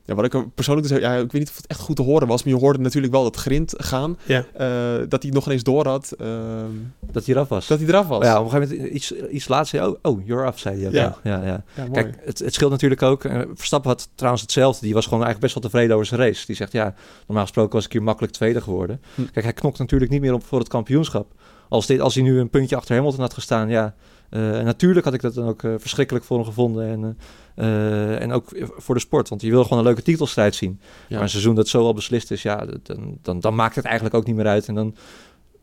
Ja, 0.05 0.15
wat 0.17 0.25
ik 0.25 0.35
er 0.35 0.49
persoonlijk 0.49 0.89
dus... 0.89 0.99
Ja, 0.99 1.13
ik 1.15 1.21
weet 1.33 1.33
niet 1.33 1.49
of 1.49 1.57
het 1.57 1.67
echt 1.67 1.81
goed 1.81 1.97
te 1.97 2.03
horen 2.03 2.27
was... 2.29 2.45
maar 2.45 2.53
je 2.55 2.61
hoorde 2.61 2.79
natuurlijk 2.79 3.13
wel 3.13 3.23
dat 3.23 3.37
grind 3.37 3.75
gaan. 3.77 4.19
Ja. 4.25 4.45
eh, 4.55 5.09
dat 5.09 5.23
hij 5.23 5.33
nog 5.33 5.47
ineens 5.47 5.63
door 5.63 5.87
had. 5.87 6.13
ehm, 6.19 6.65
Dat 7.13 7.25
hij 7.27 7.35
eraf 7.35 7.49
was. 7.49 7.67
dat 7.67 7.79
hij 7.79 7.89
eraf 7.89 8.07
was. 8.07 8.25
Ja, 8.25 8.39
op 8.39 8.45
een 8.45 8.51
gegeven 8.51 8.77
moment 8.77 8.95
iets, 8.95 9.13
iets 9.13 9.49
later 9.49 9.67
zei 9.67 9.87
oh, 9.87 9.99
oh, 10.03 10.27
you're 10.27 10.49
off, 10.49 10.59
zei 10.59 10.77
hij 10.79 10.87
ook. 10.87 10.93
Ja. 10.93 11.17
Ja. 11.23 11.37
Ja, 11.41 11.47
ja. 11.47 11.63
Ja, 11.75 11.87
mooi. 11.87 11.93
Kijk, 11.93 12.17
het, 12.25 12.39
het 12.39 12.55
scheelt 12.55 12.71
natuurlijk 12.71 13.03
ook. 13.03 13.25
eh, 13.25 13.41
Verstappen 13.55 13.91
had 13.91 14.09
trouwens 14.15 14.43
hetzelfde. 14.43 14.85
Die 14.85 14.95
was 14.95 15.05
gewoon 15.05 15.25
eigenlijk 15.25 15.53
best 15.53 15.55
wel 15.63 15.71
tevreden 15.71 15.95
over 15.97 16.07
zijn 16.09 16.21
race. 16.21 16.47
Die 16.47 16.57
zegt, 16.57 16.73
ja, 16.73 16.95
normaal 17.27 17.45
gesproken 17.45 17.73
was 17.73 17.85
ik 17.85 17.93
hier 17.93 18.03
makkelijk 18.03 18.33
tweede 18.33 18.61
geworden. 18.61 19.01
Hm. 19.15 19.23
Kijk, 19.33 19.45
hij 19.45 19.55
knokt 19.55 19.79
natuurlijk 19.79 20.11
niet 20.11 20.21
meer 20.21 20.33
op 20.35 20.45
voor 20.47 20.59
het 20.59 20.69
kampioenschap. 20.69 21.33
Als, 21.71 21.87
dit, 21.87 22.01
als 22.01 22.15
hij 22.15 22.23
nu 22.23 22.39
een 22.39 22.51
puntje 22.51 22.77
achter 22.77 22.95
Hamilton 22.95 23.21
had 23.21 23.35
gestaan, 23.35 23.69
ja... 23.69 23.95
eh, 24.31 24.41
natuurlijk 24.41 25.05
had 25.05 25.15
ik 25.15 25.21
dat 25.21 25.35
dan 25.35 25.49
ook 25.49 25.63
eh, 25.63 25.75
verschrikkelijk 25.79 26.25
voor 26.25 26.37
hem 26.37 26.47
gevonden. 26.47 26.87
En, 26.89 27.19
eh, 27.55 28.23
en 28.23 28.33
ook 28.33 28.49
voor 28.77 28.95
de 28.95 29.01
sport. 29.01 29.29
Want 29.29 29.43
je 29.43 29.51
wil 29.51 29.63
gewoon 29.63 29.79
een 29.79 29.85
leuke 29.85 30.03
titelstrijd 30.03 30.55
zien. 30.55 30.81
Ja. 30.81 31.15
Maar 31.15 31.23
een 31.23 31.29
seizoen 31.29 31.55
dat 31.55 31.69
zo 31.69 31.85
al 31.85 31.95
beslist 31.95 32.31
is, 32.31 32.43
ja, 32.43 32.67
dan, 32.83 33.19
dan, 33.23 33.41
dan 33.41 33.55
maakt 33.55 33.75
het 33.75 33.85
eigenlijk 33.85 34.15
ook 34.15 34.27
niet 34.27 34.37
meer 34.37 34.47
uit. 34.47 34.69
En 34.69 34.75
dan 34.75 34.95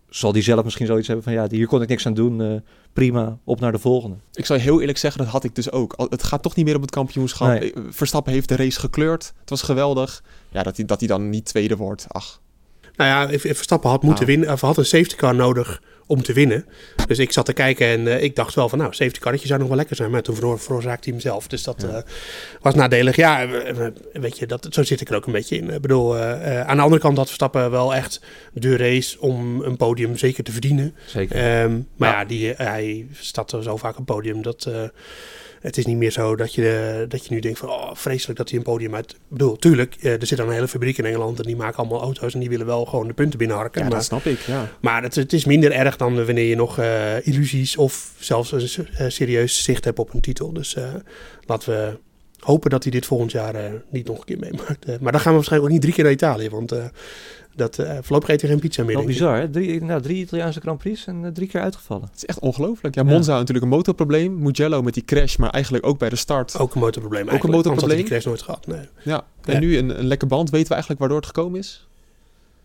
zal 0.10 0.32
hij 0.32 0.41
zelf 0.41 0.63
misschien 0.63 0.86
zoiets 0.86 1.08
hebben 1.08 1.26
van, 1.26 1.34
ja, 1.34 1.48
hier 1.50 1.67
kon 1.67 1.82
ik 1.82 1.89
niks 1.89 2.06
aan 2.06 2.13
doen. 2.13 2.63
prima, 2.93 3.38
op 3.43 3.60
naar 3.60 3.72
de 3.72 3.80
volgende. 3.80 4.15
Ik 4.34 4.46
zou 4.46 4.60
heel 4.60 4.80
eerlijk 4.80 4.98
zeggen, 4.98 5.24
dat 5.24 5.32
had 5.32 5.43
ik 5.43 5.56
dus 5.56 5.72
ook. 5.72 6.08
Het 6.10 6.24
gaat 6.24 6.41
toch 6.41 6.56
niet 6.56 6.65
meer 6.65 6.76
om 6.76 6.82
het 6.82 6.91
kampioenschap. 6.91 7.48
Nee. 7.48 7.74
Verstappen 7.89 8.34
heeft 8.34 8.50
de 8.50 8.56
race 8.56 8.80
gekleurd. 8.80 9.34
Het 9.39 9.50
was 9.50 9.62
geweldig. 9.62 10.24
Ja, 10.50 10.63
dat 10.63 10.78
hij, 10.78 10.86
dat 10.86 11.00
hij 11.00 11.08
dan 11.08 11.30
niet 11.30 11.46
tweede 11.46 11.76
wordt. 11.76 12.06
Ach, 12.08 12.41
Nou 12.97 13.10
ja, 13.31 13.39
Verstappen 13.39 13.89
had 13.89 14.03
moeten 14.03 14.25
Nou. 14.25 14.38
winnen, 14.38 14.53
of 14.55 14.62
had 14.62 14.77
een 14.77 14.86
safety 14.86 15.15
car 15.15 15.36
nodig 15.36 15.81
om 16.05 16.21
te 16.23 16.33
winnen. 16.33 16.65
Dus 17.07 17.17
ik 17.19 17.31
zat 17.31 17.45
te 17.45 17.53
kijken 17.53 17.88
en 17.88 18.07
eh, 18.07 18.23
ik 18.23 18.36
dacht 18.36 18.55
wel 18.55 18.69
van, 18.69 18.77
nou, 18.77 18.93
safety 18.93 19.19
carretje 19.19 19.47
zou 19.47 19.60
nog 19.60 19.67
wel 19.67 19.77
lekker 19.77 19.95
zijn. 19.95 20.12
Maar 20.12 20.21
toen 20.21 20.36
veroor- 20.36 20.60
veroorzaakte 20.60 21.03
hij 21.03 21.13
hem 21.13 21.21
zelf. 21.21 21.47
Dus 21.47 21.63
dat 21.63 21.83
eh, 21.83 21.97
was 22.62 22.75
nadelig. 22.75 23.15
Ja, 23.15 23.43
eh, 23.45 23.88
weet 24.13 24.38
je, 24.38 24.45
dat, 24.45 24.67
zo 24.69 24.83
zit 24.83 25.01
ik 25.01 25.10
er 25.10 25.15
ook 25.15 25.25
een 25.25 25.31
beetje 25.31 25.57
in. 25.57 25.69
Ik 25.69 25.81
bedoel, 25.81 26.17
aan 26.17 26.77
de 26.77 26.83
andere 26.83 27.01
kant 27.01 27.17
had 27.17 27.25
Verstappen 27.25 27.71
wel 27.71 27.95
echt 27.95 28.21
de 28.53 28.77
race 28.77 29.19
om 29.21 29.62
een 29.62 29.77
podium 29.77 30.17
zeker 30.17 30.43
te 30.43 30.51
verdienen. 30.51 30.95
Zeker. 31.05 31.36
Ehm, 31.36 31.79
maar 31.95 32.10
Ja. 32.12 32.19
ja, 32.19 32.25
die, 32.25 32.53
hij 32.57 33.07
staat 33.19 33.51
er 33.51 33.63
zo 33.63 33.77
vaak 33.77 33.97
op 33.97 34.05
podium 34.05 34.41
dat... 34.41 34.69
eh, 35.67 35.73
het 35.73 35.77
is 35.77 35.86
niet 35.86 35.97
meer 35.97 36.12
zo 36.12 36.36
dat 36.36 36.53
je, 36.53 37.06
dat 37.08 37.25
je 37.25 37.34
nu 37.34 37.39
denkt 37.39 37.60
van... 37.60 37.69
Oh, 37.69 37.89
vreselijk 37.93 38.38
dat 38.38 38.49
hij 38.49 38.58
een 38.58 38.63
podium 38.63 38.95
uit... 38.95 39.12
Ik 39.12 39.17
bedoel, 39.27 39.56
tuurlijk, 39.56 39.95
eh, 40.01 40.12
er 40.21 40.25
zit 40.27 40.38
dan 40.38 40.47
een 40.47 40.53
hele 40.53 40.67
fabriek 40.67 40.97
in 40.97 41.06
Engeland... 41.06 41.39
en 41.39 41.45
die 41.45 41.56
maken 41.56 41.77
allemaal 41.77 42.01
auto's... 42.01 42.34
en 42.34 42.39
die 42.39 42.49
willen 42.49 42.65
wel 42.65 42.86
gewoon 42.86 43.08
de 43.08 43.13
punten 43.13 43.38
binnenharken. 43.39 43.82
ja, 43.82 43.88
maar 43.88 43.97
dat 43.97 44.06
snap 44.06 44.25
ik. 44.25 44.39
Ja. 44.39 44.71
maar 44.82 45.03
het, 45.03 45.15
het 45.15 45.34
is 45.34 45.45
minder 45.45 45.71
erg 45.71 45.97
dan 45.97 46.25
wanneer 46.25 46.49
je 46.49 46.56
nog 46.56 46.80
eh, 46.80 47.27
illusies... 47.27 47.77
of 47.77 48.12
zelfs 48.19 48.51
een 48.51 48.69
se- 48.69 48.88
eh, 48.97 49.10
serieus 49.10 49.63
zicht 49.63 49.84
hebt 49.86 49.99
op 49.99 50.13
een 50.13 50.21
titel. 50.21 50.53
Dus 50.53 50.75
eh, 50.75 50.93
laten 51.45 51.69
we 51.73 51.97
hopen 52.39 52.69
dat 52.69 52.84
hij 52.84 52.91
dit 52.91 53.06
volgend 53.06 53.32
jaar 53.32 53.56
eh, 53.56 53.71
niet 53.89 54.08
nog 54.08 54.17
een 54.17 54.25
keer 54.25 54.39
meemaakt. 54.39 54.86
Eh, 54.86 54.95
maar 54.99 55.12
dan 55.12 55.21
gaan 55.21 55.32
we 55.32 55.38
waarschijnlijk 55.38 55.63
ook 55.63 55.69
niet 55.69 55.82
drie 55.82 55.93
keer 55.93 56.03
naar 56.03 56.13
Italië... 56.13 56.49
want 56.49 56.71
eh, 56.71 56.86
dat, 57.58 57.80
eh 57.80 57.98
voorlopig 58.02 58.30
eet 58.30 58.41
hij 58.41 58.50
geen 58.50 58.60
pizza 58.60 58.84
meer. 58.84 58.96
Wel 58.96 59.06
bizar, 59.06 59.38
hè? 59.38 59.50
Drie, 59.50 59.84
nou, 59.84 60.02
drie 60.02 60.17
Italiaanse 60.17 60.60
Grand 60.60 60.78
Prix 60.78 61.06
en 61.06 61.26
eh, 61.26 61.32
drie 61.32 61.48
keer 61.48 61.62
uitgevallen. 61.62 62.06
Het 62.06 62.15
is 62.15 62.26
echt 62.26 62.39
ongelooflijk. 62.39 62.96
Ja. 62.96 63.04
Monza 63.04 63.30
had 63.32 63.39
natuurlijk 63.39 63.65
een 63.65 63.72
motorprobleem. 63.72 64.41
Mugello 64.41 64.82
met 64.82 64.93
die 64.93 65.06
crash, 65.06 65.36
maar 65.38 65.50
eigenlijk 65.50 65.86
ook 65.86 65.98
bij 66.00 66.10
de 66.10 66.15
start. 66.15 66.60
Ook 66.60 66.74
een 66.74 66.80
motorprobleem 66.80 67.22
een 67.22 67.30
eigenlijk. 67.30 67.56
Had 67.56 67.63
hij 67.65 67.74
motorprobleem? 67.74 67.98
die 67.98 68.06
crash 68.08 68.26
nooit 68.26 68.41
gehad. 68.41 68.67
Nee. 68.67 68.88
Ja. 69.04 69.26
En 69.43 69.54
Ja. 69.54 69.60
nu 69.60 69.78
een, 69.78 70.00
een 70.00 70.06
lekke 70.08 70.26
band. 70.26 70.50
Weten 70.50 70.67
we 70.67 70.74
eigenlijk 70.74 71.00
waardoor 71.00 71.17
het 71.20 71.28
gekomen 71.28 71.60
is? 71.60 71.88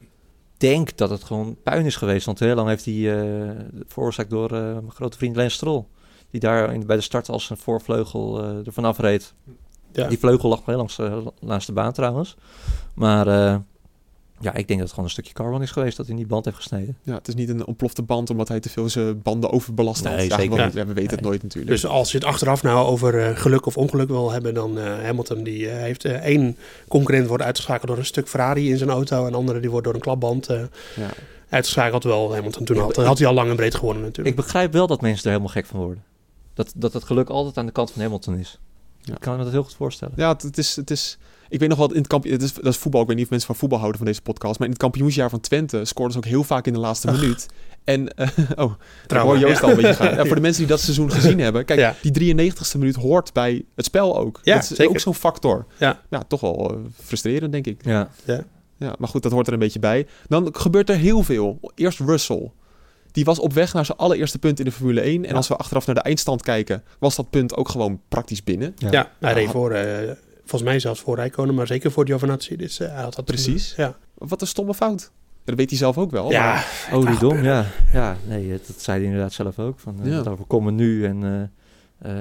Ik 0.00 0.68
denk 0.68 0.96
dat 0.96 1.11
het 1.11 1.24
gewoon 1.24 1.57
puin 1.62 1.87
is 1.87 1.96
geweest, 1.96 2.26
want 2.26 2.38
heel 2.38 2.55
lang 2.55 2.68
heeft 2.68 2.85
hij 2.85 3.20
eh 3.20 3.50
veroorzaakt 3.87 4.31
door 4.31 4.50
eh, 4.52 4.62
mijn 4.62 4.90
grote 4.90 5.16
vriend 5.16 5.37
Lens 5.37 5.55
Stroll. 5.55 5.85
Die 6.31 6.40
daar 6.40 6.74
in, 6.74 6.87
bij 6.87 6.96
de 6.96 7.02
start 7.02 7.28
als 7.28 7.50
een 7.50 7.57
voorvleugel 7.57 8.42
eh 8.42 8.66
ervan 8.66 8.85
afreed. 8.85 9.35
Ja. 9.92 10.09
Die 10.09 10.18
vleugel 10.18 10.48
lag 10.48 10.61
heel 10.64 10.76
langs, 10.76 10.98
eh, 10.98 11.16
langs 11.40 11.66
de 11.66 11.72
baan 11.72 11.92
trouwens. 11.92 12.37
Maar 12.94 13.26
eh, 13.26 13.57
ja, 14.42 14.55
ik 14.55 14.66
denk 14.66 14.68
dat 14.68 14.78
het 14.78 14.90
gewoon 14.90 15.05
een 15.05 15.11
stukje 15.11 15.33
carbon 15.33 15.62
is 15.62 15.70
geweest 15.70 15.96
dat 15.96 16.07
hij 16.07 16.16
die 16.16 16.26
band 16.26 16.44
heeft 16.44 16.57
gesneden. 16.57 16.96
Ja, 17.02 17.14
het 17.14 17.28
is 17.28 17.35
niet 17.35 17.48
een 17.48 17.66
ontplofte 17.66 18.02
band 18.02 18.31
omdat 18.31 18.48
hij 18.48 18.61
te 18.61 18.68
veel 18.68 18.88
zijn 18.88 19.22
banden 19.22 19.50
overbelast 19.50 20.05
had. 20.05 20.16
Nee, 20.16 20.33
zeker 20.33 20.59
ja, 20.59 20.87
we 20.87 20.92
weten 20.92 21.16
het 21.16 21.20
nooit 21.20 21.42
natuurlijk. 21.42 21.72
Dus 21.72 21.87
als 21.87 22.12
je 22.12 22.18
het 22.18 22.26
achteraf 22.26 22.62
nou 22.62 22.87
over 22.87 23.26
eh, 23.26 23.37
geluk 23.37 23.66
of 23.66 23.76
ongeluk 23.76 24.09
wil 24.09 24.31
hebben, 24.31 24.55
dan 24.55 24.78
eh, 24.78 24.85
Hamilton 25.02 25.42
die 25.42 25.68
eh, 25.68 25.76
heeft 25.76 26.05
één 26.05 26.57
concurrent 26.88 27.26
wordt 27.26 27.42
uitgeschakeld 27.42 27.87
door 27.88 27.98
een 27.98 28.05
stuk 28.05 28.28
Ferrari 28.28 28.70
in 28.70 28.78
zijn 28.78 28.90
auto 28.90 29.26
en 29.26 29.35
andere 29.35 29.61
die 29.61 29.70
wordt 29.70 29.85
door 29.85 29.94
een 29.94 30.00
klapband 30.00 30.48
eh, 30.48 30.61
ja. 30.96 31.11
uitgeschakeld. 31.48 32.05
Wel 32.05 32.35
Hamilton 32.35 32.64
toen. 32.64 32.76
Dat 32.76 32.96
had 32.96 33.18
hij 33.18 33.26
al 33.26 33.35
lang 33.35 33.50
en 33.50 33.57
breed 33.57 33.74
gewonnen 33.74 34.02
natuurlijk. 34.02 34.37
Ik 34.37 34.42
begrijp 34.42 34.72
wel 34.72 34.87
dat 34.87 35.00
mensen 35.00 35.24
er 35.24 35.31
helemaal 35.31 35.52
gek 35.52 35.66
van 35.66 35.81
worden. 35.81 36.05
Dat, 36.55 36.72
dat 36.76 36.92
het 36.92 37.05
geluk 37.05 37.28
altijd 37.28 37.59
aan 37.59 37.66
de 37.66 37.72
kant 37.72 37.90
van 37.90 38.02
Hamilton 38.02 38.38
is. 38.38 38.59
Ja. 39.00 39.14
Ik 39.14 39.20
kan 39.20 39.37
me 39.37 39.44
dat 39.44 39.52
heel 39.52 39.62
goed 39.62 39.74
voorstellen. 39.74 40.14
Ja, 40.16 40.33
het, 40.33 40.42
het 40.42 40.59
is, 40.59 40.76
het 40.76 40.90
is... 40.90 41.18
Ik 41.48 41.59
weet 41.61 41.68
nog 41.68 41.78
wat 41.78 41.90
in 41.92 41.98
het 41.98 42.07
kampioen... 42.07 42.33
Het 42.35 42.42
is, 42.42 42.52
dat 42.55 42.64
is 42.66 42.76
voetbal. 42.76 43.00
Ik 43.00 43.07
weet 43.07 43.16
niet 43.16 43.24
of 43.24 43.31
mensen 43.31 43.48
van 43.48 43.59
voetbal 43.59 43.78
houden 43.78 43.98
van 44.00 44.09
deze 44.09 44.22
podcast. 44.22 44.59
Maar 44.59 44.66
in 44.68 44.72
het 44.72 44.83
kampioensjaar 44.83 45.31
van 45.31 45.40
Twente 45.40 45.85
scoorden 45.85 46.12
ze 46.12 46.18
ook 46.18 46.24
heel 46.24 46.44
vaak 46.44 46.66
in 46.66 46.72
de 46.72 46.78
laatste 46.78 47.09
Ach. 47.09 47.20
minuut. 47.20 47.46
En... 47.85 48.09
eh, 48.14 48.28
oh, 48.64 48.72
Trauma, 49.07 49.31
hoor 49.31 49.38
Joost 49.38 49.61
ja. 49.61 49.64
al 49.66 49.70
een 49.70 49.76
beetje 49.76 49.94
gaan. 49.94 50.14
Ja, 50.14 50.24
voor 50.24 50.35
de 50.35 50.40
mensen 50.40 50.61
die 50.61 50.70
dat 50.70 50.81
seizoen 50.90 51.11
gezien 51.12 51.38
hebben. 51.38 51.64
Kijk, 51.64 51.78
Ja. 51.78 51.94
die 52.02 52.35
93ste 52.37 52.78
minuut 52.78 52.96
hoort 52.96 53.33
bij 53.33 53.64
het 53.76 53.85
spel 53.85 54.18
ook. 54.18 54.40
Ja, 54.42 54.55
dat 54.55 54.62
is 54.62 54.68
zeker. 54.68 54.88
ook 54.88 54.98
zo'n 54.98 55.14
factor. 55.14 55.66
Ja. 55.78 56.00
ja, 56.11 56.22
toch 56.28 56.40
wel 56.40 56.70
eh, 56.70 56.76
frustrerend, 57.05 57.52
denk 57.52 57.66
ik. 57.66 57.85
Ja. 57.85 58.09
Ja, 58.78 58.94
maar 58.98 59.09
goed, 59.09 59.22
dat 59.22 59.33
hoort 59.33 59.46
er 59.46 59.52
een 59.52 59.59
beetje 59.59 59.78
bij. 59.78 60.07
Dan 60.28 60.48
gebeurt 60.52 60.88
er 60.90 60.96
heel 60.96 61.22
veel. 61.22 61.59
Eerst 61.74 61.98
Russell. 61.98 62.50
Die 63.12 63.24
was 63.24 63.38
op 63.38 63.52
weg 63.52 63.72
naar 63.72 63.85
zijn 63.87 63.98
allereerste 63.98 64.38
punt 64.38 64.59
in 64.59 64.64
de 64.64 64.72
Formule 64.72 65.00
1. 65.00 65.22
En 65.24 65.31
Ja. 65.31 65.37
als 65.37 65.48
we 65.48 65.57
achteraf 65.57 65.87
naar 65.87 65.94
de 65.94 66.00
eindstand 66.00 66.42
kijken, 66.42 66.83
was 66.98 67.16
dat 67.16 67.31
punt 67.31 67.57
ook 67.57 67.68
gewoon 67.68 68.00
praktisch 68.09 68.44
binnen. 68.44 68.74
Ja. 68.78 68.88
ja, 68.90 69.11
hij 69.20 69.33
reed 69.33 69.44
Ja. 69.44 69.50
voor, 69.50 69.70
eh, 69.70 70.11
volgens 70.44 70.62
mij 70.70 70.78
zelfs 70.81 71.00
voor 71.00 71.16
Rijkonen, 71.16 71.55
maar 71.55 71.66
zeker 71.66 71.90
voor 71.90 72.07
Giovinazzi. 72.07 72.57
Dus 72.57 72.81
eh, 72.81 72.92
hij 72.94 73.02
had 73.02 73.14
dat 73.14 73.24
Precies. 73.24 73.74
Ja, 73.76 73.96
Wat 74.14 74.40
een 74.40 74.46
stomme 74.46 74.74
fout. 74.74 75.11
Dat 75.44 75.55
weet 75.57 75.70
hij 75.70 75.78
zelf 75.78 75.98
ook 75.98 76.11
wel. 76.11 76.31
ja 76.31 76.44
maar- 76.55 76.88
Oh, 76.92 77.07
die 77.07 77.18
dom, 77.18 77.42
ja. 77.42 77.66
Ja, 77.92 78.16
nee, 78.28 78.48
dat 78.66 78.81
zei 78.81 78.96
hij 78.98 79.07
inderdaad 79.07 79.33
zelf 79.33 79.59
ook. 79.59 79.78
Van, 79.81 79.96
eh, 80.02 80.07
Ja. 80.11 80.16
Dat 80.16 80.28
overkomen 80.28 80.74
nu 80.74 81.05
en 81.07 81.22
eh, 82.02 82.12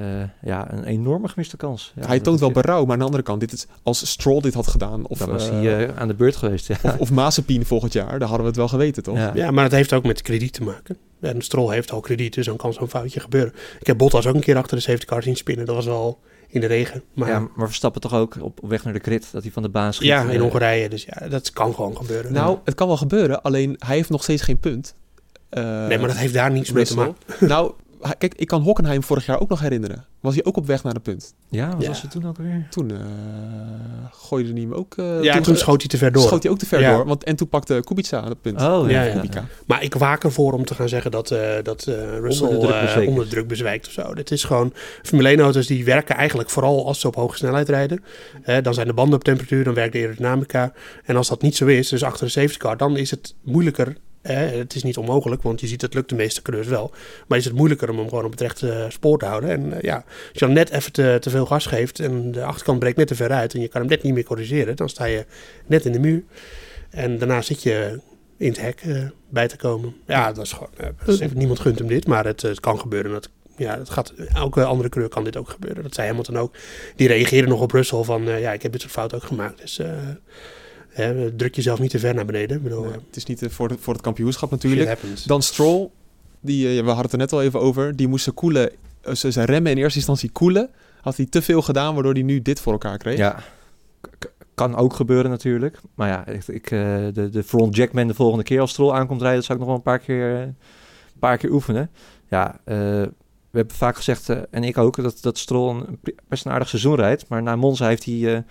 ja, 0.44 0.72
een 0.72 0.84
enorme 0.84 1.28
gemiste 1.28 1.58
kans. 1.58 1.94
Ja, 1.96 2.08
hij 2.08 2.20
toont 2.20 2.40
wel 2.40 2.52
berouw, 2.52 2.84
maar 2.84 2.92
aan 2.94 3.00
de 3.00 3.06
andere 3.06 3.24
kant, 3.24 3.40
dit 3.40 3.52
is, 3.52 3.68
als 3.84 4.10
Stroll 4.10 4.42
dit 4.42 4.54
had 4.54 4.68
gedaan, 4.68 5.08
of, 5.08 5.18
Dan 5.18 5.30
was 5.30 5.50
eh, 5.50 5.52
hij 5.52 5.86
eh, 5.88 5.98
aan 5.98 6.08
de 6.08 6.14
beurt 6.14 6.36
geweest, 6.36 6.68
ja. 6.68 6.76
of, 6.84 6.98
of 6.98 7.12
Mazepin 7.22 7.66
volgend 7.66 7.94
jaar, 7.94 8.20
dan 8.20 8.22
hadden 8.28 8.40
we 8.42 8.48
het 8.48 8.56
wel 8.56 8.68
geweten, 8.68 9.04
toch? 9.04 9.18
Ja. 9.18 9.32
Ja, 9.36 9.52
maar 9.52 9.64
het 9.64 9.74
heeft 9.74 9.94
ook 9.94 10.04
met 10.04 10.22
krediet 10.22 10.54
te 10.54 10.64
maken. 10.64 10.98
En 11.20 11.42
Stroll 11.42 11.74
heeft 11.74 11.92
al 11.92 12.00
krediet, 12.00 12.34
dus 12.34 12.46
dan 12.46 12.56
kan 12.58 12.74
zo'n 12.74 12.90
foutje 12.90 13.20
gebeuren. 13.20 13.54
Ik 13.80 13.88
heb 13.88 13.98
Bottas 13.98 14.28
ook 14.28 14.36
een 14.36 14.42
keer 14.42 14.58
achter 14.58 14.78
de 14.78 14.84
safety 14.84 15.06
car 15.06 15.24
zien 15.24 15.36
spinnen. 15.36 15.66
Dat 15.66 15.76
was 15.76 15.86
wel 15.86 16.20
in 16.48 16.62
de 16.62 16.68
regen. 16.68 17.04
Maar 17.14 17.28
Ja, 17.28 17.34
ja, 17.34 17.48
maar 17.56 17.68
Verstappen 17.68 18.02
toch 18.02 18.14
ook 18.14 18.38
op, 18.42 18.60
weg 18.68 18.84
naar 18.84 18.94
de 18.94 19.00
crit, 19.00 19.28
dat 19.32 19.44
hij 19.44 19.52
van 19.52 19.64
de 19.64 19.70
baan 19.70 19.94
schiet. 19.94 20.10
in 20.10 20.30
Eh, 20.30 20.40
Hongarije. 20.40 20.90
Dus 20.90 21.04
ja, 21.04 21.28
dat 21.28 21.52
kan 21.52 21.74
gewoon 21.76 21.98
gebeuren. 21.98 22.34
Nou, 22.34 22.58
het 22.64 22.76
kan 22.76 22.88
wel 22.88 22.98
gebeuren, 22.98 23.42
alleen 23.42 23.76
hij 23.80 23.96
heeft 23.96 24.10
nog 24.10 24.24
steeds 24.24 24.42
geen 24.42 24.60
punt. 24.60 24.96
eh, 25.50 25.64
nee, 25.88 25.98
maar 25.98 26.08
dat 26.08 26.18
heeft 26.18 26.34
daar 26.34 26.52
niets 26.52 26.72
mee 26.72 26.86
te 26.86 26.96
maken. 26.96 27.16
Nou, 27.40 27.72
kijk, 28.18 28.34
ik 28.36 28.48
kan 28.48 28.62
Hockenheim 28.62 29.04
vorig 29.04 29.26
jaar 29.26 29.40
ook 29.40 29.50
nog 29.50 29.60
herinneren. 29.60 30.06
Was 30.20 30.34
hij 30.36 30.44
ook 30.46 30.58
op 30.58 30.66
weg 30.66 30.84
naar 30.84 30.94
de 30.94 31.00
punt? 31.00 31.34
Ja, 31.50 31.70
wat 31.74 31.82
Ja. 31.82 31.88
was 31.88 32.02
het 32.02 32.12
toen 32.12 32.28
ook 32.28 32.38
weer? 32.38 32.68
Toen 32.70 32.92
eh, 32.92 32.98
gooide 34.12 34.52
hij 34.52 34.62
hem 34.62 34.74
ook... 34.74 34.94
eh, 34.98 35.24
Ja, 35.24 35.42
toen 35.42 35.56
schoot 35.56 35.80
hij 35.80 35.90
te 35.90 35.98
ver 35.98 36.12
door. 36.12 36.22
schoot 36.24 36.44
hij 36.44 36.52
ook 36.52 36.58
te 36.58 36.66
ver 36.66 36.80
Ja. 36.82 36.96
door. 36.96 37.06
Want, 37.06 37.24
en 37.24 37.36
toen 37.36 37.50
pakte 37.50 37.82
Kubica 37.86 38.24
het 38.28 38.42
punt. 38.42 38.62
Oh, 38.62 38.90
Ja, 38.90 39.04
ja. 39.04 39.24
Maar 39.68 39.84
ik 39.84 39.94
waak 39.96 40.24
ervoor 40.24 40.54
om 40.54 40.66
te 40.66 40.76
gaan 40.76 40.90
zeggen 40.90 41.12
dat, 41.12 41.32
eh, 41.32 41.50
dat 41.64 41.84
eh, 41.88 42.18
Russell 42.20 42.48
Onder 42.48 42.60
de 42.60 42.66
druk 42.68 42.76
eh, 42.76 42.82
bezweekt 42.86 43.08
onder 43.10 43.28
druk 43.28 43.48
bezwijkt 43.48 43.88
of 43.88 43.92
zo. 43.94 44.14
Dit 44.14 44.32
is 44.32 44.44
gewoon... 44.44 44.74
Formule 45.04 45.30
1 45.30 45.40
auto's 45.40 45.68
die 45.68 45.86
werken 45.86 46.16
eigenlijk 46.16 46.50
vooral 46.50 46.86
als 46.88 47.00
ze 47.00 47.08
op 47.08 47.16
hoge 47.16 47.38
snelheid 47.38 47.70
rijden. 47.70 48.04
Eh, 48.44 48.58
dan 48.64 48.74
zijn 48.74 48.88
de 48.88 48.94
banden 48.94 49.16
op 49.16 49.24
temperatuur, 49.24 49.64
dan 49.64 49.74
werkt 49.74 49.94
de 49.94 50.00
aerodynamica. 50.00 50.74
En 51.06 51.16
als 51.16 51.28
dat 51.28 51.42
niet 51.42 51.56
zo 51.56 51.66
is, 51.66 51.90
dus 51.90 52.04
achter 52.04 52.26
de 52.26 52.32
safety 52.32 52.58
car, 52.58 52.78
dan 52.78 52.98
is 52.98 53.12
het 53.12 53.36
moeilijker... 53.44 53.96
eh, 54.22 54.52
het 54.52 54.76
is 54.76 54.84
niet 54.84 54.98
onmogelijk, 54.98 55.42
want 55.42 55.60
je 55.60 55.68
ziet 55.68 55.82
het 55.82 55.94
lukt 55.94 56.10
de 56.10 56.16
meeste 56.16 56.42
coureurs 56.42 56.68
wel. 56.68 56.92
Maar 57.28 57.38
is 57.38 57.46
het 57.46 57.54
moeilijker 57.54 57.90
om 57.90 57.98
hem 57.98 58.10
gewoon 58.10 58.26
op 58.26 58.32
het 58.32 58.42
rechte 58.42 58.72
eh, 58.72 58.90
spoor 58.90 59.20
te 59.20 59.26
houden. 59.26 59.50
En 59.50 59.74
eh, 59.74 59.82
ja, 59.82 59.96
als 60.06 60.06
je 60.32 60.46
dan 60.46 60.54
net 60.54 60.70
even 60.70 60.92
te, 60.92 61.18
te 61.20 61.30
veel 61.30 61.46
gas 61.46 61.66
geeft 61.66 62.00
en 62.00 62.32
de 62.32 62.44
achterkant 62.44 62.80
breekt 62.80 62.98
net 62.98 63.08
te 63.08 63.16
ver 63.16 63.32
uit... 63.32 63.54
en 63.54 63.62
je 63.62 63.68
kan 63.68 63.82
hem 63.82 63.90
net 63.90 64.04
niet 64.04 64.14
meer 64.14 64.24
corrigeren, 64.24 64.76
dan 64.76 64.90
sta 64.90 65.06
je 65.06 65.26
net 65.66 65.86
in 65.86 65.92
de 65.92 66.00
muur. 66.00 66.24
En 66.90 67.18
daarna 67.18 67.42
zit 67.42 67.64
je 67.64 68.00
in 68.38 68.48
het 68.48 68.62
hek 68.62 68.82
eh, 68.82 69.04
bij 69.30 69.48
te 69.48 69.58
komen. 69.58 69.96
Ja, 70.08 70.32
dat 70.32 70.46
is 70.46 70.52
gewoon. 70.52 70.70
dat 71.06 71.34
niemand 71.34 71.60
gunt 71.60 71.80
hem 71.80 71.88
dit, 71.88 72.08
maar 72.08 72.26
het, 72.26 72.42
het 72.42 72.60
kan 72.60 72.80
gebeuren. 72.80 73.12
Dat, 73.12 73.30
ja, 73.58 73.78
het 73.78 73.90
gaat, 73.90 74.14
elke 74.34 74.64
andere 74.64 74.90
kleur 74.90 75.10
kan 75.10 75.24
dit 75.24 75.38
ook 75.38 75.50
gebeuren. 75.50 75.84
Dat 75.84 75.94
zei 75.94 76.08
Hamilton 76.08 76.38
ook. 76.38 76.54
Die 76.96 77.08
reageerde 77.08 77.48
nog 77.48 77.62
op 77.62 77.72
Russell 77.72 78.04
van 78.04 78.24
ja, 78.24 78.52
ik 78.52 78.62
heb 78.62 78.72
dit 78.72 78.82
soort 78.82 78.94
fout 78.94 79.14
ook 79.14 79.24
gemaakt. 79.24 79.62
Dus 79.62 79.80
hè, 80.92 81.36
druk 81.36 81.56
jezelf 81.56 81.80
niet 81.80 81.90
te 81.92 82.00
ver 82.00 82.14
naar 82.16 82.26
beneden. 82.26 82.58
Ik 82.58 82.64
bedoel, 82.64 82.82
Nee, 82.84 82.92
eh, 82.92 82.98
het 83.08 83.16
is 83.16 83.26
niet 83.26 83.42
eh, 83.42 83.50
voor, 83.50 83.68
de, 83.68 83.76
voor 83.80 83.94
het 83.94 84.02
kampioenschap 84.02 84.52
natuurlijk. 84.52 85.00
Dan 85.28 85.42
Stroll, 85.42 85.90
die, 86.40 86.68
eh, 86.68 86.74
we 86.80 86.86
hadden 86.86 87.04
het 87.04 87.12
er 87.12 87.18
net 87.18 87.34
al 87.34 87.42
even 87.42 87.60
over. 87.60 87.96
Die 87.96 88.08
moest 88.08 88.24
zijn 88.24 88.36
koelen, 88.36 88.72
zijn 89.12 89.46
remmen 89.46 89.72
in 89.72 89.78
eerste 89.78 89.98
instantie 89.98 90.30
koelen. 90.32 90.70
Had 91.02 91.18
hij 91.18 91.26
te 91.26 91.42
veel 91.42 91.62
gedaan, 91.62 91.94
waardoor 91.94 92.14
hij 92.14 92.22
nu 92.22 92.42
dit 92.42 92.60
voor 92.60 92.72
elkaar 92.72 92.98
kreeg. 92.98 93.18
Ja, 93.18 93.44
K- 94.20 94.32
kan 94.54 94.76
ook 94.76 94.94
gebeuren 94.94 95.32
natuurlijk. 95.32 95.80
Maar 95.96 96.08
ja, 96.08 96.28
ik, 96.28 96.48
ik, 96.48 96.72
eh, 96.72 96.80
de, 97.14 97.30
de 97.32 97.44
front 97.44 97.76
jackman 97.76 98.08
de 98.08 98.14
volgende 98.14 98.44
keer 98.44 98.60
als 98.60 98.72
Stroll 98.72 98.92
aankomt 98.94 99.22
rijden, 99.22 99.38
dat 99.40 99.46
zou 99.48 99.60
ik 99.60 99.66
nog 99.66 99.74
wel 99.76 99.78
een 99.86 99.98
paar 99.98 100.06
keer, 100.06 100.36
eh, 100.36 100.42
een 100.42 101.20
paar 101.20 101.38
keer 101.38 101.52
oefenen. 101.52 101.90
Ja, 102.30 102.60
eh, 102.64 102.78
we 103.52 103.58
hebben 103.58 103.76
vaak 103.76 103.96
gezegd, 103.96 104.30
eh, 104.30 104.38
en 104.52 104.64
ik 104.64 104.78
ook, 104.78 104.96
dat, 105.04 105.18
dat 105.22 105.38
Stroll 105.38 105.70
een 105.76 106.00
best 106.28 106.46
een 106.46 106.52
aardig 106.52 106.70
seizoen 106.70 106.96
rijdt. 106.96 107.28
Maar 107.28 107.44
na 107.44 107.56
Monza 107.56 107.88
heeft 107.88 108.06
hij 108.06 108.36
eh, 108.36 108.42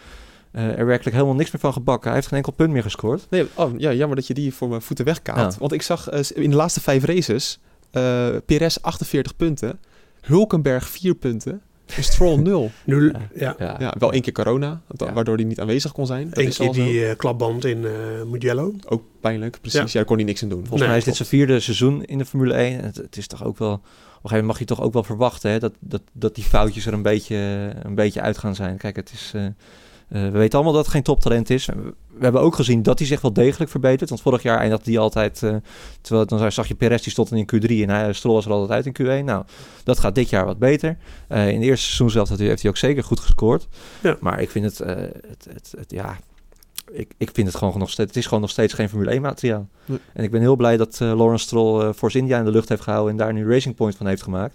eh, 0.50 0.78
er 0.78 0.86
werkelijk 0.86 1.16
helemaal 1.16 1.36
niks 1.36 1.50
meer 1.50 1.60
van 1.60 1.72
gebakken. 1.72 2.06
Hij 2.06 2.14
heeft 2.14 2.26
geen 2.26 2.36
enkel 2.38 2.52
punt 2.52 2.70
meer 2.72 2.82
gescoord. 2.82 3.26
Nee, 3.30 3.46
oh, 3.54 3.72
ja, 3.78 3.92
jammer 3.92 4.16
dat 4.16 4.26
je 4.26 4.34
die 4.34 4.54
voor 4.54 4.68
mijn 4.68 4.82
voeten 4.82 5.04
wegkaat. 5.04 5.52
Ja. 5.52 5.58
Want 5.58 5.72
ik 5.72 5.82
zag 5.82 6.08
eh, 6.08 6.20
in 6.34 6.50
de 6.50 6.56
laatste 6.56 6.80
vijf 6.80 7.04
races 7.04 7.58
eh 7.90 8.28
Perez 8.46 8.76
48 8.80 9.36
punten, 9.36 9.78
Hulkenberg 10.20 10.88
4 10.88 11.14
punten 11.14 11.60
en 11.96 12.04
Stroll 12.04 12.36
0. 12.42 12.70
Nu, 12.84 13.12
Ja. 13.34 13.54
ja. 13.58 13.76
ja, 13.78 13.94
wel 13.98 14.12
één 14.12 14.22
keer 14.22 14.32
corona, 14.32 14.80
waardoor 15.14 15.36
hij 15.36 15.44
niet 15.44 15.60
aanwezig 15.60 15.92
kon 15.92 16.06
zijn. 16.06 16.28
Dat 16.28 16.38
Eén 16.38 16.46
is 16.48 16.56
keer 16.56 16.72
die 16.72 17.06
eh, 17.06 17.16
klapband 17.16 17.64
in 17.64 17.84
eh 17.84 17.92
Mugello. 18.26 18.74
Ook 18.88 19.02
pijnlijk, 19.20 19.58
precies. 19.60 19.78
Ja. 19.78 19.86
Ja. 19.86 19.92
daar 19.92 20.04
kon 20.04 20.16
hij 20.16 20.24
niks 20.24 20.42
aan 20.42 20.48
doen. 20.48 20.58
Volgens 20.58 20.80
Nee, 20.80 20.88
mij 20.88 20.98
is 20.98 21.04
dit 21.04 21.16
zijn 21.16 21.28
vierde 21.28 21.60
seizoen 21.60 22.04
in 22.04 22.18
de 22.18 22.24
Formule 22.24 22.54
1. 22.54 22.78
En 22.78 22.84
Het, 22.84 22.96
het 22.96 23.16
is 23.16 23.26
toch 23.26 23.44
ook 23.44 23.58
wel... 23.58 23.72
Op 23.72 23.80
een 24.26 24.30
gegeven 24.30 24.46
moment 24.46 24.46
mag 24.46 24.58
je 24.58 24.64
toch 24.64 24.86
ook 24.86 24.92
wel 24.92 25.02
verwachten 25.02 25.50
hè, 25.50 25.58
dat, 25.58 25.72
dat, 25.78 26.02
dat 26.12 26.34
die 26.34 26.44
foutjes 26.44 26.86
er 26.86 26.92
een 26.92 27.02
beetje, 27.02 27.36
een 27.82 27.94
beetje 27.94 28.20
uit 28.20 28.38
gaan 28.38 28.54
zijn. 28.54 28.76
Kijk, 28.76 28.96
het 28.96 29.10
is, 29.12 29.32
eh, 29.34 29.44
eh, 30.10 30.22
we 30.22 30.30
weten 30.30 30.54
allemaal 30.54 30.72
dat 30.74 30.82
het 30.84 30.92
geen 30.94 31.02
toptalent 31.02 31.50
is. 31.50 31.66
We, 31.66 31.94
hebben 32.26 32.40
ook 32.40 32.54
gezien 32.54 32.82
dat 32.82 32.98
hij 32.98 33.08
zich 33.08 33.20
wel 33.20 33.32
degelijk 33.32 33.70
verbetert. 33.70 34.08
Want 34.10 34.22
vorig 34.22 34.42
jaar 34.42 34.58
eindigde 34.58 34.90
hij 34.90 35.00
altijd... 35.00 35.42
eh, 35.42 35.54
terwijl 36.00 36.26
dan 36.26 36.52
zag 36.52 36.68
je 36.68 36.74
Perez, 36.74 37.02
die 37.02 37.12
stond 37.12 37.32
in 37.32 37.48
Q3 37.54 37.66
en 37.70 37.88
hij 37.88 38.12
Stroll 38.12 38.34
was 38.34 38.44
er 38.44 38.52
altijd 38.52 38.86
uit 38.86 38.98
in 38.98 39.06
Q1. 39.06 39.24
Nou, 39.24 39.44
dat 39.84 39.98
gaat 39.98 40.14
dit 40.14 40.30
jaar 40.30 40.44
wat 40.46 40.58
beter. 40.58 40.96
Eh, 41.28 41.48
in 41.48 41.54
het 41.54 41.62
eerste 41.64 41.84
seizoen 41.86 42.10
zelf 42.10 42.28
heeft 42.28 42.40
hij- 42.40 42.48
heeft 42.48 42.62
hij 42.62 42.70
ook 42.70 42.76
zeker 42.76 43.04
goed 43.04 43.20
gescoord. 43.20 43.68
Ja. 44.02 44.16
Maar 44.20 44.40
ik 44.40 44.50
vind 44.50 44.64
het, 44.64 44.78
het, 44.78 45.46
het, 45.52 45.74
het- 45.78 45.90
ja... 45.90 46.18
Ik, 46.92 47.12
ik 47.18 47.30
vind 47.32 47.46
het 47.46 47.56
gewoon 47.56 47.78
nog 47.78 47.90
steeds... 47.90 48.08
Het 48.08 48.16
is 48.18 48.24
gewoon 48.26 48.40
nog 48.40 48.50
steeds 48.50 48.72
geen 48.74 48.88
Formule 48.88 49.10
1 49.10 49.22
materiaal. 49.22 49.68
Nee. 49.84 49.98
En 50.12 50.24
ik 50.24 50.30
ben 50.30 50.40
heel 50.40 50.56
blij 50.56 50.76
dat 50.76 51.00
Lawrence 51.00 51.44
Stroll 51.44 51.92
Force 51.92 52.18
India 52.18 52.38
in 52.38 52.44
de 52.44 52.50
lucht 52.50 52.68
heeft 52.68 52.82
gehouden 52.82 53.10
en 53.12 53.16
daar 53.18 53.32
nu 53.32 53.48
Racing 53.52 53.74
Point 53.74 53.96
van 53.96 54.06
heeft 54.06 54.22
gemaakt. 54.22 54.54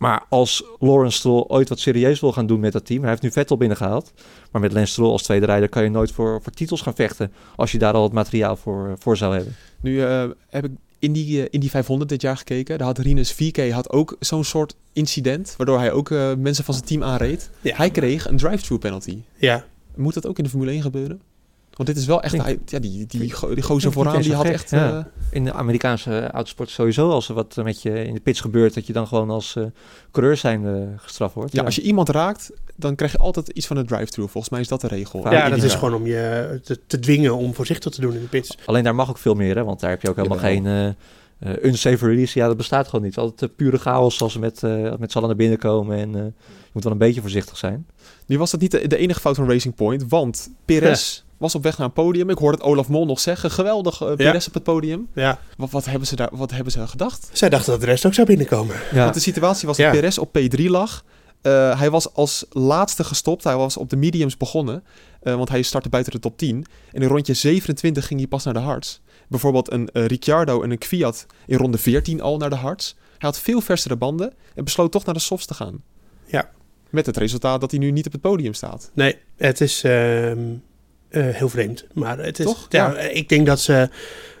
Maar 0.00 0.24
als 0.28 0.64
Lawrence 0.78 1.18
Stroll 1.18 1.44
ooit 1.48 1.68
wat 1.68 1.78
serieus 1.78 2.20
wil 2.20 2.32
gaan 2.32 2.46
doen 2.46 2.60
met 2.60 2.72
dat 2.72 2.86
team, 2.86 3.00
hij 3.00 3.10
heeft 3.10 3.22
nu 3.22 3.30
Vettel 3.30 3.56
binnengehaald. 3.56 4.12
Maar 4.50 4.60
met 4.60 4.72
Lance 4.72 4.92
Stroll 4.92 5.10
als 5.10 5.22
tweede 5.22 5.46
rijder 5.46 5.68
kan 5.68 5.82
je 5.82 5.90
nooit 5.90 6.12
voor, 6.12 6.42
voor 6.42 6.52
titels 6.52 6.80
gaan 6.80 6.94
vechten 6.94 7.32
als 7.56 7.72
je 7.72 7.78
daar 7.78 7.92
al 7.92 8.02
het 8.02 8.12
materiaal 8.12 8.56
voor, 8.56 8.94
voor 8.98 9.16
zou 9.16 9.34
hebben. 9.34 9.56
Nu 9.80 10.02
eh, 10.02 10.24
heb 10.48 10.64
ik 10.64 10.70
in 10.98 11.12
die, 11.12 11.42
eh, 11.42 11.48
in 11.50 11.60
die 11.60 11.70
500 11.70 12.10
dit 12.10 12.22
jaar 12.22 12.36
gekeken. 12.36 12.78
Daar 12.78 12.86
had 12.86 12.98
Rinus 12.98 13.32
4K 13.32 13.70
had 13.70 13.90
ook 13.90 14.16
zo'n 14.20 14.44
soort 14.44 14.76
incident, 14.92 15.54
waardoor 15.56 15.78
hij 15.78 15.92
ook 15.92 16.10
eh, 16.10 16.34
mensen 16.34 16.64
van 16.64 16.74
zijn 16.74 16.86
team 16.86 17.02
aanreed. 17.02 17.50
Ja. 17.60 17.76
Hij 17.76 17.90
kreeg 17.90 18.28
een 18.28 18.36
drive-through 18.36 18.82
penalty. 18.82 19.18
Ja, 19.36 19.64
Moet 19.96 20.14
dat 20.14 20.26
ook 20.26 20.38
in 20.38 20.44
de 20.44 20.50
Formule 20.50 20.70
1 20.70 20.82
gebeuren? 20.82 21.20
Want 21.80 21.92
dit 21.92 22.00
is 22.00 22.06
wel 22.08 22.22
echt... 22.22 22.36
Hij- 22.42 22.58
ja, 22.66 22.78
die, 22.78 23.06
die, 23.06 23.20
die 23.54 23.62
gozer 23.62 23.92
vooraan, 23.92 24.22
die 24.22 24.34
had 24.34 24.44
echt... 24.46 24.70
ja. 24.70 24.98
eh, 24.98 25.04
In 25.30 25.44
de 25.44 25.52
Amerikaanse 25.52 26.30
autosport 26.30 26.70
sowieso, 26.70 27.10
als 27.10 27.28
er 27.28 27.34
wat 27.34 27.56
met 27.56 27.82
je 27.82 28.04
in 28.04 28.14
de 28.14 28.20
pits 28.20 28.40
gebeurt, 28.40 28.74
dat 28.74 28.86
je 28.86 28.92
dan 28.92 29.06
gewoon 29.06 29.30
als 29.30 29.56
eh 29.56 29.64
coureur 30.10 30.36
zijn 30.36 30.66
eh, 30.66 30.72
gestraft 30.96 31.34
wordt. 31.34 31.52
ja, 31.52 31.62
als 31.62 31.74
je 31.74 31.82
iemand 31.82 32.08
raakt, 32.08 32.50
dan 32.76 32.94
krijg 32.94 33.12
je 33.12 33.18
altijd 33.18 33.48
iets 33.48 33.66
van 33.66 33.76
een 33.76 33.86
drive-through. 33.86 34.32
Volgens 34.32 34.52
mij 34.52 34.60
is 34.60 34.68
dat 34.68 34.80
de 34.80 34.86
regel. 34.88 35.30
Ja, 35.30 35.48
dat 35.48 35.62
is 35.62 35.74
gewoon 35.74 35.94
om 35.94 36.06
je 36.06 36.60
te, 36.64 36.78
te 36.86 36.98
dwingen 36.98 37.36
om 37.36 37.54
voorzichtig 37.54 37.92
te 37.92 38.00
doen 38.00 38.14
in 38.14 38.20
de 38.20 38.26
pits. 38.26 38.58
Alleen 38.66 38.84
daar 38.84 38.94
mag 38.94 39.08
ook 39.08 39.18
veel 39.18 39.34
meer, 39.34 39.56
hè? 39.56 39.64
want 39.64 39.80
daar 39.80 39.90
heb 39.90 40.02
je 40.02 40.08
ook 40.08 40.16
helemaal 40.16 40.38
Jawel. 40.38 40.52
geen 40.54 40.66
eh 40.66 40.94
eh, 41.40 41.52
unsafe 41.62 42.06
release. 42.06 42.38
Ja, 42.38 42.46
dat 42.46 42.56
bestaat 42.56 42.88
gewoon 42.88 43.04
niet. 43.04 43.16
Altijd 43.16 43.50
eh, 43.50 43.56
pure 43.56 43.78
chaos 43.78 44.22
als 44.22 44.32
ze 44.32 44.38
met, 44.38 44.62
eh 44.62 44.92
met 44.98 45.10
z'n 45.10 45.16
allen 45.16 45.28
naar 45.28 45.38
binnen 45.38 45.58
komen. 45.58 45.98
En 45.98 46.14
eh, 46.14 46.22
je 46.44 46.70
moet 46.72 46.82
wel 46.82 46.92
een 46.92 46.98
beetje 46.98 47.20
voorzichtig 47.20 47.56
zijn. 47.56 47.86
Nu 48.26 48.38
was 48.38 48.50
dat 48.50 48.60
niet 48.60 48.70
de, 48.70 48.86
de 48.88 48.96
enige 48.96 49.20
fout 49.20 49.36
van 49.36 49.48
Racing 49.50 49.74
Point, 49.74 50.04
want 50.08 50.50
Perez 50.64 51.22
was 51.36 51.54
op 51.54 51.62
weg 51.62 51.78
naar 51.78 51.86
een 51.86 51.92
podium. 51.92 52.30
Ik 52.30 52.38
hoorde 52.38 52.56
het 52.56 52.66
Olaf 52.66 52.88
Mol 52.88 53.06
nog 53.06 53.20
zeggen. 53.20 53.50
Geweldig, 53.50 53.98
Perez 54.16 54.46
op 54.46 54.54
het 54.54 54.62
podium. 54.62 55.08
Ja. 55.14 55.38
Wat, 55.56 55.70
wat, 55.70 55.84
hebben 55.84 56.06
ze 56.08 56.16
daar, 56.16 56.28
wat 56.32 56.50
hebben 56.50 56.72
ze 56.72 56.86
gedacht? 56.86 57.30
Zij 57.32 57.48
dachten 57.48 57.70
dat 57.72 57.80
de 57.80 57.86
rest 57.86 58.06
ook 58.06 58.14
zou 58.14 58.26
binnenkomen. 58.26 58.76
Ja, 58.92 59.02
Want 59.02 59.14
de 59.14 59.20
situatie 59.20 59.66
was 59.66 59.76
dat 59.76 59.86
Ja. 59.86 59.92
Perez 59.92 60.18
op 60.18 60.38
P3 60.38 60.64
lag. 60.64 61.04
Eh, 61.42 61.78
hij 61.78 61.90
was 61.90 62.14
als 62.14 62.44
laatste 62.50 63.04
gestopt. 63.04 63.44
Hij 63.44 63.56
was 63.56 63.76
op 63.76 63.90
de 63.90 63.96
mediums 63.96 64.36
begonnen. 64.36 64.84
eh, 65.22 65.34
want 65.34 65.48
hij 65.48 65.62
startte 65.62 65.88
buiten 65.88 66.12
de 66.12 66.18
top 66.18 66.38
10. 66.38 66.66
En 66.92 67.02
in 67.02 67.08
rondje 67.08 67.34
27 67.34 68.06
ging 68.06 68.20
hij 68.20 68.28
pas 68.28 68.44
naar 68.44 68.54
de 68.54 68.60
hards. 68.60 69.00
Bijvoorbeeld 69.30 69.72
een 69.72 69.88
eh, 69.88 70.06
Ricciardo 70.06 70.62
en 70.62 70.70
een 70.70 70.78
Kwiat 70.78 71.26
in 71.46 71.56
ronde 71.56 71.78
14 71.78 72.20
al 72.20 72.36
naar 72.36 72.50
de 72.50 72.56
hards. 72.56 72.96
Hij 72.98 73.28
had 73.28 73.40
veel 73.40 73.60
versere 73.60 73.96
banden 73.96 74.32
en 74.54 74.64
besloot 74.64 74.92
toch 74.92 75.04
naar 75.04 75.14
de 75.14 75.20
softs 75.20 75.46
te 75.46 75.54
gaan. 75.54 75.82
Ja. 76.26 76.50
Met 76.88 77.06
het 77.06 77.16
resultaat 77.16 77.60
dat 77.60 77.70
hij 77.70 77.80
nu 77.80 77.90
niet 77.90 78.06
op 78.06 78.12
het 78.12 78.20
podium 78.20 78.54
staat. 78.54 78.90
Nee, 78.94 79.16
het 79.36 79.60
is 79.60 79.84
ehm, 79.84 80.38
eh, 81.08 81.28
heel 81.28 81.48
vreemd. 81.48 81.86
Maar 81.92 82.18
het 82.18 82.38
is, 82.38 82.44
Toch? 82.44 82.66
Ja, 82.68 82.90
Ja. 82.90 82.98
Ik 82.98 83.28
denk 83.28 83.46
dat 83.46 83.60
ze, 83.60 83.88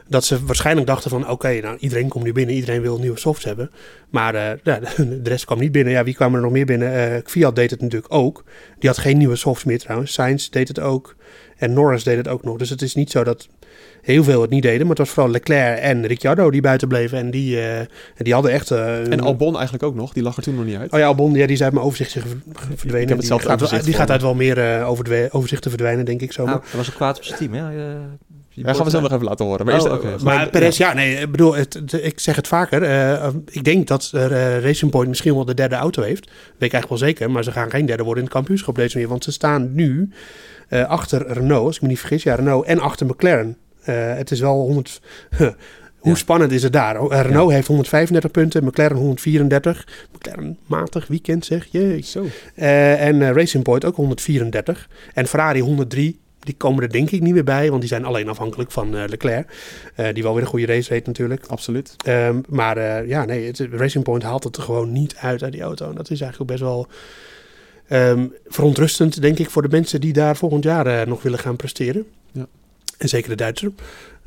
dat 0.08 0.24
ze 0.24 0.44
waarschijnlijk 0.44 0.86
dachten 0.86 1.10
van... 1.10 1.28
oké, 1.28 1.60
nou, 1.60 1.76
iedereen 1.78 2.08
komt 2.08 2.24
nu 2.24 2.32
binnen. 2.32 2.54
Iedereen 2.54 2.80
wil 2.80 2.98
nieuwe 2.98 3.18
softs 3.18 3.44
hebben. 3.44 3.70
Maar 4.08 4.34
eh, 4.34 4.58
ja, 4.62 4.78
de 5.04 5.20
rest 5.22 5.44
kwam 5.44 5.58
niet 5.58 5.72
binnen. 5.72 5.92
Ja, 5.92 6.04
wie 6.04 6.14
kwam 6.14 6.34
er 6.34 6.40
nog 6.40 6.52
meer 6.52 6.66
binnen? 6.66 6.94
Eh 6.94 7.22
Kvyat 7.22 7.56
deed 7.56 7.70
het 7.70 7.80
natuurlijk 7.80 8.14
ook. 8.14 8.44
Die 8.78 8.88
had 8.88 8.98
geen 8.98 9.18
nieuwe 9.18 9.36
softs 9.36 9.64
meer 9.64 9.78
trouwens. 9.78 10.12
Sainz 10.12 10.48
deed 10.48 10.68
het 10.68 10.80
ook. 10.80 11.16
En 11.56 11.72
Norris 11.72 12.04
deed 12.04 12.16
het 12.16 12.28
ook 12.28 12.44
nog. 12.44 12.56
Dus 12.58 12.70
het 12.70 12.82
is 12.82 12.94
niet 12.94 13.10
zo 13.10 13.24
dat 13.24 13.48
heel 14.02 14.24
veel 14.24 14.40
het 14.40 14.50
niet 14.50 14.62
deden. 14.62 14.80
Maar 14.80 14.88
het 14.88 14.98
was 14.98 15.10
vooral 15.10 15.32
Leclerc 15.32 15.78
en 15.78 16.06
Ricciardo 16.06 16.50
die 16.50 16.60
buiten 16.60 16.88
bleven. 16.88 17.18
En 17.18 17.30
die, 17.30 17.56
eh, 17.56 17.78
en 17.78 17.88
die 18.16 18.32
hadden 18.32 18.52
echt... 18.52 18.70
eh, 18.70 19.12
En 19.12 19.20
Albon 19.20 19.52
eigenlijk 19.54 19.82
ook 19.84 19.94
nog. 19.94 20.12
Die 20.12 20.22
lag 20.22 20.36
er 20.36 20.42
toen 20.42 20.54
nog 20.54 20.64
niet 20.64 20.76
uit. 20.76 20.92
Oh 20.92 20.98
ja, 20.98 21.06
Albon, 21.06 21.32
ja, 21.32 21.46
die 21.46 21.56
is 21.56 21.62
uit 21.62 21.72
mijn 21.72 21.84
overzicht 21.84 22.10
zich 22.10 22.22
ver- 22.26 22.38
verdwenen. 22.76 23.00
Ik 23.02 23.08
heb 23.08 23.16
het 23.18 23.26
zelf 23.26 23.40
die 23.40 23.50
gaat, 23.68 23.84
die 23.84 23.96
uit 23.98 24.22
wel 24.22 24.34
meer 24.34 24.58
eh, 24.78 24.88
over 24.90 25.04
de 25.04 25.28
overzichten 25.30 25.70
verdwijnen, 25.70 26.04
denk 26.04 26.20
ik 26.20 26.32
zo. 26.32 26.44
nou, 26.44 26.60
hij 26.64 26.76
was 26.76 26.88
ook 26.88 26.94
kwaad 26.94 27.16
op 27.16 27.24
zijn 27.24 27.38
team. 27.38 27.52
Hè? 27.54 27.68
Eh, 27.90 27.94
Ja, 28.52 28.72
gaan 28.74 28.84
we 28.84 28.90
zo 28.90 29.00
nog 29.00 29.12
even 29.12 29.24
laten 29.24 29.44
horen. 29.44 29.66
Maar 29.66 29.74
Oh, 29.80 29.80
eerst, 29.82 29.94
oké. 29.96 30.24
Maar 30.24 30.34
maar- 30.36 30.48
Perez, 30.50 30.76
ja, 30.76 30.92
nee, 30.92 31.14
ik 31.16 31.30
bedoel, 31.30 31.54
het, 31.54 31.74
het- 31.74 31.92
ik 32.04 32.20
zeg 32.20 32.36
het 32.36 32.48
vaker. 32.48 32.82
eh, 32.82 33.28
ik 33.50 33.64
denk 33.64 33.86
dat 33.86 34.10
eh, 34.14 34.58
Racing 34.60 34.90
Point 34.90 35.08
misschien 35.08 35.34
wel 35.34 35.44
de 35.44 35.54
derde 35.54 35.74
auto 35.74 36.02
heeft. 36.02 36.24
Weet 36.26 36.34
ik 36.68 36.72
eigenlijk 36.72 36.88
wel 36.88 36.98
zeker. 36.98 37.30
Maar 37.30 37.44
ze 37.44 37.52
gaan 37.52 37.70
geen 37.70 37.86
derde 37.86 38.02
worden 38.02 38.22
in 38.22 38.28
het 38.28 38.34
kampioenschap 38.38 38.74
deze 38.74 38.98
meer. 38.98 39.08
Want 39.08 39.24
ze 39.24 39.32
staan 39.32 39.74
nu 39.74 40.10
eh, 40.68 40.84
achter 40.88 41.32
Renault, 41.32 41.66
als 41.66 41.76
ik 41.76 41.82
me 41.82 41.88
niet 41.88 41.98
vergis. 41.98 42.22
Ja, 42.22 42.34
Renault 42.34 42.66
en 42.66 42.78
achter 42.80 43.06
McLaren. 43.06 43.56
Eh, 43.82 44.14
het 44.14 44.30
is 44.30 44.40
wel 44.40 44.54
100... 44.54 45.00
Hoe 46.00 46.10
Ja. 46.10 46.16
spannend 46.16 46.52
is 46.52 46.62
het 46.62 46.72
daar? 46.72 47.00
Oh, 47.00 47.14
eh, 47.14 47.20
Renault 47.20 47.52
heeft 47.52 47.66
135 47.66 48.30
punten, 48.30 48.64
McLaren 48.64 48.96
134. 48.96 49.86
McLaren 50.14 50.58
matig 50.66 51.06
weekend 51.06 51.44
zeg 51.44 51.66
je. 51.70 52.00
Zo. 52.02 52.26
Eh, 52.54 53.06
en 53.06 53.32
Racing 53.32 53.64
Point 53.64 53.84
ook 53.84 53.96
134. 53.96 54.88
En 55.14 55.26
Ferrari 55.26 55.60
103. 55.60 56.18
Die 56.38 56.54
komen 56.54 56.82
er 56.82 56.90
denk 56.92 57.10
ik 57.10 57.20
niet 57.20 57.32
meer 57.32 57.44
bij, 57.44 57.68
want 57.68 57.80
die 57.80 57.88
zijn 57.88 58.04
alleen 58.04 58.28
afhankelijk 58.28 58.70
van 58.70 59.06
Leclerc. 59.06 59.52
Die 60.12 60.22
wel 60.22 60.32
weer 60.32 60.42
een 60.42 60.48
goede 60.48 60.66
race 60.66 60.88
reed 60.92 61.06
natuurlijk. 61.06 61.46
Absoluut. 61.46 61.94
Ehm, 62.04 62.40
maar 62.48 63.06
ja, 63.06 63.24
nee, 63.24 63.46
het, 63.46 63.58
Racing 63.70 64.04
Point 64.04 64.22
haalt 64.22 64.44
het 64.44 64.56
er 64.56 64.62
gewoon 64.62 64.92
niet 64.92 65.16
uit 65.16 65.42
uit 65.42 65.52
die 65.52 65.62
auto. 65.62 65.88
En 65.88 65.94
dat 65.94 66.10
is 66.10 66.20
eigenlijk 66.20 66.50
best 66.50 66.62
wel 66.62 66.86
ehm, 67.88 68.26
verontrustend, 68.46 69.22
denk 69.22 69.38
ik, 69.38 69.50
voor 69.50 69.62
de 69.62 69.68
mensen 69.68 70.00
die 70.00 70.12
daar 70.12 70.36
volgend 70.36 70.64
jaar 70.64 71.08
nog 71.08 71.22
willen 71.22 71.38
gaan 71.38 71.56
presteren. 71.56 72.06
Ja. 72.32 72.46
En 73.00 73.08
zeker 73.08 73.28
de 73.28 73.36
Duitser. 73.36 73.72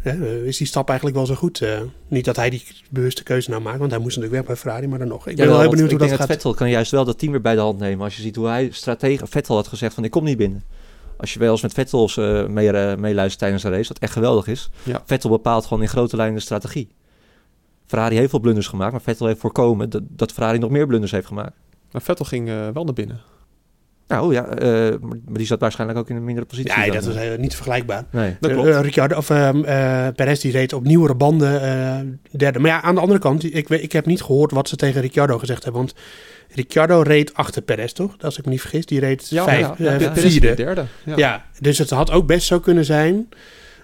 hè, 0.01 0.11
eh, 0.11 0.45
is 0.45 0.57
die 0.57 0.67
stap 0.67 0.87
eigenlijk 0.87 1.17
wel 1.17 1.27
zo 1.27 1.35
goed? 1.35 1.61
Eh, 1.61 1.81
niet 2.07 2.25
dat 2.25 2.35
hij 2.35 2.49
die 2.49 2.63
bewuste 2.89 3.23
keuze 3.23 3.49
nou 3.49 3.61
maakt, 3.61 3.79
want 3.79 3.91
hij 3.91 3.99
moest 3.99 4.15
natuurlijk 4.15 4.45
weg 4.45 4.55
bij 4.55 4.63
Ferrari, 4.63 4.87
maar 4.87 4.99
dan 4.99 5.07
nog. 5.07 5.27
Ik 5.27 5.35
ben 5.35 5.45
Ja, 5.45 5.51
wel 5.51 5.59
heel 5.59 5.69
benieuwd 5.69 5.91
hoe 5.91 5.95
ik 5.95 5.99
dat 5.99 6.07
denk 6.07 6.19
gaat. 6.21 6.29
Vettel 6.29 6.53
kan 6.53 6.69
juist 6.69 6.91
wel 6.91 7.05
dat 7.05 7.19
team 7.19 7.31
weer 7.31 7.41
bij 7.41 7.55
de 7.55 7.61
hand 7.61 7.79
nemen. 7.79 8.03
Als 8.03 8.15
je 8.15 8.21
ziet 8.21 8.35
hoe 8.35 8.47
hij 8.47 8.69
stratege 8.71 9.27
Vettel 9.27 9.55
had 9.55 9.67
gezegd 9.67 9.93
van 9.93 10.03
ik 10.03 10.11
kom 10.11 10.23
niet 10.23 10.37
binnen. 10.37 10.63
Als 11.17 11.33
je 11.33 11.39
wel 11.39 11.51
eens 11.51 11.61
met 11.61 11.73
Vettel 11.73 12.09
eh, 12.15 12.45
mee, 12.47 12.71
eh, 12.71 12.97
meeluistert 12.97 13.39
tijdens 13.39 13.63
een 13.63 13.71
race, 13.71 13.87
wat 13.87 13.99
echt 13.99 14.13
geweldig 14.13 14.47
is. 14.47 14.69
Ja. 14.83 15.01
Vettel 15.05 15.29
bepaalt 15.29 15.65
gewoon 15.65 15.83
in 15.83 15.89
grote 15.89 16.15
lijnen 16.15 16.35
de 16.35 16.41
strategie. 16.41 16.89
Ferrari 17.85 18.15
heeft 18.15 18.29
veel 18.29 18.39
blunders 18.39 18.67
gemaakt, 18.67 18.91
maar 18.91 19.01
Vettel 19.01 19.27
heeft 19.27 19.39
voorkomen 19.39 19.89
dat, 19.89 20.01
dat 20.09 20.31
Ferrari 20.31 20.57
nog 20.57 20.69
meer 20.69 20.87
blunders 20.87 21.11
heeft 21.11 21.27
gemaakt. 21.27 21.55
Maar 21.91 22.01
Vettel 22.01 22.25
ging 22.25 22.47
wel 22.73 22.83
naar 22.83 22.93
binnen. 22.93 23.21
Nou 24.13 24.33
ja, 24.33 24.45
eh, 24.45 24.67
maar 25.01 25.37
die 25.37 25.45
zat 25.45 25.59
waarschijnlijk 25.59 25.99
ook 25.99 26.09
in 26.09 26.15
een 26.15 26.23
mindere 26.23 26.45
positie. 26.47 26.73
Nee, 26.77 26.85
dan, 26.85 26.95
dat 26.95 27.05
was 27.05 27.15
eh, 27.15 27.21
heel- 27.21 27.37
niet 27.37 27.55
vergelijkbaar. 27.55 28.03
Nee. 28.09 28.35
Dat 28.39 28.49
Eh, 28.49 28.55
klopt. 28.57 28.69
eh, 28.75 28.81
Ricciardo, 28.81 29.15
of 29.17 29.29
ehm, 29.29 29.63
eh, 29.63 30.07
Perez 30.15 30.39
die 30.41 30.51
reed 30.51 30.73
op 30.73 30.83
nieuwere 30.83 31.15
banden 31.15 31.61
eh, 31.61 32.37
derde. 32.37 32.59
Maar 32.59 32.71
ja, 32.71 32.81
aan 32.81 32.95
de 32.95 33.01
andere 33.01 33.19
kant, 33.19 33.55
ik, 33.55 33.67
weet- 33.67 33.83
ik 33.83 33.91
heb 33.91 34.05
niet 34.05 34.21
gehoord 34.21 34.51
wat 34.51 34.69
ze 34.69 34.75
tegen 34.75 35.01
Ricciardo 35.01 35.37
gezegd 35.37 35.63
hebben. 35.63 35.81
Want 35.81 35.93
Ricciardo 36.49 37.01
reed 37.01 37.33
achter 37.33 37.61
Perez, 37.61 37.91
toch? 37.91 38.15
Als 38.21 38.37
ik 38.37 38.45
me 38.45 38.51
niet 38.51 38.61
vergis. 38.61 38.85
Die 38.85 38.99
reed 38.99 39.29
Ja, 39.29 39.43
vijf, 39.43 39.59
ja, 39.77 39.93
eh, 39.93 39.99
ja, 39.99 40.15
vierde. 40.15 40.53
derde. 40.53 40.85
Ja. 41.05 41.13
Ja. 41.15 41.45
dus 41.59 41.77
het 41.77 41.89
had 41.89 42.11
ook 42.11 42.27
best 42.27 42.47
zo 42.47 42.59
kunnen 42.59 42.85
zijn 42.85 43.29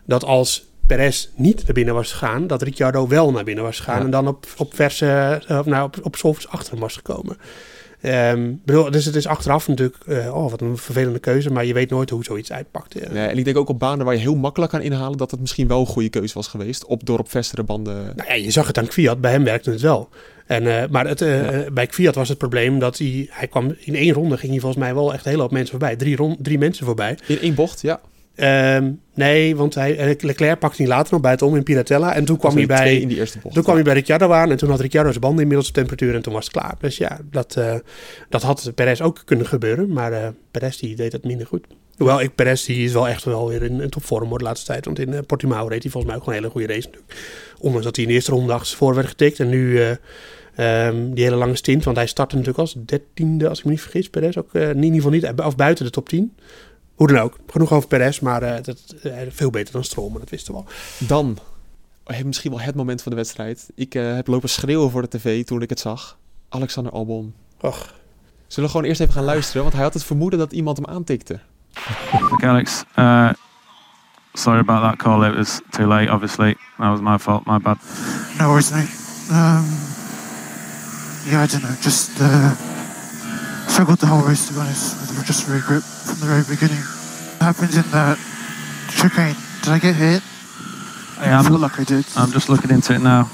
dat 0.05 0.23
als 0.23 0.67
Perez 0.87 1.27
niet 1.35 1.63
naar 1.65 1.73
binnen 1.73 1.93
was 1.93 2.11
gegaan, 2.11 2.47
dat 2.47 2.61
Ricciardo 2.61 3.07
wel 3.07 3.31
naar 3.31 3.43
binnen 3.43 3.63
was 3.63 3.77
gegaan 3.79 3.99
Ja. 3.99 4.05
en 4.05 4.11
dan 4.11 4.27
op, 4.27 4.45
op 4.57 4.75
verse, 4.75 5.39
eh, 5.47 5.59
of 5.59 5.65
nou, 5.65 5.83
op, 5.85 5.97
op 6.01 6.15
softs 6.15 6.47
achter 6.47 6.71
hem 6.71 6.81
was 6.81 6.95
gekomen. 6.95 7.37
Ehm, 8.01 8.51
bedoel, 8.65 8.91
dus 8.91 9.05
het 9.05 9.15
is 9.15 9.27
achteraf 9.27 9.67
natuurlijk, 9.67 9.97
eh, 10.05 10.35
oh 10.35 10.51
wat 10.51 10.61
een 10.61 10.77
vervelende 10.77 11.19
keuze, 11.19 11.49
maar 11.51 11.65
je 11.65 11.73
weet 11.73 11.89
nooit 11.89 12.09
hoe 12.09 12.23
zoiets 12.23 12.51
uitpakt. 12.51 12.95
eh. 12.95 13.13
Ja, 13.15 13.27
en 13.29 13.37
ik 13.37 13.45
denk 13.45 13.57
ook 13.57 13.69
op 13.69 13.79
banen 13.79 14.05
waar 14.05 14.13
je 14.15 14.19
heel 14.19 14.35
makkelijk 14.35 14.71
kan 14.71 14.81
inhalen 14.81 15.17
dat 15.17 15.31
het 15.31 15.39
misschien 15.39 15.67
wel 15.67 15.79
een 15.79 15.85
goede 15.85 16.09
keuze 16.09 16.33
was 16.33 16.47
geweest. 16.47 16.85
Op, 16.85 17.05
door 17.05 17.19
op 17.19 17.29
vestere 17.29 17.63
banden. 17.63 17.95
Nou 18.15 18.27
ja, 18.27 18.33
je 18.33 18.51
zag 18.51 18.67
het 18.67 18.77
aan 18.77 18.87
Kviat, 18.87 19.21
bij 19.21 19.31
hem 19.31 19.43
werkte 19.43 19.71
het 19.71 19.81
wel. 19.81 20.09
En, 20.45 20.81
eh, 20.81 20.89
maar 20.89 21.07
het, 21.07 21.19
bij 21.73 21.87
Kviat 21.87 22.15
was 22.15 22.29
het 22.29 22.37
probleem 22.37 22.79
dat 22.79 22.97
hij, 22.97 23.27
hij 23.31 23.47
kwam 23.47 23.75
in 23.79 23.95
één 23.95 24.13
ronde, 24.13 24.37
ging 24.37 24.51
hij 24.51 24.61
volgens 24.61 24.83
mij 24.83 24.93
wel 24.93 25.13
echt 25.13 25.23
een 25.25 25.29
hele 25.31 25.41
hoop 25.43 25.51
mensen 25.51 25.69
voorbij. 25.71 25.95
Drie, 25.95 26.15
rond, 26.15 26.37
drie 26.43 26.57
mensen 26.57 26.85
voorbij. 26.85 27.17
In 27.27 27.39
één 27.39 27.55
bocht, 27.55 27.81
ja. 27.81 27.99
Ehm, 28.39 28.91
nee, 29.13 29.55
want 29.55 29.75
hij, 29.75 29.97
eh, 29.97 30.15
Leclerc 30.19 30.59
pakte 30.59 30.81
hij 30.81 30.91
later 30.91 31.13
nog 31.13 31.21
buitenom 31.21 31.55
in 31.55 31.63
Piratella. 31.63 32.15
En 32.15 32.25
toen 32.25 32.37
kwam 32.37 32.55
hij 32.55 32.65
bij... 32.65 32.97
in 32.97 33.07
die 33.07 33.17
eerste 33.17 33.39
bocht. 33.39 33.53
Toen 33.53 33.63
kwam 33.63 33.75
hij 33.75 33.83
bij 33.83 33.93
Ricciardo 33.93 34.31
aan 34.31 34.51
en 34.51 34.57
toen 34.57 34.69
had 34.69 34.79
Ricciardo 34.79 35.09
zijn 35.09 35.21
banden 35.21 35.41
inmiddels 35.41 35.67
op 35.67 35.73
temperatuur 35.73 36.15
en 36.15 36.21
toen 36.21 36.33
was 36.33 36.43
het 36.43 36.53
klaar. 36.53 36.75
Dus 36.79 36.97
ja, 36.97 37.19
dat, 37.31 37.55
eh, 37.55 37.75
dat 38.29 38.41
had 38.41 38.71
Perez 38.75 39.01
ook 39.01 39.21
kunnen 39.25 39.45
gebeuren, 39.45 39.93
maar 39.93 40.13
eh 40.13 40.27
Perez 40.51 40.77
die 40.77 40.95
deed 40.95 41.11
het 41.11 41.23
minder 41.23 41.47
goed. 41.47 41.67
Hoewel, 41.97 42.21
ik, 42.21 42.35
Perez 42.35 42.65
die 42.65 42.83
is 42.83 42.93
wel 42.93 43.07
echt 43.07 43.23
wel 43.23 43.47
weer 43.47 43.63
in, 43.63 43.81
in 43.81 43.89
topvorm 43.89 44.37
de 44.37 44.43
laatste 44.43 44.65
tijd. 44.65 44.85
Want 44.85 44.99
in 44.99 45.13
eh, 45.13 45.19
Portimao 45.27 45.67
reed 45.67 45.81
hij 45.83 45.91
volgens 45.91 46.11
mij 46.11 46.15
ook 46.15 46.23
gewoon 46.23 46.37
een 46.37 46.43
hele 46.43 46.53
goede 46.53 46.73
race 46.73 46.87
natuurlijk. 46.87 47.13
Ondanks 47.59 47.85
dat 47.85 47.95
hij 47.95 48.05
in 48.05 48.09
de 48.09 48.15
eerste 48.15 48.31
ronde 48.31 48.53
achter 48.53 48.77
voor 48.77 48.95
werd 48.95 49.07
getikt 49.07 49.39
en 49.39 49.49
nu 49.49 49.81
eh, 49.81 49.91
ehm, 50.87 51.13
die 51.13 51.23
hele 51.23 51.35
lange 51.35 51.55
stint. 51.55 51.83
Want 51.83 51.97
hij 51.97 52.07
startte 52.07 52.35
natuurlijk 52.35 52.61
als 52.61 52.75
dertiende, 52.85 53.49
als 53.49 53.59
ik 53.59 53.65
me 53.65 53.71
niet 53.71 53.81
vergis, 53.81 54.09
Perez. 54.09 54.37
Ook 54.37 54.53
in 54.53 54.83
ieder 54.83 54.95
geval 54.95 55.11
niet, 55.11 55.31
of 55.45 55.55
buiten 55.55 55.85
de 55.85 55.91
top 55.91 56.09
10. 56.09 56.35
Hoe 56.99 57.07
dan 57.07 57.17
ook. 57.17 57.37
Genoeg 57.47 57.71
over 57.71 57.87
Perez, 57.87 58.19
maar 58.19 58.41
eh, 58.41 58.63
dat, 58.63 58.95
eh, 59.03 59.13
veel 59.29 59.49
beter 59.49 59.73
dan 59.73 59.83
Stroll, 59.83 60.09
maar 60.09 60.19
dat 60.19 60.29
wisten 60.29 60.53
we 60.53 60.59
al. 60.59 60.65
Dan, 60.97 61.37
eh, 62.03 62.23
misschien 62.23 62.51
wel 62.51 62.59
het 62.59 62.75
moment 62.75 63.01
van 63.01 63.11
de 63.11 63.17
wedstrijd. 63.17 63.69
Ik 63.75 63.95
eh, 63.95 64.15
heb 64.15 64.27
lopen 64.27 64.49
schreeuwen 64.49 64.91
voor 64.91 65.01
de 65.01 65.07
tv 65.07 65.45
toen 65.45 65.61
ik 65.61 65.69
het 65.69 65.79
zag. 65.79 66.17
Alexander 66.49 66.91
Albon. 66.93 67.33
Och. 67.61 67.93
Zullen 68.47 68.69
we 68.69 68.75
gewoon 68.75 68.89
eerst 68.89 69.01
even 69.01 69.13
gaan 69.13 69.23
luisteren? 69.23 69.61
Want 69.61 69.73
hij 69.73 69.83
had 69.83 69.93
het 69.93 70.03
vermoeden 70.03 70.39
dat 70.39 70.51
iemand 70.51 70.77
hem 70.77 70.85
aantikte. 70.85 71.39
Okay, 72.31 72.49
Alex. 72.49 72.83
Uh, 72.95 73.29
sorry 74.33 74.59
about 74.59 74.81
that 74.81 74.95
call. 74.95 75.29
It 75.29 75.35
was 75.35 75.59
too 75.69 75.87
late, 75.87 76.11
obviously. 76.11 76.55
That 76.77 76.89
was 76.89 76.99
my 76.99 77.17
fault. 77.17 77.45
My 77.45 77.57
bad. 77.57 77.77
No 78.39 78.47
worries, 78.47 78.71
mate. 78.71 78.89
Um, 79.31 79.65
yeah, 81.25 81.43
I 81.43 81.47
don't 81.47 81.61
know. 81.61 81.81
Just 81.81 82.19
uh, 82.19 82.51
struggled 83.69 83.99
the 83.99 84.07
whole 84.07 84.27
race, 84.27 84.47
to 84.47 84.53
be 84.53 84.59
honest, 84.59 85.17
with 85.17 85.25
just 85.25 85.47
rear 85.47 85.61
grip 85.65 85.83
from 85.83 86.19
the 86.19 86.25
very 86.25 86.43
beginning. 86.43 86.83
What 87.37 87.55
Happened 87.55 87.73
in 87.75 87.91
that 87.91 88.17
chicane. 88.89 89.35
Did 89.63 89.73
I 89.73 89.79
get 89.79 89.95
hit? 89.95 90.21
Yeah, 91.21 91.39
I 91.39 91.43
feel 91.43 91.55
I'm, 91.55 91.61
like 91.61 91.79
I 91.79 91.83
did. 91.83 92.05
I'm 92.15 92.31
just 92.31 92.49
looking 92.49 92.71
into 92.71 92.93
it 92.93 93.01
now. 93.01 93.29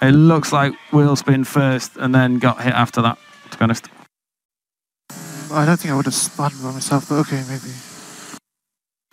It 0.00 0.14
looks 0.14 0.52
like 0.52 0.74
wheel 0.90 1.16
spin 1.16 1.44
first 1.44 1.96
and 1.96 2.14
then 2.14 2.38
got 2.38 2.60
hit 2.60 2.74
after 2.74 3.02
that, 3.02 3.18
to 3.50 3.58
be 3.58 3.64
honest. 3.64 3.88
I 5.52 5.64
don't 5.66 5.78
think 5.78 5.92
I 5.92 5.96
would 5.96 6.06
have 6.06 6.14
spun 6.14 6.52
by 6.62 6.72
myself, 6.72 7.08
but 7.08 7.18
okay, 7.18 7.42
maybe. 7.48 7.72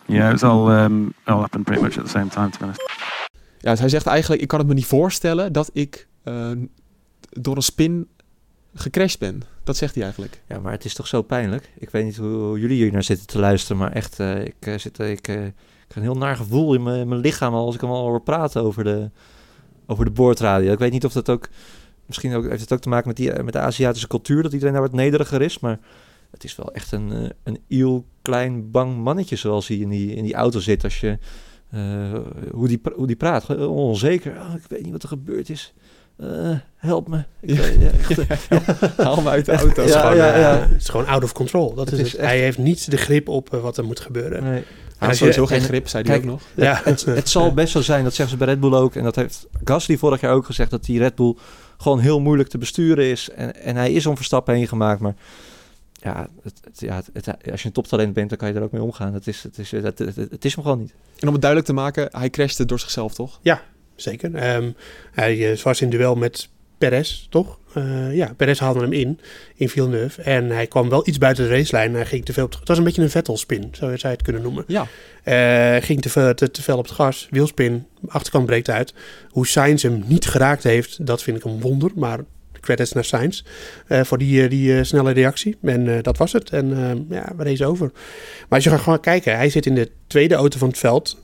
Yeah, 0.08 0.30
it 0.30 0.34
was 0.34 0.44
all 0.44 0.70
um, 0.70 1.14
all 1.28 1.42
happened 1.42 1.66
pretty 1.66 1.82
much 1.82 1.98
at 1.98 2.04
the 2.04 2.10
same 2.10 2.30
time, 2.30 2.52
to 2.52 2.60
be 2.60 2.66
honest. 2.66 2.82
Ja, 3.62 3.72
dus 3.72 3.80
hij 3.80 3.90
zegt 3.90 4.06
eigenlijk, 4.06 4.42
ik 4.42 4.48
kan 4.48 4.60
het 4.60 4.68
me 4.68 4.74
niet 4.74 4.86
voorstellen 4.86 5.54
dat 5.54 5.70
ik 5.74 6.08
eh, 6.24 6.52
door 7.30 7.56
een 7.56 7.62
spin 7.62 8.08
gecrashed 8.74 9.20
ben. 9.20 9.42
Dat 9.64 9.78
zegt 9.78 9.94
hij 9.94 10.04
eigenlijk. 10.04 10.42
Ja, 10.48 10.60
maar 10.60 10.72
het 10.72 10.86
is 10.86 10.94
toch 10.94 11.08
zo 11.08 11.22
pijnlijk. 11.22 11.72
Ik 11.78 11.90
weet 11.90 12.06
niet 12.06 12.18
hoe, 12.18 12.60
jullie 12.60 12.78
hier 12.78 12.92
naar 12.92 13.04
zitten 13.04 13.28
te 13.28 13.40
luisteren, 13.40 13.78
maar 13.78 13.92
echt, 13.92 14.20
eh, 14.20 14.46
ik, 14.46 14.56
eh, 14.60 14.78
zit, 14.78 15.00
eh, 15.00 15.10
ik, 15.10 15.28
ik 15.28 15.54
heb 15.88 15.96
een 15.96 16.02
heel 16.02 16.18
naar 16.18 16.36
gevoel 16.36 16.74
in 16.74 16.84
mijn, 16.84 17.08
mijn 17.08 17.22
lichaam 17.22 17.54
als 17.54 17.76
ik 17.76 17.82
hem 17.82 17.90
al 17.90 18.08
hoor 18.08 18.22
praten 18.22 18.62
over 18.62 18.84
de, 18.84 19.10
over 19.86 20.06
de 20.06 20.12
boordradio. 20.12 20.72
Ik 20.72 20.80
weet 20.80 20.92
niet 20.92 21.06
of 21.06 21.14
dat 21.14 21.30
ook, 21.30 21.50
misschien 22.06 22.36
ook, 22.36 22.50
heeft 22.50 22.62
het 22.62 22.74
ook 22.74 22.80
te 22.80 22.90
maken 22.90 23.08
met, 23.08 23.18
die, 23.18 23.44
met 23.44 23.54
de 23.54 23.60
Aziatische 23.60 24.08
cultuur, 24.08 24.44
dat 24.44 24.54
iedereen 24.54 24.74
daar 24.74 24.84
wat 24.84 24.94
nederiger 24.94 25.42
is, 25.42 25.60
maar 25.60 25.80
het 26.32 26.44
is 26.44 26.56
wel 26.56 26.74
echt 26.74 26.92
een, 26.92 27.34
een 27.44 27.60
iel, 27.68 28.06
klein, 28.22 28.72
bang 28.72 28.98
mannetje 28.98 29.36
zoals 29.36 29.68
hij 29.68 29.78
in 29.78 29.90
die, 29.90 30.16
in 30.16 30.24
die 30.24 30.34
auto 30.34 30.60
zit. 30.60 30.84
Als 30.84 31.00
je, 31.00 31.18
hoe, 32.52 32.68
die, 32.68 32.82
hoe 32.96 33.08
die 33.08 33.16
praat, 33.16 33.68
onzeker. 33.68 34.32
Oh, 34.32 34.54
ik 34.56 34.66
weet 34.68 34.84
niet 34.84 34.92
wat 34.92 35.04
er 35.04 35.10
gebeurd 35.10 35.50
is. 35.50 35.74
Eh, 36.20 36.52
help 36.76 37.08
me. 37.08 37.18
Ik, 37.40 37.50
Ja. 37.56 37.62
weet- 37.62 37.80
ja, 38.18 38.24
echt, 38.28 38.50
Haal 38.98 39.22
me 39.22 39.30
uit 39.30 39.46
de 39.46 39.52
auto. 39.52 39.84
Ja, 39.84 40.00
gewoon, 40.00 40.16
ja, 40.18 40.34
eh, 40.34 40.42
ja. 40.42 40.60
Het 40.60 40.82
is 40.82 40.90
gewoon 40.90 41.08
out 41.08 41.24
of 41.24 41.32
control. 41.34 41.74
Dat 41.74 41.90
Het 41.90 42.00
is 42.00 42.06
is 42.06 42.12
het. 42.12 42.22
echt- 42.22 42.30
Hij 42.30 42.40
heeft 42.40 42.58
niet 42.58 42.92
de 42.92 42.98
grip 42.98 43.28
op 43.28 43.54
eh, 43.54 43.60
wat 43.62 43.78
er 43.78 43.84
moet 43.86 44.00
gebeuren. 44.00 44.44
nee. 44.44 44.52
Hij 44.52 45.08
had 45.08 45.10
je- 45.10 45.16
sowieso 45.16 45.46
geen 45.46 45.60
en- 45.60 45.66
grip, 45.66 45.88
zei 45.88 46.04
hij 46.08 46.18
ook 46.18 46.24
nog. 46.24 46.42
Ja, 46.56 46.82
Het, 46.84 47.06
het 47.06 47.30
zal 47.30 47.54
best 47.54 47.72
zo 47.72 47.82
zijn, 47.82 48.04
dat 48.04 48.14
zeggen 48.14 48.38
ze 48.38 48.44
bij 48.46 48.54
Red 48.54 48.60
Bull 48.60 48.74
ook. 48.74 48.96
En 48.96 49.04
dat 49.04 49.16
heeft 49.16 49.48
Gasly 49.64 49.98
vorig 49.98 50.22
jaar 50.22 50.34
ook 50.34 50.46
gezegd, 50.46 50.72
dat 50.72 50.84
die 50.86 51.00
Red 51.00 51.16
Bull 51.16 51.36
gewoon 51.78 52.00
heel 52.00 52.20
moeilijk 52.20 52.50
te 52.50 52.58
besturen 52.58 53.06
is. 53.06 53.30
En, 53.30 53.56
en 53.62 53.76
hij 53.76 53.92
is 53.92 54.06
om 54.06 54.16
Verstappen 54.16 54.56
heen 54.56 54.68
gemaakt, 54.68 55.00
maar 55.00 55.16
ja, 55.94 56.28
het, 56.44 56.54
het- 56.64 56.80
ja 56.80 56.96
als 57.52 57.62
je 57.62 57.68
een 57.68 57.74
toptalent 57.74 58.14
bent, 58.14 58.30
dan 58.30 58.38
kan 58.38 58.48
je 58.48 58.54
er 58.54 58.64
ook 58.64 58.72
mee 58.72 58.82
omgaan. 58.84 59.14
Het 59.14 59.28
is, 59.28 59.44
het 59.44 59.58
is, 59.58 59.72
het, 59.72 59.84
het, 59.84 60.00
het- 60.00 60.16
het 60.16 60.46
is 60.46 60.56
hem 60.56 60.64
gewoon 60.64 60.80
niet. 60.80 60.94
En 61.20 61.28
om 61.28 61.34
het 61.34 61.42
duidelijk 61.42 61.70
te 61.72 61.76
maken, 61.76 62.08
hij 62.12 62.30
crashte 62.30 62.66
door 62.66 62.80
zichzelf, 62.80 63.14
toch? 63.14 63.40
Zeker. 64.02 64.36
Ehm, 64.36 64.72
hij 65.12 65.52
eh, 65.52 65.58
was 65.58 65.82
in 65.82 65.90
duel 65.90 66.16
met 66.16 66.50
Perez, 66.78 67.28
toch? 67.30 67.60
Eh, 67.74 68.16
ja, 68.16 68.34
Perez 68.38 68.60
haalde 68.60 68.80
hem 68.80 68.94
in, 68.94 69.20
in 69.56 69.70
Villeneuve. 69.70 70.22
En 70.22 70.50
hij 70.50 70.68
kwam 70.68 70.90
wel 70.90 71.08
iets 71.08 71.18
buiten 71.18 71.44
de 71.48 71.56
racelijn. 71.56 71.94
Hij 71.94 72.06
ging 72.06 72.26
te 72.26 72.34
veel 72.34 72.44
op 72.44 72.50
het, 72.50 72.60
het 72.60 72.68
was 72.68 72.78
een 72.78 72.84
beetje 72.84 73.02
een 73.02 73.10
Vettel-spin, 73.10 73.70
zo 73.72 73.86
zou 73.86 73.98
je 74.02 74.08
het 74.08 74.22
kunnen 74.22 74.42
noemen. 74.42 74.64
Ja. 74.68 74.88
Hij 75.24 75.82
ging 75.82 76.02
te 76.02 76.10
veel, 76.10 76.34
te, 76.34 76.52
te 76.52 76.62
veel 76.62 76.78
op 76.78 76.84
het 76.84 76.94
gas, 76.94 77.28
wielspin, 77.32 77.86
achterkant 78.08 78.46
breekt 78.46 78.70
uit. 78.70 78.94
Hoe 79.30 79.48
Sainz 79.48 79.84
hem 79.84 80.04
niet 80.06 80.26
geraakt 80.26 80.64
heeft, 80.64 81.06
dat 81.06 81.24
vind 81.24 81.38
ik 81.38 81.44
een 81.44 81.62
wonder. 81.62 81.92
Maar 81.96 82.20
credits 82.60 82.92
naar 82.92 83.06
Sainz 83.06 83.42
voor 83.88 84.18
die, 84.18 84.48
die 84.48 84.84
snelle 84.84 85.12
reactie. 85.12 85.58
En 85.62 86.02
dat 86.02 86.18
was 86.18 86.34
het. 86.34 86.50
En 86.50 86.74
eh, 86.74 87.18
ja, 87.18 87.34
we 87.38 87.44
race 87.44 87.66
over. 87.66 87.92
Maar 87.94 88.48
als 88.50 88.64
je 88.64 88.70
gaat 88.70 88.80
gewoon 88.80 89.00
kijken, 89.00 89.36
hij 89.36 89.50
zit 89.50 89.66
in 89.66 89.76
de 89.76 89.92
tweede 90.08 90.36
auto 90.36 90.58
van 90.58 90.68
het 90.68 90.78
veld, 90.78 91.18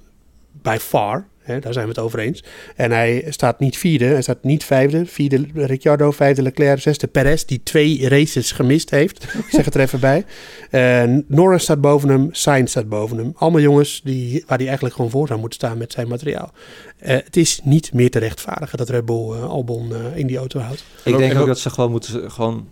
by 0.51 0.77
far. 0.79 1.27
Hè, 1.45 1.59
daar 1.59 1.73
zijn 1.73 1.85
we 1.85 1.91
het 1.91 1.99
over 2.01 2.19
eens. 2.19 2.43
En 2.75 2.91
hij 2.91 3.25
staat 3.29 3.59
niet 3.59 3.77
vierde, 3.77 4.05
hij 4.05 4.21
staat 4.21 4.43
niet 4.43 4.63
vijfde. 4.63 5.05
Vierde 5.05 5.45
Ricciardo, 5.53 6.11
vijfde 6.11 6.41
Leclerc, 6.41 6.79
zesde 6.81 7.07
Perez, 7.07 7.43
die 7.43 7.61
twee 7.63 8.09
races 8.09 8.51
gemist 8.51 8.89
heeft. 8.89 9.23
Ik 9.23 9.45
zeg 9.49 9.65
het 9.65 9.75
er 9.75 9.81
even 9.81 9.99
bij. 9.99 10.25
Eh, 10.69 11.03
Norris 11.27 11.63
staat 11.63 11.81
boven 11.81 12.09
hem, 12.09 12.27
Sainz 12.31 12.69
staat 12.71 12.89
boven 12.89 13.17
hem. 13.17 13.33
Allemaal 13.35 13.61
jongens 13.61 14.01
die, 14.03 14.43
waar 14.47 14.57
hij 14.57 14.65
eigenlijk 14.65 14.95
gewoon 14.95 15.11
voor 15.11 15.27
zou 15.27 15.39
moeten 15.39 15.59
staan 15.59 15.77
met 15.77 15.91
zijn 15.91 16.07
materiaal. 16.07 16.51
Eh, 16.97 17.15
het 17.23 17.37
is 17.37 17.59
niet 17.63 17.93
meer 17.93 18.09
te 18.09 18.19
rechtvaardigen 18.19 18.77
dat 18.77 18.89
Red 18.89 19.05
Bull 19.05 19.31
eh, 19.31 19.43
Albon 19.43 19.93
eh, 19.93 20.17
in 20.17 20.27
die 20.27 20.37
auto 20.37 20.59
houdt. 20.59 20.83
Ik 21.03 21.17
denk 21.17 21.31
en 21.31 21.35
ook 21.35 21.41
ook- 21.41 21.47
dat 21.47 21.59
ze 21.59 21.69
gewoon 21.69 21.91
moeten, 21.91 22.31
gewoon 22.31 22.67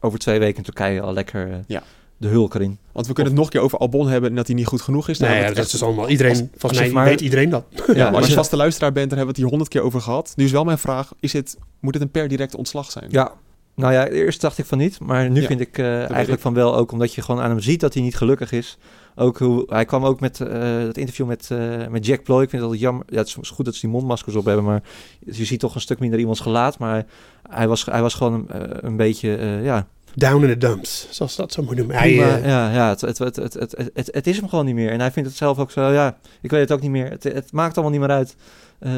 over 0.00 0.18
twee 0.18 0.38
weken 0.38 0.56
in 0.56 0.62
Turkije 0.62 1.00
al 1.00 1.12
lekker 1.12 1.64
Ja. 1.66 1.82
De 2.20 2.28
hulk 2.28 2.54
erin. 2.54 2.78
Want 2.92 3.06
we 3.06 3.12
kunnen 3.12 3.32
het 3.32 3.42
nog 3.42 3.44
een 3.50 3.52
keer 3.58 3.60
over 3.66 3.78
Albon 3.78 4.08
hebben 4.08 4.30
en 4.30 4.36
dat 4.36 4.46
hij 4.46 4.56
niet 4.56 4.66
goed 4.66 4.80
genoeg 4.80 5.08
is. 5.08 5.18
Nee, 5.18 5.40
ja, 5.40 5.52
dat 5.52 5.72
is 5.72 5.82
allemaal 5.82 6.08
iedereen. 6.08 6.30
als- 6.32 6.40
volgens 6.40 6.62
als 6.62 6.78
mij 6.80 6.90
maar- 6.90 7.04
weet 7.04 7.20
iedereen 7.20 7.50
dat. 7.50 7.64
Ja, 7.70 7.94
Ja, 7.94 8.10
maar 8.10 8.18
als 8.20 8.28
je 8.28 8.34
vaste 8.34 8.56
luisteraar 8.56 8.92
bent, 8.92 9.08
daar 9.10 9.18
hebben 9.18 9.34
we 9.36 9.40
het 9.42 9.50
hier 9.50 9.58
honderd 9.58 9.70
keer 9.70 9.82
over 9.82 10.00
gehad. 10.00 10.32
Nu 10.36 10.44
is 10.44 10.50
wel 10.50 10.64
mijn 10.64 10.78
vraag, 10.78 11.12
is 11.20 11.32
het, 11.32 11.56
moet 11.80 11.94
het 11.94 12.02
een 12.02 12.10
per 12.10 12.28
direct 12.28 12.54
ontslag 12.56 12.90
zijn? 12.90 13.06
Ja, 13.08 13.32
nou 13.74 13.92
ja, 13.92 14.08
eerst 14.08 14.40
dacht 14.40 14.58
ik 14.58 14.64
van 14.64 14.78
niet, 14.78 15.00
maar 15.00 15.30
nu 15.30 15.40
Ja, 15.40 15.46
vind 15.46 15.60
ik 15.60 15.78
eh, 15.78 15.84
weet 15.84 15.94
eigenlijk 15.94 16.28
ik. 16.32 16.38
van 16.40 16.54
wel, 16.54 16.76
ook 16.76 16.92
omdat 16.92 17.14
je 17.14 17.22
gewoon 17.22 17.40
aan 17.40 17.50
hem 17.50 17.60
ziet 17.60 17.80
dat 17.80 17.94
hij 17.94 18.02
niet 18.02 18.16
gelukkig 18.16 18.52
is. 18.52 18.78
Ook 19.16 19.38
hoe, 19.38 19.64
hij 19.68 19.84
kwam 19.84 20.04
ook 20.04 20.20
met 20.20 20.40
eh 20.40 20.78
het 20.78 20.98
interview 20.98 21.26
met, 21.26 21.48
eh, 21.50 21.86
met 21.90 22.06
Jack 22.06 22.22
Ploy. 22.22 22.42
Ik 22.42 22.48
vind 22.50 22.62
het 22.62 22.70
altijd 22.70 22.80
jammer. 22.80 23.04
Ja, 23.08 23.16
het 23.18 23.26
is 23.42 23.48
goed 23.50 23.64
dat 23.64 23.74
ze 23.74 23.80
die 23.80 23.90
mondmaskers 23.90 24.34
op 24.36 24.44
hebben, 24.44 24.64
maar 24.64 24.82
je 25.18 25.44
ziet 25.44 25.60
toch 25.60 25.74
een 25.74 25.80
stuk 25.80 25.98
minder 25.98 26.18
iemands 26.18 26.40
gelaat. 26.40 26.78
Maar 26.78 27.06
hij, 27.50 27.68
was, 27.68 27.84
hij 27.84 28.02
was 28.02 28.14
gewoon 28.14 28.44
een, 28.48 28.86
een 28.86 28.96
beetje, 28.96 29.36
eh, 29.36 29.64
ja, 29.64 29.86
Down 30.14 30.42
in 30.44 30.48
the 30.48 30.56
dumps, 30.56 31.06
zoals 31.10 31.36
dat 31.36 31.52
zo 31.52 31.62
moet 31.62 31.76
noemen. 31.76 31.96
Hij, 31.96 32.10
eh, 32.10 32.46
ja, 32.46 32.72
ja 32.72 32.88
het, 32.88 33.00
het, 33.00 33.18
het, 33.18 33.36
het, 33.36 33.54
het, 33.94 34.08
het, 34.12 34.26
is 34.26 34.36
hem 34.36 34.48
gewoon 34.48 34.64
niet 34.64 34.74
meer. 34.74 34.90
En 34.90 35.00
hij 35.00 35.10
vindt 35.12 35.28
het 35.28 35.38
zelf 35.38 35.58
ook 35.58 35.70
zo, 35.70 35.92
ja, 35.92 36.18
ik 36.40 36.50
weet 36.50 36.60
het 36.60 36.72
ook 36.72 36.80
niet 36.80 36.90
meer. 36.90 37.10
Het, 37.10 37.22
het 37.22 37.52
maakt 37.52 37.74
allemaal 37.74 37.92
niet 37.98 38.00
meer 38.08 38.16
uit. 38.16 38.36
Eh, 38.78 38.92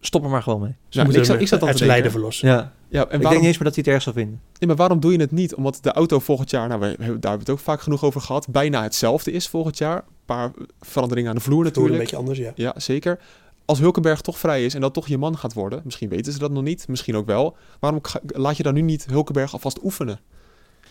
stop 0.00 0.24
er 0.24 0.30
maar 0.30 0.42
gewoon 0.42 0.60
mee. 0.60 0.74
Ja, 0.88 1.04
ik 1.06 1.24
zat- 1.24 1.40
ik 1.40 1.48
zat 1.48 1.62
uit 1.62 1.76
zijn 1.76 1.88
lijden 1.90 2.10
verlossen. 2.10 2.48
Ja, 2.48 2.72
Ja, 2.88 2.98
en 2.98 3.04
ik 3.04 3.10
denk 3.10 3.22
waarom, 3.22 3.38
niet 3.40 3.48
eens 3.48 3.58
meer 3.58 3.66
dat 3.66 3.74
hij 3.74 3.84
het 3.84 3.92
erg 3.94 4.02
zou 4.02 4.16
vinden. 4.16 4.40
nee, 4.58 4.68
maar 4.68 4.76
waarom 4.78 5.00
doe 5.00 5.12
je 5.12 5.18
het 5.20 5.30
niet? 5.30 5.54
Omdat 5.54 5.78
de 5.82 5.92
auto 5.92 6.18
volgend 6.18 6.50
jaar, 6.50 6.68
nou, 6.68 6.80
we, 6.80 6.86
daar 6.86 6.98
hebben 6.98 7.20
we 7.20 7.38
het 7.38 7.50
ook 7.50 7.58
vaak 7.58 7.80
genoeg 7.80 8.04
over 8.04 8.20
gehad, 8.20 8.48
bijna 8.48 8.82
hetzelfde 8.82 9.30
is 9.32 9.48
volgend 9.48 9.78
jaar. 9.78 9.96
Een 9.96 10.02
paar 10.24 10.50
veranderingen 10.80 11.30
aan 11.30 11.36
de 11.36 11.42
vloer 11.42 11.64
Het 11.64 11.76
wordt 11.76 11.90
een 11.92 11.96
natuurlijk. 11.98 12.28
beetje 12.36 12.44
anders, 12.46 12.56
ja. 12.56 12.72
Ja, 12.74 12.80
zeker. 12.80 13.18
Als 13.70 13.78
Hulkenberg 13.78 14.20
toch 14.20 14.38
vrij 14.38 14.64
is 14.64 14.74
en 14.74 14.80
dat 14.80 14.94
toch 14.94 15.08
je 15.08 15.18
man 15.18 15.38
gaat 15.38 15.52
worden, 15.52 15.80
misschien 15.84 16.08
weten 16.08 16.32
ze 16.32 16.38
dat 16.38 16.50
nog 16.50 16.62
niet, 16.62 16.88
misschien 16.88 17.16
ook 17.16 17.26
wel. 17.26 17.56
Waarom 17.80 18.00
laat 18.26 18.56
je 18.56 18.62
dan 18.62 18.74
nu 18.74 18.80
niet 18.80 19.06
Hulkenberg 19.06 19.52
alvast 19.52 19.82
oefenen? 19.82 20.14
Ik 20.14 20.20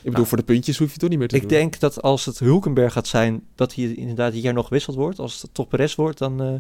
bedoel, 0.04 0.14
Nou, 0.14 0.28
voor 0.28 0.38
de 0.38 0.44
puntjes 0.44 0.78
hoef 0.78 0.88
je 0.88 0.92
het 0.92 1.02
toch 1.02 1.10
niet 1.10 1.20
meer 1.20 1.28
te 1.28 1.36
Ik 1.36 1.42
doen. 1.42 1.50
denk 1.50 1.80
dat 1.80 2.02
als 2.02 2.26
het 2.26 2.40
Hulkenberg 2.40 2.94
gaat 2.94 3.08
zijn, 3.08 3.44
dat 3.56 3.76
hij 3.76 3.94
inderdaad 3.94 4.42
jaar 4.42 4.54
nog 4.54 4.68
gewisseld 4.68 4.96
wordt. 4.96 5.20
Als 5.20 5.42
het 5.42 5.54
toch 5.54 5.68
Perez 5.68 5.96
wordt, 5.96 6.18
dan, 6.18 6.42
eh, 6.42 6.54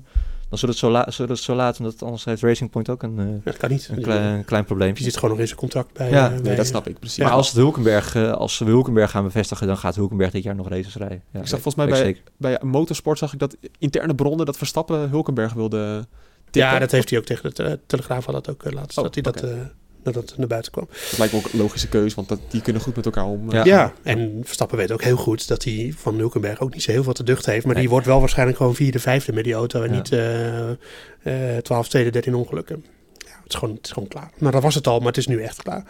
dan 0.49 0.57
zullen, 0.59 0.75
het 0.75 0.83
zo 0.83 0.91
la- 0.91 1.11
zullen 1.11 1.31
het 1.31 1.39
zo 1.39 1.55
laten. 1.55 1.83
Dat 1.83 2.03
anders 2.03 2.25
heeft 2.25 2.41
Racing 2.41 2.69
Point 2.69 2.89
ook 2.89 3.03
een, 3.03 3.19
eh, 3.19 3.25
Dat 3.43 3.57
kan 3.57 3.69
niet. 3.69 3.89
een, 3.91 4.01
klein, 4.01 4.23
een 4.37 4.45
klein 4.45 4.61
Je 4.61 4.67
probleempje. 4.67 5.03
zit 5.03 5.13
gewoon 5.15 5.29
nog 5.29 5.39
in 5.39 5.45
zijn 5.47 5.59
contract 5.59 5.93
bij. 5.93 6.09
Ja. 6.09 6.25
eh, 6.25 6.31
Nee, 6.33 6.41
bij- 6.41 6.55
dat 6.55 6.65
snap 6.65 6.87
ik 6.87 6.99
precies. 6.99 7.17
Maar 7.17 7.27
Maar 7.27 7.35
als, 7.37 7.47
het 7.47 7.55
Hulkenberg, 7.57 8.15
eh, 8.15 8.31
als 8.31 8.57
we 8.59 8.65
Hulkenberg 8.65 9.11
gaan 9.11 9.23
bevestigen, 9.23 9.67
dan 9.67 9.77
gaat 9.77 9.95
Hulkenberg 9.95 10.31
dit 10.31 10.43
jaar 10.43 10.55
nog 10.55 10.69
races 10.69 10.95
rijden. 10.95 11.21
Ja, 11.31 11.39
ik 11.39 11.47
zag 11.47 11.59
volgens 11.61 11.75
mij 11.75 11.85
bij, 11.87 11.97
zeker. 11.97 12.23
bij 12.37 12.59
Motorsport 12.63 13.17
zag 13.17 13.33
ik 13.33 13.39
dat 13.39 13.57
interne 13.79 14.15
bronnen 14.15 14.45
dat 14.45 14.57
Verstappen 14.57 15.09
Hulkenberg 15.09 15.53
wilde 15.53 16.07
tippen. 16.49 16.71
Ja, 16.71 16.79
dat 16.79 16.91
heeft 16.91 17.09
hij 17.09 17.19
ook 17.19 17.25
tegen 17.25 17.43
de 17.43 17.51
Tele- 17.55 17.79
Telegraaf 17.85 18.25
had 18.25 18.33
dat 18.33 18.49
ook 18.49 18.63
eh, 18.63 18.71
laatst. 18.71 18.97
Oh, 18.97 19.03
dat 19.03 19.13
hij 19.13 19.23
dat, 19.23 19.43
eh, 20.03 20.13
dat 20.13 20.29
het 20.29 20.37
naar 20.37 20.47
buiten 20.47 20.71
kwam. 20.71 20.87
Dat 21.09 21.17
lijkt 21.17 21.33
me 21.33 21.39
ook 21.39 21.53
een 21.53 21.59
logische 21.59 21.87
keus, 21.89 22.13
want 22.13 22.27
dat, 22.29 22.39
die 22.49 22.61
kunnen 22.61 22.81
goed 22.81 22.95
met 22.95 23.05
elkaar 23.05 23.25
om. 23.25 23.51
Ja. 23.51 23.63
Ja. 23.65 23.93
en 24.03 24.41
Verstappen 24.43 24.77
weet 24.77 24.91
ook 24.91 25.03
heel 25.03 25.17
goed 25.17 25.47
dat 25.47 25.63
hij 25.63 25.93
van 25.97 26.17
Hulkenberg 26.17 26.59
ook 26.59 26.73
niet 26.73 26.83
zo 26.83 26.91
heel 26.91 27.03
veel 27.03 27.13
te 27.13 27.23
duchten 27.23 27.51
heeft. 27.51 27.65
Maar 27.65 27.73
Nee. 27.73 27.83
die 27.83 27.91
wordt 27.91 28.07
wel 28.07 28.19
waarschijnlijk 28.19 28.57
gewoon 28.57 28.75
vierde, 28.75 28.99
vijfde 28.99 29.33
met 29.33 29.43
die 29.43 29.53
auto. 29.53 29.81
En 29.83 29.89
Ja. 29.89 29.95
niet 29.95 30.11
eh 30.11 30.69
eh 31.23 31.61
12, 31.61 31.87
tweede, 31.89 32.09
13 32.09 32.35
ongelukken. 32.35 32.85
Ja, 33.17 33.31
het, 33.43 33.53
is 33.53 33.55
gewoon, 33.59 33.75
het 33.75 33.85
is 33.85 33.91
gewoon 33.91 34.07
klaar. 34.09 34.31
Nou, 34.37 34.51
dat 34.51 34.63
was 34.63 34.75
het 34.75 34.87
al, 34.87 34.97
maar 34.97 35.07
het 35.07 35.17
is 35.17 35.27
nu 35.27 35.41
echt 35.43 35.63
klaar. 35.63 35.83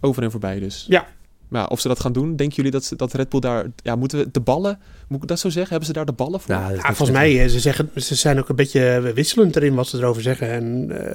Over 0.00 0.22
en 0.22 0.30
voorbij 0.30 0.58
dus. 0.58 0.84
Ja. 0.88 1.06
Maar 1.52 1.68
of 1.68 1.80
ze 1.80 1.88
dat 1.88 2.00
gaan 2.00 2.12
doen, 2.12 2.36
denken 2.36 2.56
jullie 2.56 2.70
dat, 2.70 2.84
ze- 2.84 2.96
dat 2.96 3.12
Red 3.12 3.28
Bull 3.28 3.40
daar... 3.40 3.66
Ja, 3.82 3.96
moeten 3.96 4.18
we 4.18 4.28
de 4.32 4.40
ballen... 4.40 4.78
Moet 5.08 5.22
ik 5.22 5.28
dat 5.28 5.38
zo 5.38 5.48
zeggen? 5.48 5.68
Hebben 5.70 5.86
ze 5.86 5.92
daar 5.92 6.04
de 6.04 6.12
ballen 6.12 6.40
voor? 6.40 6.54
Nou, 6.54 6.74
Ja, 6.74 6.80
volgens 6.80 7.10
mij, 7.10 7.42
eh, 7.42 7.48
ze, 7.48 7.60
zeggen, 7.60 7.90
ze 7.96 8.14
zijn 8.14 8.38
ook 8.38 8.48
een 8.48 8.56
beetje 8.56 9.12
wisselend 9.14 9.56
erin 9.56 9.74
wat 9.74 9.86
ze 9.86 9.96
erover 9.98 10.22
zeggen. 10.22 10.48
En 10.50 10.90
eh, 10.90 11.14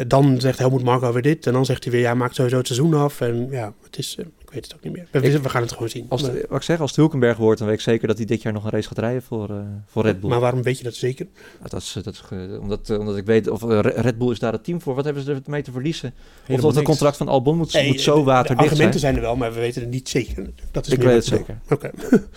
eh, 0.00 0.08
dan 0.08 0.40
zegt 0.40 0.58
Helmoet 0.58 0.82
Marco 0.84 1.12
weer 1.12 1.22
dit. 1.22 1.46
En 1.46 1.52
dan 1.52 1.64
zegt 1.64 1.84
hij 1.84 1.92
weer, 1.92 2.02
ja, 2.02 2.14
maakt 2.14 2.34
sowieso 2.34 2.56
het 2.58 2.66
seizoen 2.66 2.94
af. 2.94 3.20
En 3.20 3.48
ja, 3.50 3.72
het 3.84 3.98
is, 3.98 4.16
eh, 4.18 4.24
ik 4.50 4.56
weet 4.56 4.64
het 4.64 4.74
ook 4.74 4.82
niet 4.82 4.92
meer. 4.92 5.06
We, 5.22 5.28
Ik- 5.36 5.42
we 5.42 5.48
gaan 5.48 5.62
het 5.62 5.72
gewoon 5.72 5.88
zien. 5.88 6.06
Als 6.08 6.22
wat 6.22 6.34
ik 6.34 6.62
zeg, 6.62 6.80
als 6.80 6.90
het 6.90 6.98
Hulkenberg 6.98 7.36
wordt, 7.36 7.58
dan 7.58 7.68
weet 7.68 7.76
ik 7.76 7.82
zeker 7.82 8.08
dat 8.08 8.16
hij 8.16 8.26
dit 8.26 8.42
jaar 8.42 8.52
nog 8.52 8.64
een 8.64 8.70
race 8.70 8.88
gaat 8.88 8.98
rijden 8.98 9.22
voor, 9.22 9.50
eh, 9.50 9.56
voor 9.86 10.02
Red 10.02 10.20
Bull. 10.20 10.30
maar 10.30 10.40
waarom 10.40 10.62
weet 10.62 10.78
je 10.78 10.84
dat 10.84 10.94
zeker? 10.94 11.26
Ja, 11.62 11.68
dat 11.68 11.80
is, 11.80 11.92
dat 12.02 12.14
is, 12.14 12.22
eh, 12.30 12.60
omdat, 12.60 12.90
eh, 12.90 12.98
omdat 12.98 13.16
ik 13.16 13.24
weet, 13.26 13.48
of 13.48 13.62
Red 13.80 14.18
Bull 14.18 14.30
is 14.30 14.38
daar 14.38 14.52
het 14.52 14.64
team 14.64 14.80
voor. 14.80 14.94
Wat 14.94 15.04
hebben 15.04 15.22
ze 15.22 15.40
ermee 15.44 15.62
te 15.62 15.72
verliezen? 15.72 16.08
of 16.16 16.46
Helemaal 16.46 16.66
dat 16.66 16.74
het 16.76 16.84
contract 16.84 17.16
van 17.16 17.28
Albon 17.28 17.56
moet, 17.56 17.82
moet 17.86 18.00
zo 18.00 18.24
waterdicht 18.24 18.58
De 18.58 18.64
argumenten 18.70 19.00
zijn. 19.00 19.12
zijn 19.12 19.14
er 19.24 19.28
wel, 19.30 19.36
maar 19.36 19.52
we 19.52 19.60
weten 19.60 19.80
het 19.82 19.90
niet 19.90 20.08
zeker. 20.08 20.50
Dat 20.70 20.86
is 20.86 20.92
Ik 20.92 21.02
weet 21.02 21.24
het 21.26 21.30
bedoel. 21.30 21.46
zeker. 21.46 21.58
Oké. 21.70 21.90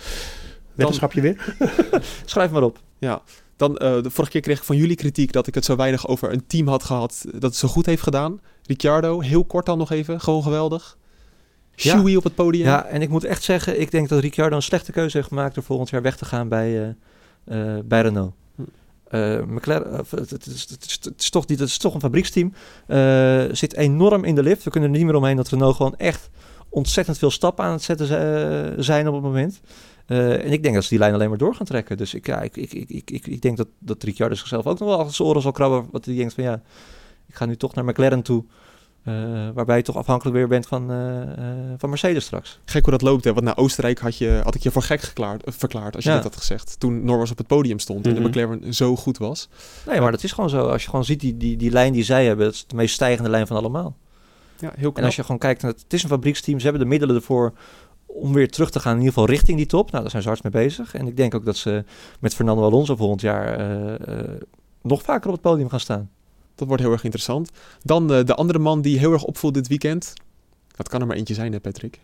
Wetenschapje 0.74 1.20
weer? 1.20 1.54
Schrijf 2.24 2.50
maar 2.50 2.62
op. 2.62 2.78
Ja. 2.98 3.22
Dan, 3.56 3.76
eh, 3.76 4.02
de 4.02 4.10
vorige 4.10 4.32
keer 4.32 4.40
kreeg 4.40 4.58
ik 4.58 4.64
van 4.64 4.76
jullie 4.76 4.96
kritiek 4.96 5.32
dat 5.32 5.46
ik 5.46 5.54
het 5.54 5.64
zo 5.64 5.76
weinig 5.76 6.08
over 6.08 6.32
een 6.32 6.46
team 6.46 6.68
had 6.68 6.84
gehad 6.84 7.24
dat 7.32 7.42
het 7.42 7.56
zo 7.56 7.68
goed 7.68 7.86
heeft 7.86 8.02
gedaan. 8.02 8.40
Ricciardo, 8.66 9.20
heel 9.20 9.44
kort 9.44 9.66
dan 9.66 9.78
nog 9.78 9.90
even. 9.90 10.20
Gewoon 10.20 10.42
geweldig. 10.42 10.96
Ja. 11.76 11.98
Shui 11.98 12.16
op 12.16 12.24
het 12.24 12.34
podium. 12.34 12.64
Ja, 12.66 12.84
en 12.84 13.02
ik 13.02 13.08
moet 13.08 13.24
echt 13.24 13.42
zeggen, 13.42 13.80
ik 13.80 13.90
denk 13.90 14.08
dat 14.08 14.20
Ricciardo 14.20 14.56
een 14.56 14.62
slechte 14.62 14.92
keuze 14.92 15.16
heeft 15.16 15.28
gemaakt 15.28 15.54
door 15.54 15.64
volgend 15.64 15.90
jaar 15.90 16.02
weg 16.02 16.16
te 16.16 16.24
gaan 16.24 16.48
bij, 16.48 16.94
eh, 17.44 17.76
eh, 17.76 17.84
bij 17.84 18.00
Renault. 18.00 18.34
Hm. 18.56 18.62
Eh, 19.08 19.42
McLaren, 19.46 20.00
of 20.00 20.10
het, 20.10 20.30
het, 20.30 20.46
is, 20.46 20.66
het, 20.70 20.84
is, 20.86 20.98
het, 21.02 21.20
is 21.20 21.30
toch, 21.30 21.46
niet- 21.46 21.58
het 21.58 21.68
is 21.68 21.78
toch 21.78 21.94
een 21.94 22.00
fabrieksteam. 22.00 22.52
Zit 23.56 23.74
enorm 23.76 24.24
in 24.24 24.34
de 24.34 24.42
lift. 24.42 24.64
We 24.64 24.70
kunnen 24.70 24.90
er 24.90 24.96
niet 24.96 25.06
meer 25.06 25.14
omheen 25.16 25.36
dat 25.36 25.48
Renault 25.48 25.76
gewoon 25.76 25.96
echt 25.96 26.30
ontzettend 26.68 27.18
veel 27.18 27.30
stappen 27.30 27.64
aan 27.64 27.72
het 27.72 27.82
zetten 27.82 28.06
zi- 28.06 28.82
zijn 28.82 29.08
op 29.08 29.14
het 29.14 29.22
moment. 29.22 29.60
En 30.06 30.52
ik 30.52 30.62
denk 30.62 30.74
dat 30.74 30.82
ze 30.82 30.88
die 30.88 30.98
lijn 30.98 31.14
alleen 31.14 31.28
maar 31.28 31.38
door 31.38 31.54
gaan 31.54 31.66
trekken. 31.66 31.96
Dus 31.96 32.14
ik, 32.14 32.26
ja, 32.26 32.40
ik, 32.40 32.56
ik, 32.56 32.72
ik, 32.72 32.90
ik, 32.90 33.10
ik, 33.10 33.26
ik 33.26 33.42
denk 33.42 33.56
dat, 33.56 33.68
dat 33.78 34.02
Ricciardo 34.02 34.34
zichzelf 34.34 34.66
ook 34.66 34.78
nog 34.78 34.88
wel 34.88 34.98
achter 34.98 35.14
zijn 35.14 35.28
oren 35.28 35.42
zal 35.42 35.52
krabben. 35.52 35.86
Wat 35.90 36.04
hij 36.04 36.14
denkt 36.14 36.34
van 36.34 36.44
ja, 36.44 36.62
ik 37.28 37.34
ga 37.34 37.46
nu 37.46 37.56
toch 37.56 37.74
naar 37.74 37.84
McLaren 37.84 38.22
toe. 38.22 38.44
Eh, 39.04 39.14
waarbij 39.54 39.76
je 39.76 39.82
toch 39.82 39.96
afhankelijk 39.96 40.36
weer 40.36 40.48
bent 40.48 40.66
van, 40.66 40.90
eh, 40.90 41.22
eh, 41.22 41.28
van 41.78 41.88
Mercedes 41.88 42.24
straks. 42.24 42.58
Gek 42.64 42.82
hoe 42.82 42.92
dat 42.92 43.02
loopt, 43.02 43.24
hè? 43.24 43.32
Want 43.32 43.44
na 43.46 43.56
Oostenrijk 43.56 43.98
had, 43.98 44.16
je, 44.16 44.40
had 44.44 44.54
ik 44.54 44.62
je 44.62 44.70
voor 44.70 44.82
gek 44.82 45.00
geklaard, 45.00 45.42
verklaard 45.46 45.94
als 45.94 46.04
je 46.04 46.10
Ja. 46.10 46.16
dit 46.16 46.24
had 46.24 46.36
gezegd. 46.36 46.80
Toen 46.80 47.04
Norris 47.04 47.30
op 47.30 47.38
het 47.38 47.46
podium 47.46 47.78
stond 47.78 48.06
en 48.06 48.12
Mhm. 48.12 48.22
de 48.22 48.28
McLaren 48.28 48.74
zo 48.74 48.96
goed 48.96 49.18
was. 49.18 49.48
Nee, 49.86 50.00
maar 50.00 50.10
dat 50.10 50.22
is 50.22 50.32
gewoon 50.32 50.50
zo. 50.50 50.66
Als 50.68 50.82
je 50.82 50.88
gewoon 50.88 51.04
ziet, 51.04 51.20
die, 51.20 51.36
die, 51.36 51.56
die 51.56 51.70
lijn 51.70 51.92
die 51.92 52.04
zij 52.04 52.26
hebben, 52.26 52.44
dat 52.44 52.54
is 52.54 52.64
de 52.66 52.76
meest 52.76 52.94
stijgende 52.94 53.30
lijn 53.30 53.46
van 53.46 53.56
allemaal. 53.56 53.96
Ja, 54.58 54.68
heel 54.68 54.74
knap. 54.80 54.96
En 54.98 55.04
als 55.04 55.16
je 55.16 55.22
gewoon 55.22 55.38
kijkt, 55.38 55.62
naar 55.62 55.70
het, 55.70 55.82
het 55.82 55.92
is 55.92 56.02
een 56.02 56.08
fabrieksteam, 56.08 56.58
ze 56.58 56.64
hebben 56.64 56.82
de 56.82 56.88
middelen 56.88 57.16
ervoor 57.16 57.52
om 58.06 58.32
weer 58.32 58.50
terug 58.50 58.70
te 58.70 58.80
gaan, 58.80 58.92
in 58.92 58.98
ieder 58.98 59.12
geval 59.14 59.28
richting 59.28 59.56
die 59.56 59.66
top. 59.66 59.90
Nou, 59.90 60.02
daar 60.02 60.10
zijn 60.10 60.22
ze 60.22 60.28
hard 60.28 60.42
mee 60.42 60.52
bezig. 60.52 60.94
En 60.94 61.06
ik 61.06 61.16
denk 61.16 61.34
ook 61.34 61.44
dat 61.44 61.56
ze 61.56 61.84
met 62.20 62.34
Fernando 62.34 62.62
Alonso 62.62 62.96
volgend 62.96 63.20
jaar 63.20 63.58
nog 64.82 65.02
vaker 65.02 65.26
op 65.26 65.32
het 65.32 65.42
podium 65.42 65.68
gaan 65.68 65.80
staan. 65.80 66.10
Dat 66.54 66.68
wordt 66.68 66.82
heel 66.82 66.92
erg 66.92 67.04
interessant. 67.04 67.50
Dan 67.82 68.12
eh, 68.12 68.24
de 68.24 68.34
andere 68.34 68.58
man 68.58 68.82
die 68.82 68.98
heel 68.98 69.12
erg 69.12 69.22
opvoelt 69.22 69.54
dit 69.54 69.68
weekend. 69.68 70.12
Dat 70.76 70.88
kan 70.88 71.00
er 71.00 71.06
maar 71.06 71.16
eentje 71.16 71.34
zijn, 71.34 71.52
hè, 71.52 71.60
Patrick? 71.60 72.00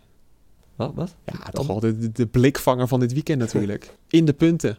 Wat? 0.76 0.92
wat? 0.94 1.14
Ja, 1.24 1.50
toch 1.50 1.66
wel 1.66 1.80
de, 1.80 1.98
de, 1.98 2.12
de 2.12 2.26
blikvanger 2.26 2.88
van 2.88 3.00
dit 3.00 3.12
weekend 3.12 3.38
natuurlijk. 3.38 3.90
In 4.08 4.24
de 4.24 4.32
punten. 4.32 4.78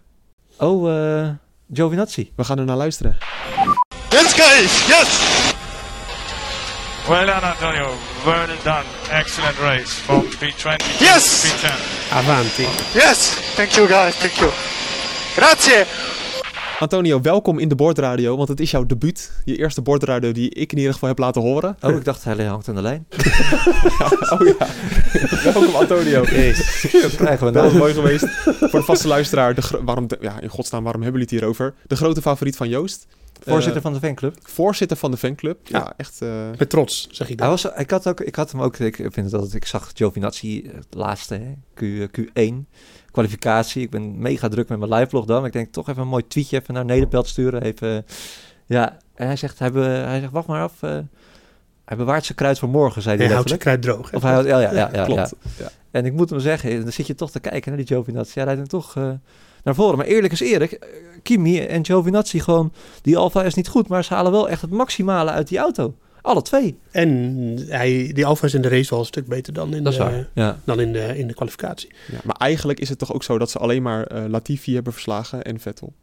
Oh, 0.57 1.19
eh 1.21 1.29
Giovinazzi. 1.73 2.31
We 2.35 2.43
gaan 2.43 2.59
er 2.59 2.65
naar 2.65 2.77
luisteren. 2.77 3.17
Yes, 4.09 4.33
guys, 4.33 4.87
yes! 4.87 5.09
Well 7.07 7.25
done, 7.25 7.41
Antonio. 7.41 7.89
Well 8.25 8.47
done. 8.63 8.83
Excellent 9.09 9.57
race 9.57 9.87
from 9.87 10.23
P20 10.23 10.77
to 10.77 11.03
Yes! 11.03 11.45
P10. 11.45 12.13
Avanti. 12.13 12.67
Yes! 12.93 13.37
Thank 13.55 13.69
you, 13.71 13.87
guys, 13.87 14.15
thank 14.15 14.33
you. 14.33 14.51
Grazie! 15.35 15.85
Antonio, 16.81 17.21
welkom 17.21 17.59
in 17.59 17.67
de 17.67 17.75
bordradio, 17.75 18.37
want 18.37 18.49
het 18.49 18.59
is 18.59 18.71
jouw 18.71 18.85
debuut. 18.85 19.31
Je 19.45 19.57
eerste 19.57 19.81
bordradio 19.81 20.31
die 20.31 20.49
ik 20.49 20.71
in 20.71 20.77
ieder 20.77 20.93
geval 20.93 21.09
heb 21.09 21.17
laten 21.17 21.41
horen. 21.41 21.77
Oh, 21.81 21.95
ik 21.95 22.05
dacht 22.05 22.23
hij 22.23 22.45
hangt 22.45 22.69
aan 22.69 22.75
de 22.75 22.81
lijn. 22.81 23.05
oh 24.33 24.47
ja. 24.47 24.67
welkom 25.43 25.75
Antonio. 25.75 26.19
Dat 26.91 27.15
krijgen 27.15 27.45
we 27.45 27.51
nou. 27.51 27.77
mooi 27.77 27.93
geweest. 27.93 28.27
Voor 28.43 28.79
de 28.79 28.85
vaste 28.85 29.07
luisteraar, 29.07 29.55
de 29.55 29.79
waarom, 29.83 30.07
ja, 30.19 30.39
in 30.39 30.49
godsnaam, 30.49 30.83
waarom 30.83 31.01
hebben 31.01 31.21
jullie 31.21 31.35
het 31.35 31.43
hierover? 31.43 31.73
De 31.87 31.95
grote 31.95 32.21
favoriet 32.21 32.55
van 32.55 32.69
Joost. 32.69 33.07
Voorzitter 33.45 33.75
Eh, 33.75 33.81
van 33.81 33.93
de 33.93 33.99
fanclub. 33.99 34.35
voorzitter 34.41 34.97
van 34.97 35.11
de 35.11 35.17
fanclub. 35.17 35.67
Ja, 35.67 35.77
Ja. 35.77 35.93
echt. 35.97 36.21
eh, 36.21 36.29
Met 36.57 36.69
trots, 36.69 37.07
zeg 37.11 37.29
ik 37.29 37.39
Hij 37.39 37.47
dat. 37.49 37.61
was, 37.63 37.73
ik, 37.79 37.89
had 37.89 38.07
ook, 38.07 38.19
ik 38.21 38.35
had 38.35 38.51
hem 38.51 38.61
ook, 38.61 38.77
ik 38.77 38.95
vind 38.95 39.33
altijd, 39.33 39.53
ik 39.53 39.65
zag 39.65 39.91
Giovinazzi, 39.93 40.61
eh, 40.61 40.73
het 40.75 40.87
laatste, 40.89 41.33
hè, 41.35 41.53
Q, 41.73 42.07
Q1, 42.11 42.65
kwalificatie. 43.11 43.81
Ik 43.83 43.89
ben 43.89 44.19
mega 44.21 44.47
druk 44.47 44.69
met 44.69 44.79
mijn 44.79 44.93
liveblog 44.93 45.25
dan. 45.25 45.37
maar 45.37 45.47
Ik 45.47 45.53
denk 45.53 45.71
toch 45.73 45.89
even 45.89 46.01
een 46.01 46.07
mooi 46.07 46.27
tweetje 46.27 46.59
even 46.61 46.73
naar 46.73 46.85
Nederpelt 46.85 47.27
sturen. 47.27 47.61
Even, 47.61 48.05
ja, 48.65 48.97
en 49.15 49.25
hij 49.27 49.35
zegt, 49.35 49.59
hij, 49.59 49.71
be, 49.71 49.79
hij 49.79 50.19
zegt, 50.19 50.31
wacht 50.31 50.47
maar 50.47 50.61
af. 50.63 50.83
eh, 50.83 50.97
hij 51.85 51.97
bewaart 51.97 52.25
zijn 52.25 52.37
kruid 52.37 52.59
voor 52.59 52.69
morgen, 52.69 53.01
zei 53.01 53.17
hij 53.17 53.25
Hij 53.25 53.35
houdt 53.35 53.49
letterlijk. 53.49 53.81
kruid 53.81 53.97
droog. 53.97 54.11
hè? 54.11 54.17
Of 54.17 54.23
hij 54.23 54.31
houdt, 54.33 54.47
ja, 54.47 54.59
ja, 54.59 54.71
ja, 54.73 54.89
ja, 54.93 55.05
klopt. 55.05 55.33
ja. 55.57 55.63
Ja. 55.63 55.71
En 55.91 56.05
ik 56.05 56.13
moet 56.13 56.29
hem 56.29 56.39
zeggen, 56.39 56.81
dan 56.83 56.91
zit 56.91 57.07
je 57.07 57.15
toch 57.15 57.31
te 57.31 57.39
kijken 57.39 57.69
naar 57.69 57.77
die 57.77 57.87
Giovinazzi. 57.87 58.31
Hij 58.33 58.43
rijdt 58.43 58.59
hem 58.59 58.67
toch 58.69 58.95
eh, 58.95 59.09
naar 59.63 59.75
voren. 59.75 59.97
Maar 59.97 60.05
eerlijk 60.05 60.33
is 60.33 60.39
eerlijk, 60.39 60.71
eh, 60.71 60.89
Kimi 61.23 61.59
en 61.59 61.85
Giovinazzi 61.85 62.39
gewoon, 62.39 62.73
die 63.01 63.17
Alfa 63.17 63.43
is 63.43 63.53
niet 63.53 63.67
goed, 63.67 63.87
maar 63.87 64.03
ze 64.03 64.13
halen 64.13 64.31
wel 64.31 64.49
echt 64.49 64.61
het 64.61 64.71
maximale 64.71 65.31
uit 65.31 65.47
die 65.47 65.57
auto. 65.57 65.93
Alle 66.21 66.41
twee. 66.41 66.77
En 66.91 67.19
hij, 67.67 68.11
die 68.13 68.25
Alfa 68.25 68.45
is 68.45 68.53
in 68.53 68.61
de 68.61 68.69
race 68.69 68.89
wel 68.89 68.99
een 68.99 69.05
stuk 69.05 69.27
beter 69.27 69.53
dan 69.53 69.73
in, 69.73 69.83
de, 69.83 69.97
waar. 69.97 70.29
Ja. 70.33 70.59
dan 70.63 70.79
in, 70.79 70.93
de, 70.93 71.17
in 71.17 71.27
de 71.27 71.33
kwalificatie. 71.33 71.89
Ja, 72.11 72.19
maar 72.23 72.35
eigenlijk 72.35 72.79
is 72.79 72.89
het 72.89 72.97
toch 72.97 73.13
ook 73.13 73.23
zo 73.23 73.37
dat 73.37 73.49
ze 73.49 73.57
alleen 73.57 73.81
maar 73.81 74.03
eh, 74.03 74.23
Latifi 74.27 74.73
hebben 74.73 74.93
verslagen 74.93 75.43
en 75.43 75.59
Vettel. 75.59 75.93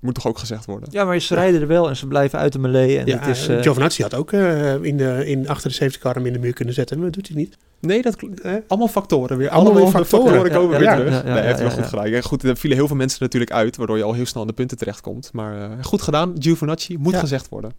Moet 0.00 0.14
toch 0.14 0.26
ook 0.26 0.38
gezegd 0.38 0.64
worden? 0.64 0.88
Ja, 0.92 1.04
maar 1.04 1.20
ze 1.20 1.34
rijden 1.34 1.60
er 1.60 1.66
wel 1.66 1.88
en 1.88 1.96
ze 1.96 2.06
blijven 2.06 2.38
uit 2.38 2.52
de 2.52 2.58
melee. 2.58 2.98
En 2.98 3.06
ja, 3.06 3.18
het 3.18 3.36
is, 3.36 3.48
eh, 3.48 3.56
eh, 3.56 3.62
Giovinazzi 3.62 4.02
had 4.02 4.14
ook 4.14 4.32
eh, 4.32 4.82
in 4.82 4.96
de, 4.96 5.26
in, 5.26 5.48
achter 5.48 5.68
de 5.68 5.74
safety 5.74 5.98
car 5.98 6.14
hem 6.14 6.26
in 6.26 6.32
de 6.32 6.38
muur 6.38 6.52
kunnen 6.52 6.74
zetten, 6.74 6.96
maar 6.96 7.06
dat 7.06 7.14
doet 7.14 7.28
hij 7.28 7.36
niet. 7.36 7.56
Nee, 7.80 8.02
dat 8.02 8.16
Eh? 8.42 8.54
allemaal 8.68 8.88
factoren 8.88 9.36
weer. 9.36 9.48
Allemaal 9.50 9.86
factoren, 9.90 10.32
factoren. 10.32 10.50
komen 10.50 10.70
Ja, 10.72 10.78
weer 10.78 10.88
ja, 10.88 10.94
terug. 10.96 11.12
ja, 11.12 11.28
ja, 11.28 11.34
nee, 11.34 11.42
heeft 11.42 11.58
ja, 11.58 11.64
wel 11.64 11.72
ja. 11.72 11.76
goed 11.82 11.86
gelijk. 11.86 12.14
Ja, 12.14 12.20
goed, 12.20 12.42
er 12.42 12.56
vielen 12.56 12.78
heel 12.78 12.86
veel 12.86 12.96
mensen 12.96 13.18
natuurlijk 13.22 13.52
uit, 13.52 13.76
waardoor 13.76 13.96
je 13.96 14.02
al 14.02 14.12
heel 14.12 14.26
snel 14.26 14.42
aan 14.42 14.48
de 14.48 14.54
punten 14.54 14.76
terechtkomt. 14.76 15.30
Maar 15.32 15.62
eh, 15.62 15.70
goed 15.82 16.02
gedaan, 16.02 16.32
Giovinazzi, 16.38 16.96
moet 16.98 17.12
Ja. 17.12 17.18
gezegd 17.18 17.48
worden. 17.48 17.72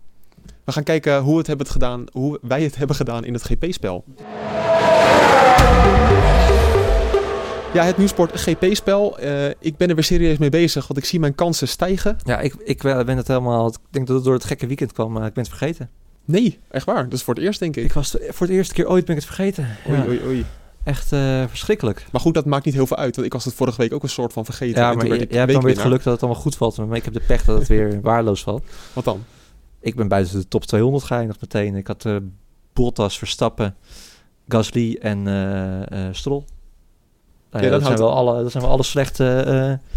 We 0.66 0.72
gaan 0.72 0.84
kijken 0.84 1.20
hoe, 1.22 1.38
het 1.38 1.48
hebben 1.48 1.66
het 1.66 1.76
gedaan, 1.76 2.04
hoe 2.12 2.40
wij 2.42 2.64
het 2.64 2.76
hebben 2.76 2.96
gedaan 2.96 3.26
in 3.26 3.34
het 3.34 3.44
GP-spel. 3.44 4.04
Ja, 7.74 7.84
het 7.84 7.98
Nieuwsport 7.98 8.32
GP-spel. 8.40 9.20
Eh, 9.20 9.50
ik 9.60 9.78
ben 9.78 9.90
er 9.90 9.96
weer 9.96 10.04
serieus 10.04 10.38
mee 10.38 10.50
bezig, 10.50 10.88
want 10.88 11.00
ik 11.00 11.06
zie 11.06 11.20
mijn 11.20 11.36
kansen 11.36 11.68
stijgen. 11.68 12.18
ja, 12.24 12.40
ik, 12.40 12.56
ik 12.64 12.82
ben 12.82 13.18
het 13.18 13.28
helemaal... 13.28 13.68
Ik 13.68 13.78
denk 13.90 14.08
dat 14.08 14.16
het 14.16 14.26
door 14.26 14.34
het 14.34 14.44
gekke 14.44 14.68
weekend 14.68 14.92
kwam, 14.92 15.12
maar 15.12 15.28
ik 15.28 15.34
ben 15.34 15.44
het 15.44 15.54
vergeten. 15.54 15.90
Nee, 16.26 16.60
echt 16.70 16.86
waar. 16.86 17.04
Dat 17.04 17.14
is 17.14 17.24
voor 17.24 17.34
het 17.34 17.44
eerst, 17.44 17.60
denk 17.60 17.76
ik. 17.76 17.84
Ik 17.84 17.94
was 17.94 18.16
voor 18.30 18.48
het 18.48 18.56
eerste 18.56 18.74
keer 18.74 18.88
ooit 18.90 19.06
ben 19.06 19.16
ik 19.16 19.22
het 19.22 19.36
vergeten. 19.36 19.68
Oei, 19.90 19.98
Ja, 19.98 20.08
oei, 20.08 20.22
oei. 20.26 20.46
Echt 20.84 21.12
eh, 21.12 21.44
verschrikkelijk. 21.48 22.06
Maar 22.12 22.22
goed, 22.22 22.34
dat 22.34 22.46
maakt 22.46 22.66
niet 22.66 22.74
heel 22.74 22.88
veel 22.88 22.98
uit. 22.98 23.16
Want 23.16 23.28
ik 23.28 23.34
was 23.34 23.46
het 23.46 23.54
vorige 23.54 23.78
week 23.78 23.94
ook 23.94 24.04
een 24.04 24.10
soort 24.10 24.34
van 24.34 24.46
vergeten. 24.46 24.82
Ja, 24.82 24.94
maar 24.94 25.08
jij 25.08 25.18
ik 25.18 25.32
hebt 25.32 25.52
dan 25.52 25.62
weer 25.62 25.74
het 25.74 25.82
geluk 25.82 26.04
dat 26.04 26.14
het 26.14 26.24
allemaal 26.24 26.42
goed 26.42 26.56
valt. 26.56 26.78
Maar 26.78 26.98
ik 26.98 27.06
heb 27.06 27.14
de 27.14 27.22
pech 27.28 27.46
dat 27.46 27.60
het 27.60 27.68
weer 27.68 28.00
waardeloos 28.02 28.44
valt. 28.44 28.64
Wat 28.94 29.04
dan? 29.04 29.24
Ik 29.80 29.96
ben 29.96 30.08
buiten 30.08 30.40
de 30.40 30.48
top 30.48 30.66
200 30.66 31.04
geëindigd 31.04 31.42
meteen. 31.42 31.76
Ik 31.76 31.88
had 31.88 32.06
eh 32.06 32.16
Bottas, 32.74 33.18
Verstappen, 33.18 33.76
Gasly 34.48 34.98
en 35.02 35.28
eh 35.28 36.08
eh 36.08 36.14
Stroll. 36.14 36.44
Nou 37.52 37.66
Ja, 37.66 37.72
ja, 37.72 37.78
dat 37.78 37.86
zijn 37.88 37.98
wel 37.98 38.14
alle, 38.16 38.42
dat 38.44 38.52
zijn 38.52 38.64
wel 38.64 38.72
alle 38.72 38.84
slechte... 38.84 39.26
eh, 39.40 39.90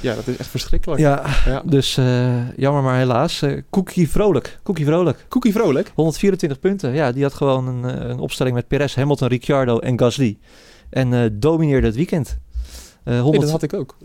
Ja, 0.00 0.14
dat 0.14 0.26
is 0.26 0.36
echt 0.36 0.48
verschrikkelijk. 0.48 1.00
ja, 1.00 1.22
Ja. 1.46 1.62
dus 1.64 1.96
eh, 1.96 2.48
jammer 2.56 2.82
maar 2.82 2.96
helaas. 2.98 3.42
Eh 3.42 3.62
Cookie 3.70 4.10
Vrolijk. 4.10 4.58
Cookie 4.62 4.84
Vrolijk. 4.86 5.24
Cookie 5.28 5.52
Vrolijk. 5.52 5.92
124 5.94 6.60
punten. 6.60 6.92
Ja, 6.94 7.12
die 7.12 7.22
had 7.22 7.34
gewoon 7.34 7.66
een, 7.66 8.10
een 8.10 8.18
opstelling 8.18 8.54
met 8.54 8.68
Perez, 8.68 8.94
Hamilton, 8.94 9.28
Ricciardo 9.28 9.78
en 9.78 9.98
Gasly. 9.98 10.38
En 10.90 11.38
domineerde 11.38 11.86
het 11.86 11.96
weekend. 11.96 12.38
Eh, 13.04 13.14
100... 13.20 13.30
Nee, 13.32 13.40
dat 13.40 13.50
had 13.50 13.62
ik 13.62 13.74
ook. 13.74 13.96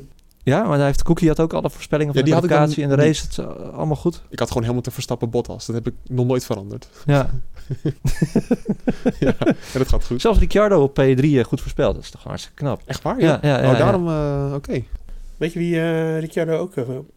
Ja, 0.43 0.63
maar 0.63 0.77
hij 0.77 0.85
heeft, 0.85 1.03
Cookie 1.03 1.27
had 1.27 1.39
ook 1.39 1.53
alle 1.53 1.69
voorspellingen 1.69 2.13
van 2.13 2.23
Ja, 2.23 2.29
de 2.29 2.31
die 2.39 2.47
dan 2.47 2.57
kwalificatie 2.57 2.83
en 2.83 2.89
de 2.89 2.95
niet. 2.95 3.05
race. 3.05 3.21
Het 3.21 3.31
is 3.57 3.65
eh, 3.67 3.73
allemaal 3.77 3.95
goed. 3.95 4.21
Ik 4.29 4.39
had 4.39 4.47
gewoon 4.47 4.63
helemaal 4.63 4.83
te 4.83 4.91
verstappen 4.91 5.29
Bottas. 5.29 5.65
Dat 5.65 5.75
heb 5.75 5.87
ik 5.87 5.93
nog 6.07 6.25
nooit 6.25 6.45
veranderd. 6.45 6.87
Ja. 7.05 7.29
ja, 9.19 9.35
en 9.39 9.55
dat 9.73 9.87
gaat 9.87 10.05
goed. 10.05 10.21
Zelfs 10.21 10.39
Ricciardo 10.39 10.81
op 10.83 10.99
P3 11.01 11.19
eh, 11.23 11.43
goed 11.43 11.61
voorspeld. 11.61 11.93
Dat 11.95 12.03
is 12.03 12.09
toch 12.09 12.23
hartstikke 12.23 12.57
knap. 12.57 12.81
Echt 12.85 13.01
waar? 13.01 13.19
Ja, 13.19 13.39
ja, 13.41 13.61
ja, 13.61 13.65
oh, 13.65 13.71
ja. 13.71 13.77
daarom... 13.77 14.07
eh, 14.07 14.53
Oké. 14.55 14.83
Weet 15.37 15.53
je 15.53 15.59
wie 15.59 15.79
eh 15.81 16.19
Ricciardo 16.19 16.57
ook 16.57 16.73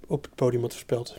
op 0.06 0.22
het 0.22 0.34
podium 0.34 0.62
had 0.62 0.70
voorspeld? 0.72 1.18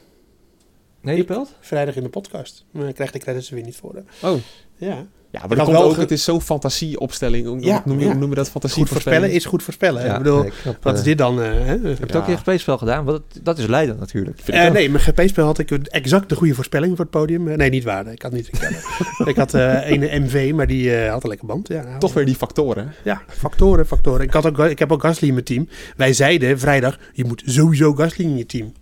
Nee, 1.01 1.17
je 1.17 1.23
pelt? 1.23 1.55
Vrijdag 1.59 1.95
in 1.95 2.03
de 2.03 2.09
podcast. 2.09 2.65
Maar 2.71 2.83
hij 2.83 2.93
krijgt 2.93 3.13
de 3.13 3.19
credits 3.19 3.49
er 3.49 3.55
weer 3.55 3.63
niet 3.63 3.75
voor. 3.75 3.95
hè. 3.95 4.27
Oh. 4.29 4.37
Ja. 4.75 5.05
Ja, 5.41 5.47
maar 5.47 5.57
dat 5.57 5.57
had 5.57 5.65
komt 5.67 5.77
wel 5.77 5.87
ook... 5.87 5.93
ge- 5.93 5.99
Het 6.01 6.11
is 6.11 6.23
zo'n 6.23 6.41
fantasieopstelling. 6.41 7.65
Ja, 7.65 7.81
noem, 7.85 7.99
ja. 7.99 8.13
noem 8.13 8.29
je 8.29 8.35
dat? 8.35 8.49
Fantasie 8.49 8.77
Goed 8.81 8.89
voorspellen 8.89 9.31
is 9.31 9.45
goed 9.45 9.63
voorspellen. 9.63 10.05
Ja, 10.05 10.11
ik 10.11 10.17
bedoel, 10.17 10.45
ik 10.45 10.53
heb, 10.63 10.77
wat 10.83 10.93
is 10.93 10.99
eh, 10.99 11.05
dit 11.05 11.17
dan? 11.17 11.41
eh, 11.41 11.47
hè? 11.51 11.65
Heb 11.65 11.81
je 11.83 12.03
het 12.05 12.15
ook 12.15 12.27
in 12.27 12.37
GP-spel 12.37 12.77
gedaan? 12.77 13.05
Want 13.05 13.17
dat, 13.33 13.43
dat 13.43 13.57
is 13.57 13.65
leidend 13.67 13.99
natuurlijk. 13.99 14.39
Eh, 14.45 14.71
nee, 14.71 14.89
mijn 14.89 15.03
GP-spel 15.03 15.45
had 15.45 15.59
ik 15.59 15.71
exact 15.71 16.29
de 16.29 16.35
goede 16.35 16.53
voorspelling 16.53 16.95
voor 16.95 17.05
het 17.05 17.13
podium. 17.13 17.43
Nee, 17.43 17.69
niet 17.69 17.83
waar. 17.83 18.07
Ik 18.07 18.21
had 18.21 18.31
niet 18.31 18.49
ik 19.25 19.35
had 19.35 19.53
eh 19.53 19.89
een 19.89 20.23
MV, 20.23 20.51
maar 20.55 20.67
die 20.67 20.95
eh, 20.95 21.11
had 21.11 21.23
een 21.23 21.29
lekker 21.29 21.47
band. 21.47 21.67
Ja, 21.67 21.97
Toch 21.97 22.13
weer 22.13 22.25
die 22.25 22.35
factoren. 22.35 22.91
Ja, 23.03 23.21
factoren, 23.27 23.85
factoren. 23.87 24.21
Ik, 24.25 24.33
had 24.33 24.45
ook, 24.45 24.59
ik 24.59 24.79
heb 24.79 24.91
ook 24.91 25.01
Gasly 25.01 25.27
in 25.27 25.33
mijn 25.33 25.45
team. 25.45 25.67
Wij 25.95 26.13
zeiden 26.13 26.59
vrijdag, 26.59 26.97
je 27.13 27.25
moet 27.25 27.43
sowieso 27.45 27.93
Gasly 27.93 28.25
in 28.25 28.37
je 28.37 28.45
team. 28.45 28.73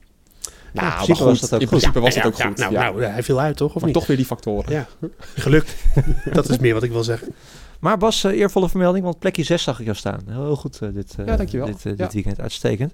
Nou, 0.76 0.88
in 0.88 0.96
principe 1.06 1.24
was 1.24 1.40
dat 1.40 1.54
ook 1.54 1.60
in 1.62 1.68
goed. 1.68 1.78
principe 1.78 2.00
was 2.00 2.14
Ja, 2.16 2.22
het 2.22 2.32
ook 2.34 2.38
ja, 2.38 2.46
goed. 2.48 2.58
Nou, 2.58 2.74
ja. 2.74 2.80
nou, 2.92 3.04
hij 3.04 3.24
viel 3.24 3.40
uit, 3.40 3.58
toch? 3.58 3.68
Of 3.70 3.76
maar 3.76 3.84
niet? 3.86 3.94
toch 3.94 4.08
weer 4.08 4.18
die 4.18 4.26
factoren. 4.26 4.72
Ja, 4.74 4.88
gelukt. 5.36 5.76
dat 6.34 6.50
is 6.50 6.58
meer 6.58 6.74
wat 6.74 6.84
ik 6.84 6.92
wil 6.92 7.04
zeggen. 7.04 7.34
Maar 7.80 7.98
Bas, 7.98 8.24
eh, 8.24 8.32
eervolle 8.40 8.70
vermelding, 8.70 9.04
want 9.06 9.20
plekje 9.20 9.44
6 9.44 9.64
zag 9.64 9.80
ik 9.80 9.86
jou 9.86 9.98
staan. 9.98 10.20
Heel 10.30 10.56
goed 10.56 10.80
eh, 10.82 10.90
dit, 10.94 11.16
eh, 11.20 11.26
Ja, 11.26 11.36
dankjewel. 11.36 11.66
dit, 11.68 11.84
dit 11.84 11.98
Ja. 11.98 12.10
weekend. 12.14 12.42
Uitstekend. 12.42 12.94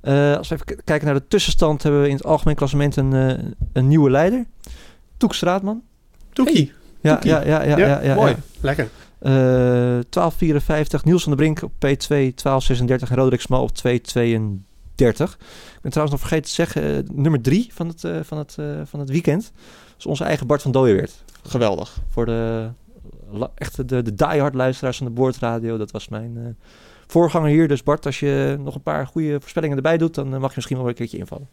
Eh, 0.00 0.36
als 0.36 0.48
we 0.48 0.54
even 0.54 0.84
kijken 0.84 1.06
naar 1.06 1.14
de 1.14 1.26
tussenstand, 1.28 1.82
hebben 1.82 2.02
we 2.02 2.08
in 2.08 2.14
het 2.14 2.24
algemeen 2.24 2.54
klassement 2.56 2.96
een, 2.96 3.12
een 3.72 3.88
nieuwe 3.88 4.10
leider. 4.10 4.44
Toek 5.16 5.34
Straatman. 5.34 5.82
Toekie. 6.32 6.72
Ja, 7.00 7.12
Toekie. 7.12 7.30
ja, 7.30 7.42
ja, 7.44 7.62
ja, 7.62 7.76
ja, 7.78 8.02
ja, 8.02 8.14
mooi. 8.14 8.30
ja. 8.30 8.36
Lekker. 8.60 8.88
Eh, 9.18 9.32
1254, 9.32 11.04
Niels 11.04 11.22
van 11.22 11.32
der 11.36 11.40
Brink 11.40 11.62
op 11.62 11.70
P2 11.72 12.06
1236 12.34 13.10
en 13.10 13.16
Roderick 13.16 13.40
Smal 13.40 13.62
op 13.62 13.70
232. 13.72 14.64
Ik 14.96 15.82
ben 15.82 15.90
trouwens 15.90 16.10
nog 16.10 16.20
vergeten 16.20 16.44
te 16.44 16.54
zeggen, 16.54 16.82
eh, 16.82 17.14
nummer 17.14 17.40
3 17.40 17.70
van 17.72 17.88
het, 17.88 18.04
eh, 18.04 18.18
van, 18.22 18.38
het, 18.38 18.54
eh, 18.58 18.80
van 18.84 19.00
het 19.00 19.10
weekend. 19.10 19.52
Is 19.98 20.06
onze 20.06 20.24
eigen 20.24 20.46
Bart 20.46 20.62
van 20.62 20.72
Dooyeweert. 20.72 21.24
Geweldig. 21.42 22.00
Voor 22.08 22.26
de, 22.26 22.70
echte 23.54 23.84
de, 23.84 24.02
de 24.02 24.14
diehard 24.14 24.54
luisteraars 24.54 24.96
van 24.96 25.06
de 25.06 25.12
Boordradio. 25.12 25.76
Dat 25.76 25.90
was 25.90 26.08
mijn 26.08 26.56
voorganger 27.06 27.48
hier. 27.48 27.68
Dus 27.68 27.82
Bart, 27.82 28.06
als 28.06 28.20
je 28.20 28.56
nog 28.60 28.74
een 28.74 28.82
paar 28.82 29.06
goede 29.06 29.40
voorspellingen 29.40 29.76
erbij 29.76 29.98
doet, 29.98 30.14
dan 30.14 30.28
mag 30.28 30.48
je 30.48 30.52
misschien 30.54 30.76
wel 30.76 30.88
een 30.88 30.94
keertje 30.94 31.18
invallen. 31.18 31.48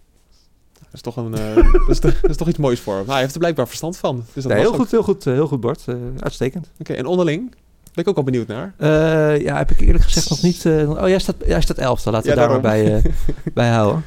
Dat 0.74 0.94
is 0.94 1.02
toch, 1.02 1.16
een, 1.16 1.32
dat, 1.88 1.90
is, 1.90 2.00
dat 2.00 2.30
is 2.30 2.38
toch 2.38 2.48
iets 2.48 2.58
moois 2.58 2.80
voor 2.80 2.96
hem. 2.96 3.10
Hij 3.10 3.20
heeft 3.20 3.34
er 3.34 3.40
blijkbaar 3.40 3.68
verstand 3.68 3.98
van. 3.98 4.24
Dus 4.34 4.44
dat 4.44 4.52
Nee, 4.52 4.62
heel 4.62 4.74
goed, 4.74 4.92
heel 4.92 5.04
goed, 5.04 5.24
heel 5.24 5.48
goed 5.48 5.60
Bart. 5.60 5.86
Uitstekend. 6.20 6.72
Oké, 6.80 6.94
en 6.94 7.06
onderling? 7.06 7.56
Ben 7.94 8.04
ik 8.04 8.10
ook 8.10 8.18
al 8.18 8.24
benieuwd 8.24 8.48
naar. 8.48 8.74
Eh, 8.78 9.42
ja, 9.42 9.58
heb 9.58 9.72
ik 9.72 9.80
eerlijk 9.80 10.04
gezegd 10.04 10.30
nog 10.30 10.42
niet... 10.42 10.66
eh, 10.66 10.90
oh, 10.90 11.08
jij 11.08 11.20
staat, 11.20 11.36
jij 11.46 11.62
staat 11.62 11.78
elfde. 11.78 12.12
Laten 12.12 12.30
we 12.30 12.36
Ja, 12.36 12.42
daar 12.42 12.52
maar 12.52 12.62
bij, 12.62 12.96
eh, 12.96 13.04
bij 13.54 13.70
houden. 13.70 14.04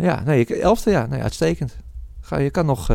Ja, 0.00 0.22
nee, 0.24 0.46
elfde, 0.46 0.90
ja. 0.90 1.06
Nee, 1.06 1.20
uitstekend. 1.22 1.76
Ga, 2.20 2.38
je 2.38 2.50
kan 2.50 2.66
nog... 2.66 2.86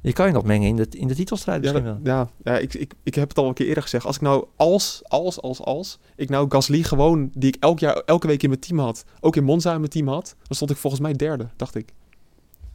je 0.00 0.12
kan 0.12 0.26
je 0.26 0.32
nog 0.32 0.44
mengen 0.44 0.68
in 0.68 0.76
de, 0.76 0.86
in 0.90 1.08
de 1.08 1.14
titelstrijd 1.14 1.64
Ja, 1.64 1.72
misschien 1.72 2.02
wel. 2.02 2.14
ja, 2.14 2.28
ja 2.42 2.58
ik, 2.58 2.74
ik, 2.74 2.94
ik 3.02 3.14
heb 3.14 3.28
het 3.28 3.38
al 3.38 3.48
een 3.48 3.54
keer 3.54 3.66
eerder 3.66 3.82
gezegd. 3.82 4.06
Als 4.06 4.16
ik 4.16 4.22
nou 4.22 4.46
als, 4.56 5.00
als, 5.02 5.40
als, 5.40 5.60
als... 5.60 5.98
Ik 6.16 6.28
nou 6.28 6.46
Gasly 6.48 6.82
gewoon, 6.82 7.30
die 7.34 7.48
ik 7.54 7.62
elk 7.62 7.78
jaar, 7.78 7.96
elke 7.96 8.26
week 8.26 8.42
in 8.42 8.48
mijn 8.48 8.60
team 8.60 8.78
had... 8.78 9.04
ook 9.20 9.36
in 9.36 9.44
Monza 9.44 9.72
in 9.72 9.78
mijn 9.78 9.90
team 9.90 10.08
had... 10.08 10.34
dan 10.42 10.56
stond 10.56 10.70
ik 10.70 10.76
volgens 10.76 11.02
mij 11.02 11.12
derde, 11.12 11.48
dacht 11.56 11.74
ik. 11.74 11.92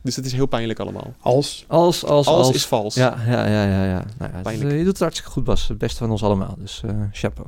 Dus 0.07 0.15
het 0.15 0.25
is 0.25 0.33
heel 0.33 0.45
pijnlijk 0.45 0.79
allemaal. 0.79 1.13
Als. 1.19 1.65
Als, 1.67 2.05
als, 2.05 2.27
Als, 2.27 2.45
als. 2.45 2.55
is 2.55 2.65
vals. 2.65 2.95
Ja, 2.95 3.17
ja, 3.27 3.47
ja, 3.47 3.63
ja. 3.65 3.83
ja. 3.85 3.93
Nou, 3.93 4.03
ja 4.17 4.25
het 4.25 4.35
is, 4.35 4.41
Pijnlijk. 4.41 4.69
eh, 4.71 4.77
je 4.77 4.83
doet 4.83 4.91
het 4.91 4.99
hartstikke 4.99 5.31
goed, 5.31 5.43
Bas. 5.43 5.67
Het 5.67 5.77
beste 5.77 5.97
van 5.97 6.11
ons 6.11 6.23
allemaal. 6.23 6.55
Dus 6.57 6.81
eh 6.85 6.91
chapeau. 7.11 7.47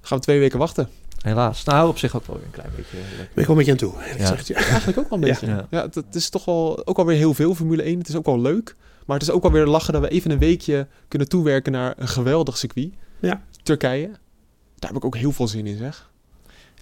Gaan 0.00 0.18
we 0.18 0.24
twee 0.24 0.38
weken 0.38 0.58
wachten. 0.58 0.88
Helaas. 1.20 1.64
Nou, 1.64 1.88
op 1.88 1.98
zich 1.98 2.16
ook 2.16 2.26
wel 2.26 2.36
weer 2.36 2.44
een 2.44 2.50
klein 2.50 2.70
beetje. 2.76 2.96
eh, 2.96 3.02
Ben 3.18 3.26
ik 3.28 3.34
wel 3.34 3.46
een 3.48 3.56
beetje 3.56 3.70
aan 3.70 3.76
toe. 3.76 3.92
Ja. 4.18 4.26
gezegd, 4.26 4.46
ja. 4.46 4.54
Eigenlijk 4.56 4.98
ook 4.98 5.08
wel 5.08 5.18
een 5.18 5.24
beetje. 5.28 5.46
Ja, 5.46 5.66
Ja. 5.70 5.82
het, 5.82 5.94
het 5.94 6.14
is 6.14 6.28
toch 6.28 6.44
wel 6.44 6.86
ook 6.86 6.98
alweer 6.98 7.16
heel 7.16 7.34
veel 7.34 7.54
Formule 7.54 7.82
1. 7.82 7.98
Het 7.98 8.08
is 8.08 8.16
ook 8.16 8.26
wel 8.26 8.40
leuk. 8.40 8.76
Maar 9.06 9.18
het 9.18 9.28
is 9.28 9.34
ook 9.34 9.44
alweer 9.44 9.66
lachen 9.66 9.92
dat 9.92 10.02
we 10.02 10.08
even 10.08 10.30
een 10.30 10.38
weekje 10.38 10.86
kunnen 11.08 11.28
toewerken 11.28 11.72
naar 11.72 11.94
een 11.96 12.08
geweldig 12.08 12.58
circuit. 12.58 12.90
Ja. 13.20 13.42
Turkije. 13.62 14.06
Daar 14.78 14.90
heb 14.90 14.96
ik 14.96 15.04
ook 15.04 15.16
heel 15.16 15.32
veel 15.32 15.48
zin 15.48 15.66
in, 15.66 15.76
zeg. 15.78 16.10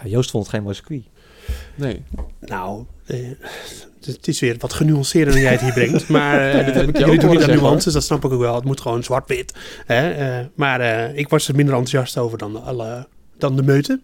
Ja, 0.03 0.09
Joost 0.09 0.31
vond 0.31 0.45
het 0.45 0.55
geen 0.55 0.63
mooi 0.63 0.75
circuit. 0.75 1.03
Nee. 1.75 2.03
Nou, 2.41 2.85
het 4.05 4.29
is 4.29 4.41
weer 4.41 4.57
wat 4.59 4.73
genuanceerder 4.73 5.33
dan 5.33 5.43
jij 5.43 5.53
het 5.53 5.61
hier 5.61 5.73
brengt. 5.73 6.09
Maar 6.19 6.51
eh, 6.51 6.65
dit 6.67 6.75
heb 6.75 6.89
ik 6.89 6.97
jou 6.99 7.05
jullie 7.11 7.21
doen 7.27 7.31
niet 7.37 7.43
aan 7.49 7.57
nuances, 7.57 7.93
dat 7.93 8.05
snap 8.05 8.25
ik 8.25 8.33
ook 8.33 8.41
wel. 8.41 8.55
Het 8.55 8.65
moet 8.65 8.81
gewoon 8.81 9.05
zwart-wit. 9.05 9.53
Hè? 9.87 10.11
eh, 10.11 10.47
maar 10.55 10.81
eh, 10.81 11.17
ik 11.19 11.29
was 11.29 11.49
er 11.49 11.55
minder 11.55 11.75
enthousiast 11.75 12.19
over 12.19 12.39
dan, 12.39 12.63
alle, 12.65 13.07
dan 13.39 13.57
de 13.57 13.63
meute. 13.63 14.01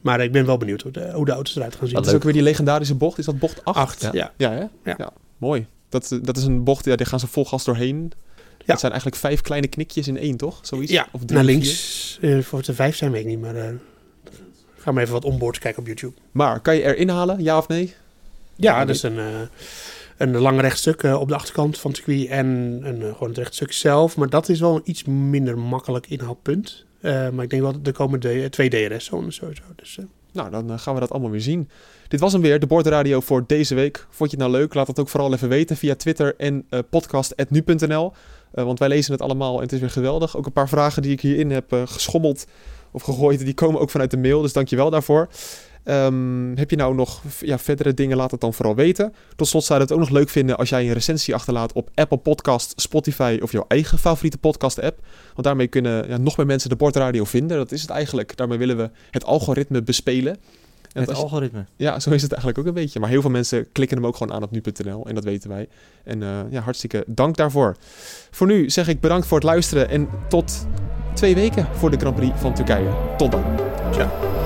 Maar 0.00 0.20
ik 0.20 0.32
ben 0.32 0.46
wel 0.46 0.56
benieuwd 0.56 0.82
hoe 0.82 0.92
de, 0.92 1.10
hoe 1.14 1.24
de 1.24 1.32
auto's 1.32 1.56
eruit 1.56 1.74
gaan 1.76 1.86
zien. 1.86 1.96
Dat 1.96 2.06
is 2.06 2.12
ook 2.12 2.22
weer 2.22 2.32
die 2.32 2.42
legendarische 2.42 2.94
bocht. 2.94 3.18
Is 3.18 3.24
dat 3.24 3.38
bocht 3.38 3.64
8? 3.64 3.76
Acht, 3.78 4.00
Ja. 4.02 4.10
ja. 4.12 4.32
Ja, 4.36 4.70
hè? 4.82 4.92
Ja. 4.96 5.10
Mooi. 5.38 5.66
Dat, 5.88 6.18
dat 6.22 6.36
is 6.36 6.44
een 6.44 6.64
bocht, 6.64 6.84
ja, 6.84 6.96
die 6.96 7.06
gaan 7.06 7.20
ze 7.20 7.26
vol 7.26 7.44
gas 7.44 7.64
doorheen. 7.64 8.12
Dat 8.66 8.80
zijn 8.80 8.92
eigenlijk 8.92 9.20
vijf 9.20 9.40
kleine 9.40 9.66
knikjes 9.66 10.08
in 10.08 10.16
één, 10.18 10.36
toch? 10.36 10.58
Zoiets? 10.62 10.92
Ja, 10.92 11.06
of 11.12 11.20
drie, 11.20 11.34
naar 11.36 11.44
links. 11.44 12.18
eh 12.20 12.38
voor 12.38 12.62
de 12.62 12.74
vijf 12.74 12.96
zijn 12.96 13.10
weet 13.10 13.20
ik 13.20 13.26
niet, 13.26 13.40
maar... 13.40 13.54
eh 13.54 13.68
ga 14.76 14.92
maar 14.92 15.02
even 15.02 15.14
wat 15.14 15.24
onboards 15.24 15.58
kijken 15.58 15.80
op 15.80 15.86
YouTube. 15.86 16.12
Maar 16.32 16.60
kan 16.60 16.76
je 16.76 16.82
erin 16.82 17.08
halen, 17.08 17.42
ja 17.42 17.58
of 17.58 17.68
nee? 17.68 17.94
Ja, 18.60 18.84
dat 18.84 18.94
is 18.94 19.02
een, 19.02 19.18
eh, 19.18 19.24
een 20.16 20.36
lang 20.38 20.60
rechtstuk 20.60 21.02
eh, 21.02 21.20
op 21.20 21.28
de 21.28 21.34
achterkant 21.34 21.78
van 21.78 21.90
het 21.90 22.00
circuit 22.04 22.28
en 22.28 22.46
een, 22.82 23.02
eh, 23.02 23.12
gewoon 23.12 23.28
het 23.28 23.38
rechtstuk 23.38 23.72
zelf. 23.72 24.16
Maar 24.16 24.28
dat 24.28 24.48
is 24.48 24.60
wel 24.60 24.76
een 24.76 24.82
iets 24.84 25.04
minder 25.04 25.58
makkelijk 25.58 26.06
inhaalpunt. 26.06 26.88
Maar 27.02 27.42
ik 27.42 27.50
denk 27.50 27.62
wel, 27.62 27.72
dat 27.72 27.86
er 27.86 27.92
komen 27.92 28.20
de, 28.20 28.46
twee 28.50 28.68
DRS-zones 28.68 29.34
sowieso. 29.34 29.62
Dus, 29.76 29.98
Nou, 30.32 30.50
dan 30.50 30.78
gaan 30.78 30.94
we 30.94 31.00
dat 31.00 31.10
allemaal 31.10 31.30
weer 31.30 31.40
zien. 31.40 31.68
Dit 32.08 32.20
was 32.20 32.32
hem 32.32 32.42
weer, 32.42 32.60
de 32.60 32.66
Bordradio 32.66 33.20
voor 33.20 33.44
deze 33.46 33.74
week. 33.74 34.06
Vond 34.10 34.30
je 34.30 34.36
het 34.36 34.46
nou 34.46 34.58
leuk? 34.58 34.74
Laat 34.74 34.86
het 34.86 34.98
ook 34.98 35.08
vooral 35.08 35.32
even 35.32 35.48
weten 35.48 35.76
via 35.76 35.94
Twitter 35.94 36.34
en 36.36 36.66
eh 36.68 36.78
podcast.nu.nl. 36.90 38.12
Want 38.50 38.78
wij 38.78 38.88
lezen 38.88 39.12
het 39.12 39.22
allemaal 39.22 39.56
en 39.56 39.62
het 39.62 39.72
is 39.72 39.80
weer 39.80 39.90
geweldig. 39.90 40.36
Ook 40.36 40.46
een 40.46 40.52
paar 40.52 40.68
vragen 40.68 41.02
die 41.02 41.12
ik 41.12 41.20
hierin 41.20 41.50
heb 41.50 41.82
geschommeld 41.84 42.46
of 42.90 43.02
gegooid, 43.02 43.44
die 43.44 43.54
komen 43.54 43.80
ook 43.80 43.90
vanuit 43.90 44.10
de 44.10 44.18
mail. 44.18 44.42
Dus 44.42 44.52
dankjewel 44.52 44.90
daarvoor. 44.90 45.28
Ehm, 45.84 46.56
heb 46.56 46.70
je 46.70 46.76
nou 46.76 46.94
nog 46.94 47.22
ja, 47.40 47.58
verdere 47.58 47.94
dingen, 47.94 48.16
laat 48.16 48.30
het 48.30 48.40
dan 48.40 48.54
vooral 48.54 48.74
weten. 48.74 49.14
Tot 49.36 49.48
slot 49.48 49.64
zou 49.64 49.78
je 49.78 49.84
het 49.84 49.94
ook 49.94 50.00
nog 50.00 50.10
leuk 50.10 50.28
vinden 50.28 50.56
als 50.56 50.68
jij 50.68 50.86
een 50.86 50.92
recensie 50.92 51.34
achterlaat 51.34 51.72
op 51.72 51.90
Apple 51.94 52.18
Podcast, 52.18 52.72
Spotify 52.76 53.38
of 53.42 53.52
jouw 53.52 53.64
eigen 53.68 53.98
favoriete 53.98 54.38
podcast 54.38 54.80
app. 54.80 54.98
Want 55.34 55.46
daarmee 55.46 55.66
kunnen 55.66 56.08
ja, 56.08 56.16
nog 56.16 56.36
meer 56.36 56.46
mensen 56.46 56.70
de 56.70 56.76
Bordradio 56.76 57.24
vinden. 57.24 57.56
Dat 57.56 57.72
is 57.72 57.80
het 57.80 57.90
eigenlijk. 57.90 58.36
Daarmee 58.36 58.58
willen 58.58 58.76
we 58.76 58.90
het 59.10 59.24
algoritme 59.24 59.82
bespelen. 59.82 60.36
En 60.92 61.00
Het 61.00 61.14
algoritme. 61.14 61.64
ja, 61.76 62.00
zo 62.00 62.10
is 62.10 62.22
het 62.22 62.30
eigenlijk 62.30 62.60
ook 62.60 62.66
een 62.66 62.82
beetje. 62.82 63.00
Maar 63.00 63.08
heel 63.08 63.20
veel 63.20 63.30
mensen 63.30 63.72
klikken 63.72 63.96
hem 63.96 64.06
ook 64.06 64.16
gewoon 64.16 64.32
aan 64.32 64.42
op 64.42 64.50
nu.nl. 64.50 65.06
En 65.06 65.14
dat 65.14 65.24
weten 65.24 65.50
wij. 65.50 65.68
En 66.04 66.22
eh, 66.22 66.38
ja, 66.50 66.60
hartstikke 66.60 67.04
dank 67.06 67.36
daarvoor. 67.36 67.76
Voor 68.30 68.46
nu 68.46 68.70
zeg 68.70 68.88
ik 68.88 69.00
bedankt 69.00 69.26
voor 69.26 69.38
het 69.38 69.46
luisteren. 69.46 69.88
En 69.88 70.08
tot 70.28 70.66
twee 71.14 71.34
weken 71.34 71.68
voor 71.72 71.90
de 71.90 71.96
Grand 71.98 72.16
Prix 72.16 72.40
van 72.40 72.54
Turkije. 72.54 73.14
Tot 73.16 73.32
dan. 73.32 73.44
Ciao. 73.92 74.39